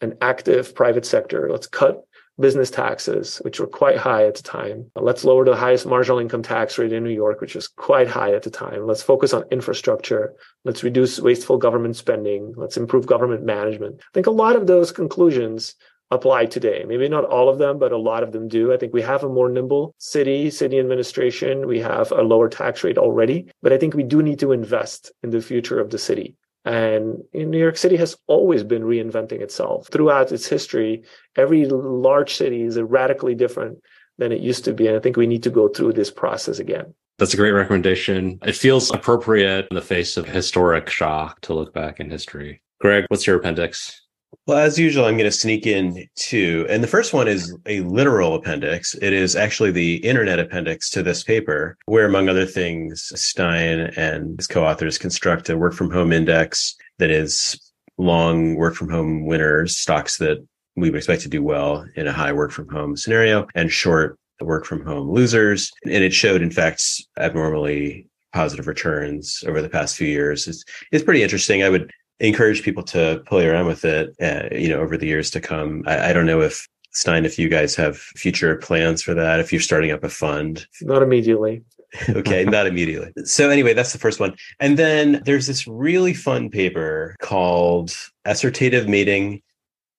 an 0.00 0.16
active 0.22 0.74
private 0.74 1.04
sector. 1.04 1.50
Let's 1.50 1.66
cut 1.66 2.02
business 2.40 2.70
taxes, 2.70 3.42
which 3.44 3.60
were 3.60 3.66
quite 3.66 3.98
high 3.98 4.24
at 4.24 4.36
the 4.36 4.42
time. 4.42 4.90
Let's 4.96 5.26
lower 5.26 5.44
the 5.44 5.54
highest 5.54 5.84
marginal 5.84 6.18
income 6.18 6.42
tax 6.42 6.78
rate 6.78 6.94
in 6.94 7.04
New 7.04 7.10
York, 7.10 7.42
which 7.42 7.54
was 7.54 7.68
quite 7.68 8.08
high 8.08 8.32
at 8.32 8.42
the 8.42 8.50
time. 8.50 8.86
Let's 8.86 9.02
focus 9.02 9.34
on 9.34 9.44
infrastructure. 9.50 10.32
Let's 10.64 10.82
reduce 10.82 11.20
wasteful 11.20 11.58
government 11.58 11.96
spending. 11.96 12.54
Let's 12.56 12.78
improve 12.78 13.04
government 13.04 13.44
management. 13.44 14.00
I 14.00 14.12
think 14.14 14.28
a 14.28 14.30
lot 14.30 14.56
of 14.56 14.66
those 14.66 14.92
conclusions 14.92 15.74
apply 16.12 16.46
today. 16.46 16.84
Maybe 16.86 17.08
not 17.08 17.24
all 17.24 17.48
of 17.48 17.58
them, 17.58 17.78
but 17.78 17.90
a 17.90 17.96
lot 17.96 18.22
of 18.22 18.32
them 18.32 18.46
do. 18.46 18.72
I 18.72 18.76
think 18.76 18.92
we 18.92 19.02
have 19.02 19.24
a 19.24 19.28
more 19.28 19.48
nimble 19.48 19.94
city, 19.98 20.50
city 20.50 20.78
administration. 20.78 21.66
We 21.66 21.80
have 21.80 22.12
a 22.12 22.22
lower 22.22 22.48
tax 22.48 22.84
rate 22.84 22.98
already, 22.98 23.50
but 23.62 23.72
I 23.72 23.78
think 23.78 23.94
we 23.94 24.02
do 24.02 24.22
need 24.22 24.38
to 24.40 24.52
invest 24.52 25.10
in 25.22 25.30
the 25.30 25.40
future 25.40 25.80
of 25.80 25.90
the 25.90 25.98
city. 25.98 26.36
And 26.64 27.24
New 27.34 27.58
York 27.58 27.76
City 27.76 27.96
has 27.96 28.16
always 28.28 28.62
been 28.62 28.82
reinventing 28.82 29.40
itself 29.40 29.88
throughout 29.88 30.30
its 30.30 30.46
history. 30.46 31.02
Every 31.34 31.66
large 31.66 32.34
city 32.34 32.62
is 32.62 32.80
radically 32.80 33.34
different 33.34 33.82
than 34.18 34.30
it 34.30 34.40
used 34.40 34.64
to 34.66 34.72
be. 34.72 34.86
And 34.86 34.96
I 34.96 35.00
think 35.00 35.16
we 35.16 35.26
need 35.26 35.42
to 35.42 35.50
go 35.50 35.66
through 35.68 35.94
this 35.94 36.10
process 36.10 36.60
again. 36.60 36.94
That's 37.18 37.34
a 37.34 37.36
great 37.36 37.50
recommendation. 37.52 38.38
It 38.44 38.54
feels 38.54 38.90
appropriate 38.90 39.66
in 39.70 39.74
the 39.74 39.82
face 39.82 40.16
of 40.16 40.26
historic 40.26 40.88
shock 40.88 41.40
to 41.42 41.54
look 41.54 41.72
back 41.72 41.98
in 42.00 42.10
history. 42.10 42.62
Greg, 42.80 43.06
what's 43.08 43.26
your 43.26 43.36
appendix? 43.36 44.00
Well, 44.46 44.58
as 44.58 44.76
usual, 44.76 45.04
I'm 45.04 45.16
going 45.16 45.30
to 45.30 45.36
sneak 45.36 45.68
in 45.68 46.08
two. 46.16 46.66
And 46.68 46.82
the 46.82 46.88
first 46.88 47.12
one 47.12 47.28
is 47.28 47.56
a 47.66 47.80
literal 47.82 48.34
appendix. 48.34 48.92
It 48.94 49.12
is 49.12 49.36
actually 49.36 49.70
the 49.70 49.96
internet 49.96 50.40
appendix 50.40 50.90
to 50.90 51.02
this 51.04 51.22
paper, 51.22 51.78
where, 51.86 52.06
among 52.06 52.28
other 52.28 52.44
things, 52.44 53.12
Stijn 53.14 53.96
and 53.96 54.40
his 54.40 54.48
co 54.48 54.64
authors 54.64 54.98
construct 54.98 55.48
a 55.48 55.56
work 55.56 55.74
from 55.74 55.92
home 55.92 56.12
index 56.12 56.74
that 56.98 57.08
is 57.08 57.72
long 57.98 58.56
work 58.56 58.74
from 58.74 58.90
home 58.90 59.26
winners, 59.26 59.76
stocks 59.76 60.18
that 60.18 60.44
we 60.74 60.90
would 60.90 60.98
expect 60.98 61.22
to 61.22 61.28
do 61.28 61.44
well 61.44 61.86
in 61.94 62.08
a 62.08 62.12
high 62.12 62.32
work 62.32 62.50
from 62.50 62.68
home 62.68 62.96
scenario, 62.96 63.46
and 63.54 63.70
short 63.70 64.18
work 64.40 64.64
from 64.64 64.84
home 64.84 65.08
losers. 65.08 65.70
And 65.84 66.02
it 66.02 66.12
showed, 66.12 66.42
in 66.42 66.50
fact, 66.50 66.82
abnormally 67.16 68.08
positive 68.32 68.66
returns 68.66 69.44
over 69.46 69.62
the 69.62 69.68
past 69.68 69.96
few 69.96 70.08
years. 70.08 70.48
It's, 70.48 70.64
it's 70.90 71.04
pretty 71.04 71.22
interesting. 71.22 71.62
I 71.62 71.68
would 71.68 71.92
encourage 72.20 72.62
people 72.62 72.82
to 72.84 73.22
play 73.26 73.46
around 73.46 73.66
with 73.66 73.84
it, 73.84 74.14
uh, 74.20 74.54
you 74.54 74.68
know, 74.68 74.80
over 74.80 74.96
the 74.96 75.06
years 75.06 75.30
to 75.30 75.40
come. 75.40 75.82
I, 75.86 76.10
I 76.10 76.12
don't 76.12 76.26
know 76.26 76.40
if 76.40 76.68
Stijn, 76.94 77.24
if 77.24 77.38
you 77.38 77.48
guys 77.48 77.74
have 77.76 77.96
future 77.98 78.56
plans 78.56 79.02
for 79.02 79.14
that, 79.14 79.40
if 79.40 79.52
you're 79.52 79.60
starting 79.60 79.90
up 79.90 80.04
a 80.04 80.08
fund. 80.08 80.66
Not 80.82 81.02
immediately. 81.02 81.62
okay, 82.10 82.44
not 82.44 82.66
immediately. 82.66 83.12
So 83.24 83.50
anyway, 83.50 83.74
that's 83.74 83.92
the 83.92 83.98
first 83.98 84.20
one. 84.20 84.34
And 84.60 84.78
then 84.78 85.22
there's 85.24 85.46
this 85.46 85.66
really 85.66 86.14
fun 86.14 86.48
paper 86.48 87.16
called 87.20 87.94
Assortative 88.26 88.88
Mating 88.88 89.42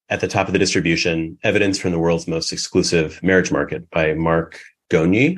at 0.10 0.20
the 0.20 0.28
top 0.28 0.48
of 0.48 0.54
the 0.54 0.60
distribution, 0.60 1.38
evidence 1.44 1.80
from 1.80 1.92
the 1.92 2.00
world's 2.00 2.28
most 2.28 2.52
exclusive 2.52 3.20
marriage 3.24 3.52
market 3.52 3.90
by 3.92 4.14
Marc 4.14 4.60
Goñi 4.92 5.38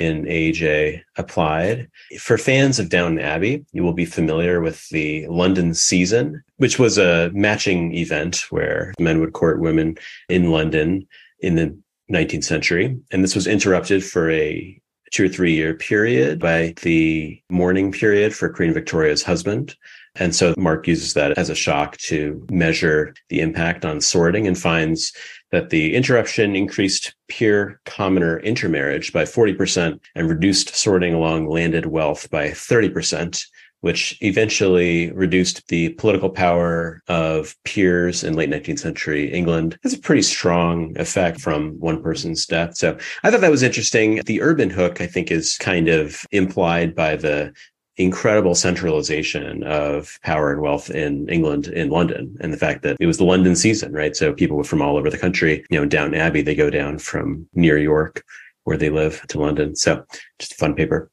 in 0.00 0.24
AJ 0.24 1.02
Applied. 1.16 1.88
For 2.18 2.38
fans 2.38 2.78
of 2.78 2.88
Downton 2.88 3.20
Abbey, 3.20 3.64
you 3.72 3.82
will 3.82 3.92
be 3.92 4.04
familiar 4.04 4.60
with 4.60 4.88
the 4.88 5.26
London 5.28 5.74
season, 5.74 6.42
which 6.56 6.78
was 6.78 6.98
a 6.98 7.30
matching 7.34 7.94
event 7.94 8.44
where 8.50 8.94
men 8.98 9.20
would 9.20 9.32
court 9.32 9.60
women 9.60 9.96
in 10.28 10.50
London 10.50 11.06
in 11.40 11.54
the 11.54 11.76
19th 12.10 12.44
century. 12.44 12.98
And 13.10 13.22
this 13.22 13.34
was 13.34 13.46
interrupted 13.46 14.04
for 14.04 14.30
a 14.30 14.80
two 15.10 15.26
or 15.26 15.28
three 15.28 15.54
year 15.54 15.74
period 15.74 16.38
by 16.38 16.74
the 16.82 17.40
mourning 17.48 17.92
period 17.92 18.34
for 18.34 18.48
Queen 18.48 18.72
Victoria's 18.72 19.22
husband. 19.22 19.74
And 20.16 20.34
so 20.34 20.54
Marc 20.58 20.86
uses 20.86 21.14
that 21.14 21.38
as 21.38 21.48
a 21.48 21.54
shock 21.54 21.96
to 21.98 22.44
measure 22.50 23.14
the 23.28 23.40
impact 23.40 23.84
on 23.84 24.00
sorting 24.00 24.46
and 24.46 24.58
finds 24.58 25.12
that 25.50 25.70
the 25.70 25.94
interruption 25.94 26.54
increased 26.54 27.14
peer 27.28 27.80
commoner 27.84 28.38
intermarriage 28.40 29.12
by 29.12 29.24
40% 29.24 29.98
and 30.14 30.28
reduced 30.28 30.74
sorting 30.74 31.14
along 31.14 31.48
landed 31.48 31.86
wealth 31.86 32.30
by 32.30 32.48
30%, 32.48 33.42
which 33.80 34.18
eventually 34.20 35.12
reduced 35.12 35.66
the 35.68 35.90
political 35.90 36.30
power 36.30 37.02
of 37.08 37.54
peers 37.64 38.24
in 38.24 38.34
late 38.34 38.50
19th 38.50 38.80
century 38.80 39.32
England. 39.32 39.78
It's 39.84 39.94
a 39.94 40.00
pretty 40.00 40.22
strong 40.22 40.98
effect 40.98 41.40
from 41.40 41.78
one 41.78 42.02
person's 42.02 42.44
death. 42.44 42.76
So 42.76 42.98
I 43.22 43.30
thought 43.30 43.40
that 43.40 43.50
was 43.50 43.62
interesting. 43.62 44.22
The 44.26 44.42
urban 44.42 44.70
hook, 44.70 45.00
I 45.00 45.06
think, 45.06 45.30
is 45.30 45.56
kind 45.58 45.88
of 45.88 46.26
implied 46.32 46.94
by 46.94 47.16
the 47.16 47.52
incredible 47.98 48.54
centralization 48.54 49.64
of 49.64 50.18
power 50.22 50.52
and 50.52 50.62
wealth 50.62 50.88
in 50.88 51.28
England, 51.28 51.66
in 51.66 51.90
London, 51.90 52.36
and 52.40 52.52
the 52.52 52.56
fact 52.56 52.82
that 52.82 52.96
it 53.00 53.06
was 53.06 53.18
the 53.18 53.24
London 53.24 53.56
season, 53.56 53.92
right? 53.92 54.14
So 54.14 54.32
people 54.32 54.56
were 54.56 54.64
from 54.64 54.80
all 54.80 54.96
over 54.96 55.10
the 55.10 55.18
country, 55.18 55.64
you 55.68 55.78
know, 55.78 55.84
Downton 55.84 56.18
Abbey, 56.18 56.40
they 56.40 56.54
go 56.54 56.70
down 56.70 56.98
from 56.98 57.46
near 57.54 57.76
York, 57.76 58.24
where 58.64 58.76
they 58.76 58.88
live, 58.88 59.26
to 59.28 59.40
London. 59.40 59.74
So 59.74 60.04
just 60.38 60.52
a 60.52 60.56
fun 60.56 60.74
paper. 60.74 61.10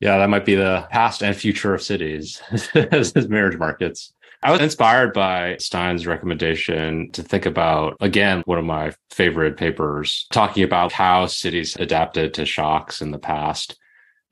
Yeah, 0.00 0.16
that 0.16 0.30
might 0.30 0.46
be 0.46 0.54
the 0.54 0.88
past 0.90 1.22
and 1.22 1.36
future 1.36 1.74
of 1.74 1.82
cities 1.82 2.40
as 2.74 3.28
marriage 3.28 3.58
markets. 3.58 4.14
I 4.42 4.52
was 4.52 4.62
inspired 4.62 5.12
by 5.12 5.56
Stijn's 5.56 6.06
recommendation 6.06 7.10
to 7.12 7.22
think 7.22 7.44
about, 7.44 7.98
again, 8.00 8.42
one 8.46 8.56
of 8.56 8.64
my 8.64 8.94
favorite 9.10 9.58
papers, 9.58 10.26
talking 10.32 10.62
about 10.62 10.92
how 10.92 11.26
cities 11.26 11.76
adapted 11.76 12.32
to 12.34 12.46
shocks 12.46 13.02
in 13.02 13.10
the 13.10 13.18
past 13.18 13.76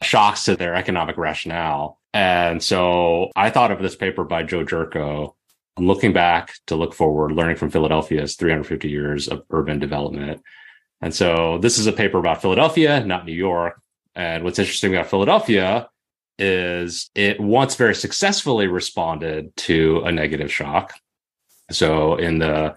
shocks 0.02 0.44
to 0.44 0.56
their 0.56 0.74
economic 0.74 1.16
rationale. 1.16 1.98
And 2.14 2.62
so 2.62 3.30
I 3.36 3.50
thought 3.50 3.70
of 3.70 3.82
this 3.82 3.96
paper 3.96 4.24
by 4.24 4.42
Joe 4.42 4.64
Gyourko, 4.64 5.34
looking 5.78 6.12
back 6.12 6.54
to 6.66 6.76
look 6.76 6.94
forward, 6.94 7.32
learning 7.32 7.56
from 7.56 7.70
Philadelphia's 7.70 8.36
350 8.36 8.88
years 8.88 9.28
of 9.28 9.42
urban 9.50 9.78
development. 9.78 10.42
And 11.00 11.14
so 11.14 11.58
this 11.58 11.78
is 11.78 11.86
a 11.86 11.92
paper 11.92 12.18
about 12.18 12.42
Philadelphia, 12.42 13.04
not 13.04 13.26
New 13.26 13.32
York. 13.32 13.80
And 14.14 14.42
what's 14.42 14.58
interesting 14.58 14.94
about 14.94 15.10
Philadelphia 15.10 15.88
is 16.38 17.10
it 17.14 17.40
once 17.40 17.74
very 17.74 17.94
successfully 17.94 18.66
responded 18.66 19.54
to 19.56 20.02
a 20.04 20.12
negative 20.12 20.52
shock. 20.52 20.94
So 21.70 22.16
in 22.16 22.38
the 22.38 22.74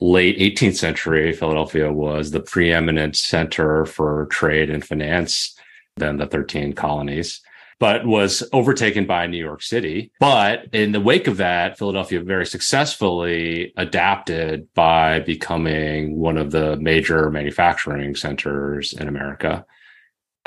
late 0.00 0.38
18th 0.38 0.76
century, 0.76 1.32
Philadelphia 1.32 1.92
was 1.92 2.30
the 2.30 2.40
preeminent 2.40 3.16
center 3.16 3.84
for 3.84 4.26
trade 4.30 4.70
and 4.70 4.84
finance 4.84 5.57
than 5.98 6.16
the 6.16 6.26
13 6.26 6.72
colonies, 6.72 7.40
but 7.78 8.06
was 8.06 8.42
overtaken 8.52 9.06
by 9.06 9.26
New 9.26 9.38
York 9.38 9.62
City. 9.62 10.10
But 10.18 10.66
in 10.72 10.92
the 10.92 11.00
wake 11.00 11.26
of 11.26 11.36
that, 11.36 11.78
Philadelphia 11.78 12.20
very 12.20 12.46
successfully 12.46 13.72
adapted 13.76 14.72
by 14.74 15.20
becoming 15.20 16.18
one 16.18 16.36
of 16.36 16.50
the 16.50 16.76
major 16.76 17.30
manufacturing 17.30 18.14
centers 18.14 18.92
in 18.92 19.08
America. 19.08 19.64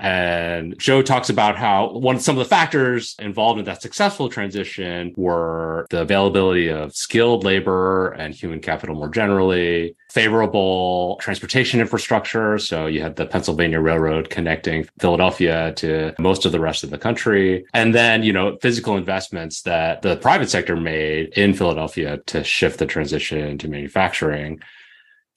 And 0.01 0.79
Joe 0.79 1.03
talks 1.03 1.29
about 1.29 1.57
how 1.57 1.91
one 1.91 2.19
some 2.19 2.35
of 2.35 2.39
the 2.39 2.49
factors 2.49 3.15
involved 3.19 3.59
in 3.59 3.65
that 3.65 3.83
successful 3.83 4.29
transition 4.29 5.13
were 5.15 5.85
the 5.91 6.01
availability 6.01 6.69
of 6.69 6.95
skilled 6.95 7.43
labor 7.43 8.09
and 8.13 8.33
human 8.33 8.61
capital 8.61 8.95
more 8.95 9.09
generally, 9.09 9.95
favorable 10.09 11.19
transportation 11.21 11.79
infrastructure. 11.79 12.57
So 12.57 12.87
you 12.87 13.03
had 13.03 13.15
the 13.15 13.27
Pennsylvania 13.27 13.79
Railroad 13.79 14.31
connecting 14.31 14.89
Philadelphia 14.99 15.71
to 15.75 16.15
most 16.17 16.45
of 16.45 16.51
the 16.51 16.59
rest 16.59 16.83
of 16.83 16.89
the 16.89 16.97
country. 16.97 17.63
And 17.75 17.93
then, 17.93 18.23
you 18.23 18.33
know, 18.33 18.57
physical 18.59 18.97
investments 18.97 19.61
that 19.61 20.01
the 20.01 20.17
private 20.17 20.49
sector 20.49 20.75
made 20.75 21.37
in 21.37 21.53
Philadelphia 21.53 22.17
to 22.25 22.43
shift 22.43 22.79
the 22.79 22.87
transition 22.87 23.59
to 23.59 23.67
manufacturing. 23.67 24.61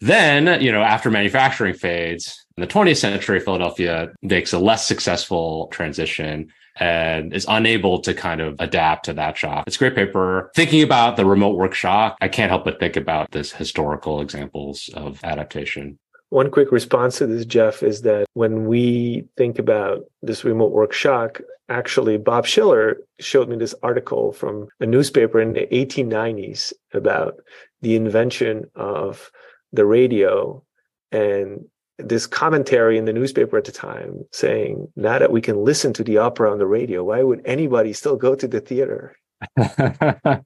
Then, 0.01 0.63
you 0.63 0.73
know, 0.73 0.83
after 0.83 1.11
manufacturing 1.11 1.75
fades, 1.75 2.44
in 2.57 2.61
the 2.61 2.67
20th 2.67 2.99
century, 2.99 3.41
Philadelphia 3.41 4.13
makes 4.23 4.53
a 4.53 4.59
less 4.59 4.87
successful 4.87 5.69
transition 5.69 6.53
and 6.77 7.33
is 7.33 7.47
unable 7.49 8.01
to 8.01 8.15
kind 8.15 8.41
of 8.41 8.57
adapt 8.59 9.05
to 9.07 9.13
that 9.15 9.37
shock. 9.37 9.65
It's 9.67 9.77
great 9.77 9.95
paper. 9.95 10.51
Thinking 10.55 10.83
about 10.83 11.17
the 11.17 11.25
remote 11.25 11.57
work 11.57 11.75
shock, 11.75 12.17
I 12.21 12.29
can't 12.29 12.51
help 12.51 12.65
but 12.65 12.81
think 12.81 12.97
about 12.97 13.31
this 13.33 13.53
historical 13.53 14.21
examples 14.21 14.91
of 14.95 15.23
adaptation. 15.25 15.99
One 16.31 16.51
quick 16.51 16.73
response 16.73 17.19
to 17.19 17.27
this, 17.27 17.45
Jeff, 17.45 17.83
is 17.83 18.03
that 18.03 18.27
when 18.35 18.67
we 18.67 19.25
think 19.37 19.59
about 19.59 20.05
this 20.23 20.45
remote 20.45 20.73
work 20.73 20.93
shock, 20.93 21.41
actually, 21.69 22.19
Bob 22.19 22.47
Shiller 22.47 22.99
showed 23.21 23.49
me 23.49 23.57
this 23.57 23.75
article 23.83 24.33
from 24.33 24.69
a 24.81 24.87
newspaper 24.87 25.41
in 25.41 25.53
the 25.53 25.67
1890s 25.71 26.73
about 26.93 27.37
the 27.83 27.95
invention 27.95 28.65
of 28.75 29.31
the 29.73 29.85
radio 29.85 30.65
and 31.13 31.65
this 31.99 32.27
commentary 32.27 32.99
in 32.99 33.05
the 33.05 33.13
newspaper 33.13 33.57
at 33.57 33.65
the 33.65 33.73
time 33.73 34.25
saying, 34.33 34.89
now 34.97 35.19
that 35.19 35.33
we 35.33 35.41
can 35.41 35.65
listen 35.65 35.93
to 35.95 36.05
the 36.05 36.19
opera 36.19 36.51
on 36.51 36.59
the 36.59 36.67
radio, 36.67 37.05
why 37.05 37.23
would 37.23 37.41
anybody 37.45 37.93
still 37.93 38.17
go 38.17 38.35
to 38.35 38.49
the 38.49 38.61
theater? 38.61 39.17
oh, 39.59 40.43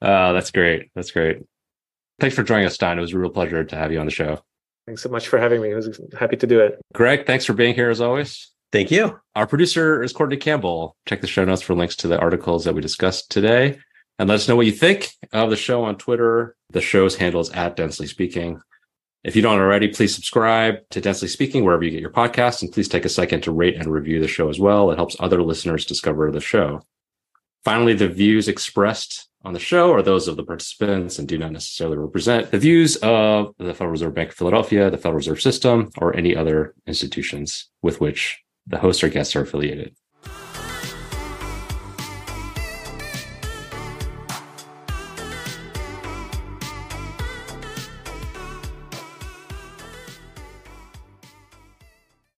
that's 0.00 0.50
great. 0.50 0.90
That's 0.94 1.10
great. 1.10 1.42
Thanks 2.20 2.36
for 2.36 2.42
joining 2.42 2.66
us, 2.66 2.76
Stijn. 2.76 2.96
It 2.96 3.00
was 3.00 3.12
a 3.12 3.18
real 3.18 3.30
pleasure 3.30 3.64
to 3.64 3.76
have 3.76 3.92
you 3.92 4.00
on 4.00 4.06
the 4.06 4.12
show. 4.12 4.40
Thanks 4.86 5.02
so 5.02 5.08
much 5.08 5.28
for 5.28 5.38
having 5.38 5.62
me. 5.62 5.72
I 5.72 5.76
was 5.76 6.00
happy 6.18 6.36
to 6.36 6.46
do 6.46 6.60
it. 6.60 6.80
Greg, 6.92 7.26
thanks 7.26 7.44
for 7.44 7.54
being 7.54 7.74
here 7.74 7.90
as 7.90 8.00
always. 8.00 8.50
Thank 8.70 8.90
you. 8.90 9.18
Our 9.34 9.46
producer 9.46 10.02
is 10.02 10.12
Courtney 10.12 10.36
Campbell. 10.36 10.96
Check 11.06 11.20
the 11.20 11.26
show 11.26 11.44
notes 11.44 11.62
for 11.62 11.74
links 11.74 11.96
to 11.96 12.08
the 12.08 12.18
articles 12.18 12.64
that 12.64 12.74
we 12.74 12.80
discussed 12.80 13.30
today. 13.30 13.78
And 14.18 14.28
let 14.28 14.36
us 14.36 14.48
know 14.48 14.56
what 14.56 14.66
you 14.66 14.72
think 14.72 15.10
of 15.32 15.50
the 15.50 15.56
show 15.56 15.84
on 15.84 15.96
Twitter. 15.96 16.56
The 16.70 16.80
show's 16.80 17.16
handle 17.16 17.40
is 17.40 17.50
at 17.50 17.76
Densely 17.76 18.06
Speaking. 18.06 18.60
If 19.24 19.34
you 19.34 19.40
don't 19.40 19.58
already, 19.58 19.88
please 19.88 20.14
subscribe 20.14 20.86
to 20.90 21.00
Densely 21.00 21.28
Speaking 21.28 21.64
wherever 21.64 21.82
you 21.82 21.90
get 21.90 22.02
your 22.02 22.10
podcasts, 22.10 22.60
and 22.60 22.70
please 22.70 22.88
take 22.88 23.06
a 23.06 23.08
second 23.08 23.40
to 23.42 23.52
rate 23.52 23.76
and 23.76 23.86
review 23.86 24.20
the 24.20 24.28
show 24.28 24.50
as 24.50 24.60
well. 24.60 24.90
It 24.90 24.96
helps 24.96 25.16
other 25.18 25.42
listeners 25.42 25.86
discover 25.86 26.30
the 26.30 26.42
show. 26.42 26.82
Finally, 27.64 27.94
the 27.94 28.08
views 28.08 28.48
expressed 28.48 29.30
on 29.42 29.54
the 29.54 29.58
show 29.58 29.94
are 29.94 30.02
those 30.02 30.28
of 30.28 30.36
the 30.36 30.44
participants 30.44 31.18
and 31.18 31.26
do 31.26 31.38
not 31.38 31.52
necessarily 31.52 31.96
represent 31.96 32.50
the 32.50 32.58
views 32.58 32.96
of 32.96 33.54
the 33.58 33.72
Federal 33.72 33.92
Reserve 33.92 34.14
Bank 34.14 34.28
of 34.28 34.36
Philadelphia, 34.36 34.90
the 34.90 34.98
Federal 34.98 35.16
Reserve 35.16 35.40
System, 35.40 35.88
or 35.96 36.14
any 36.14 36.36
other 36.36 36.74
institutions 36.86 37.70
with 37.80 38.02
which 38.02 38.42
the 38.66 38.78
hosts 38.78 39.02
or 39.02 39.08
guests 39.08 39.34
are 39.34 39.42
affiliated. 39.42 39.96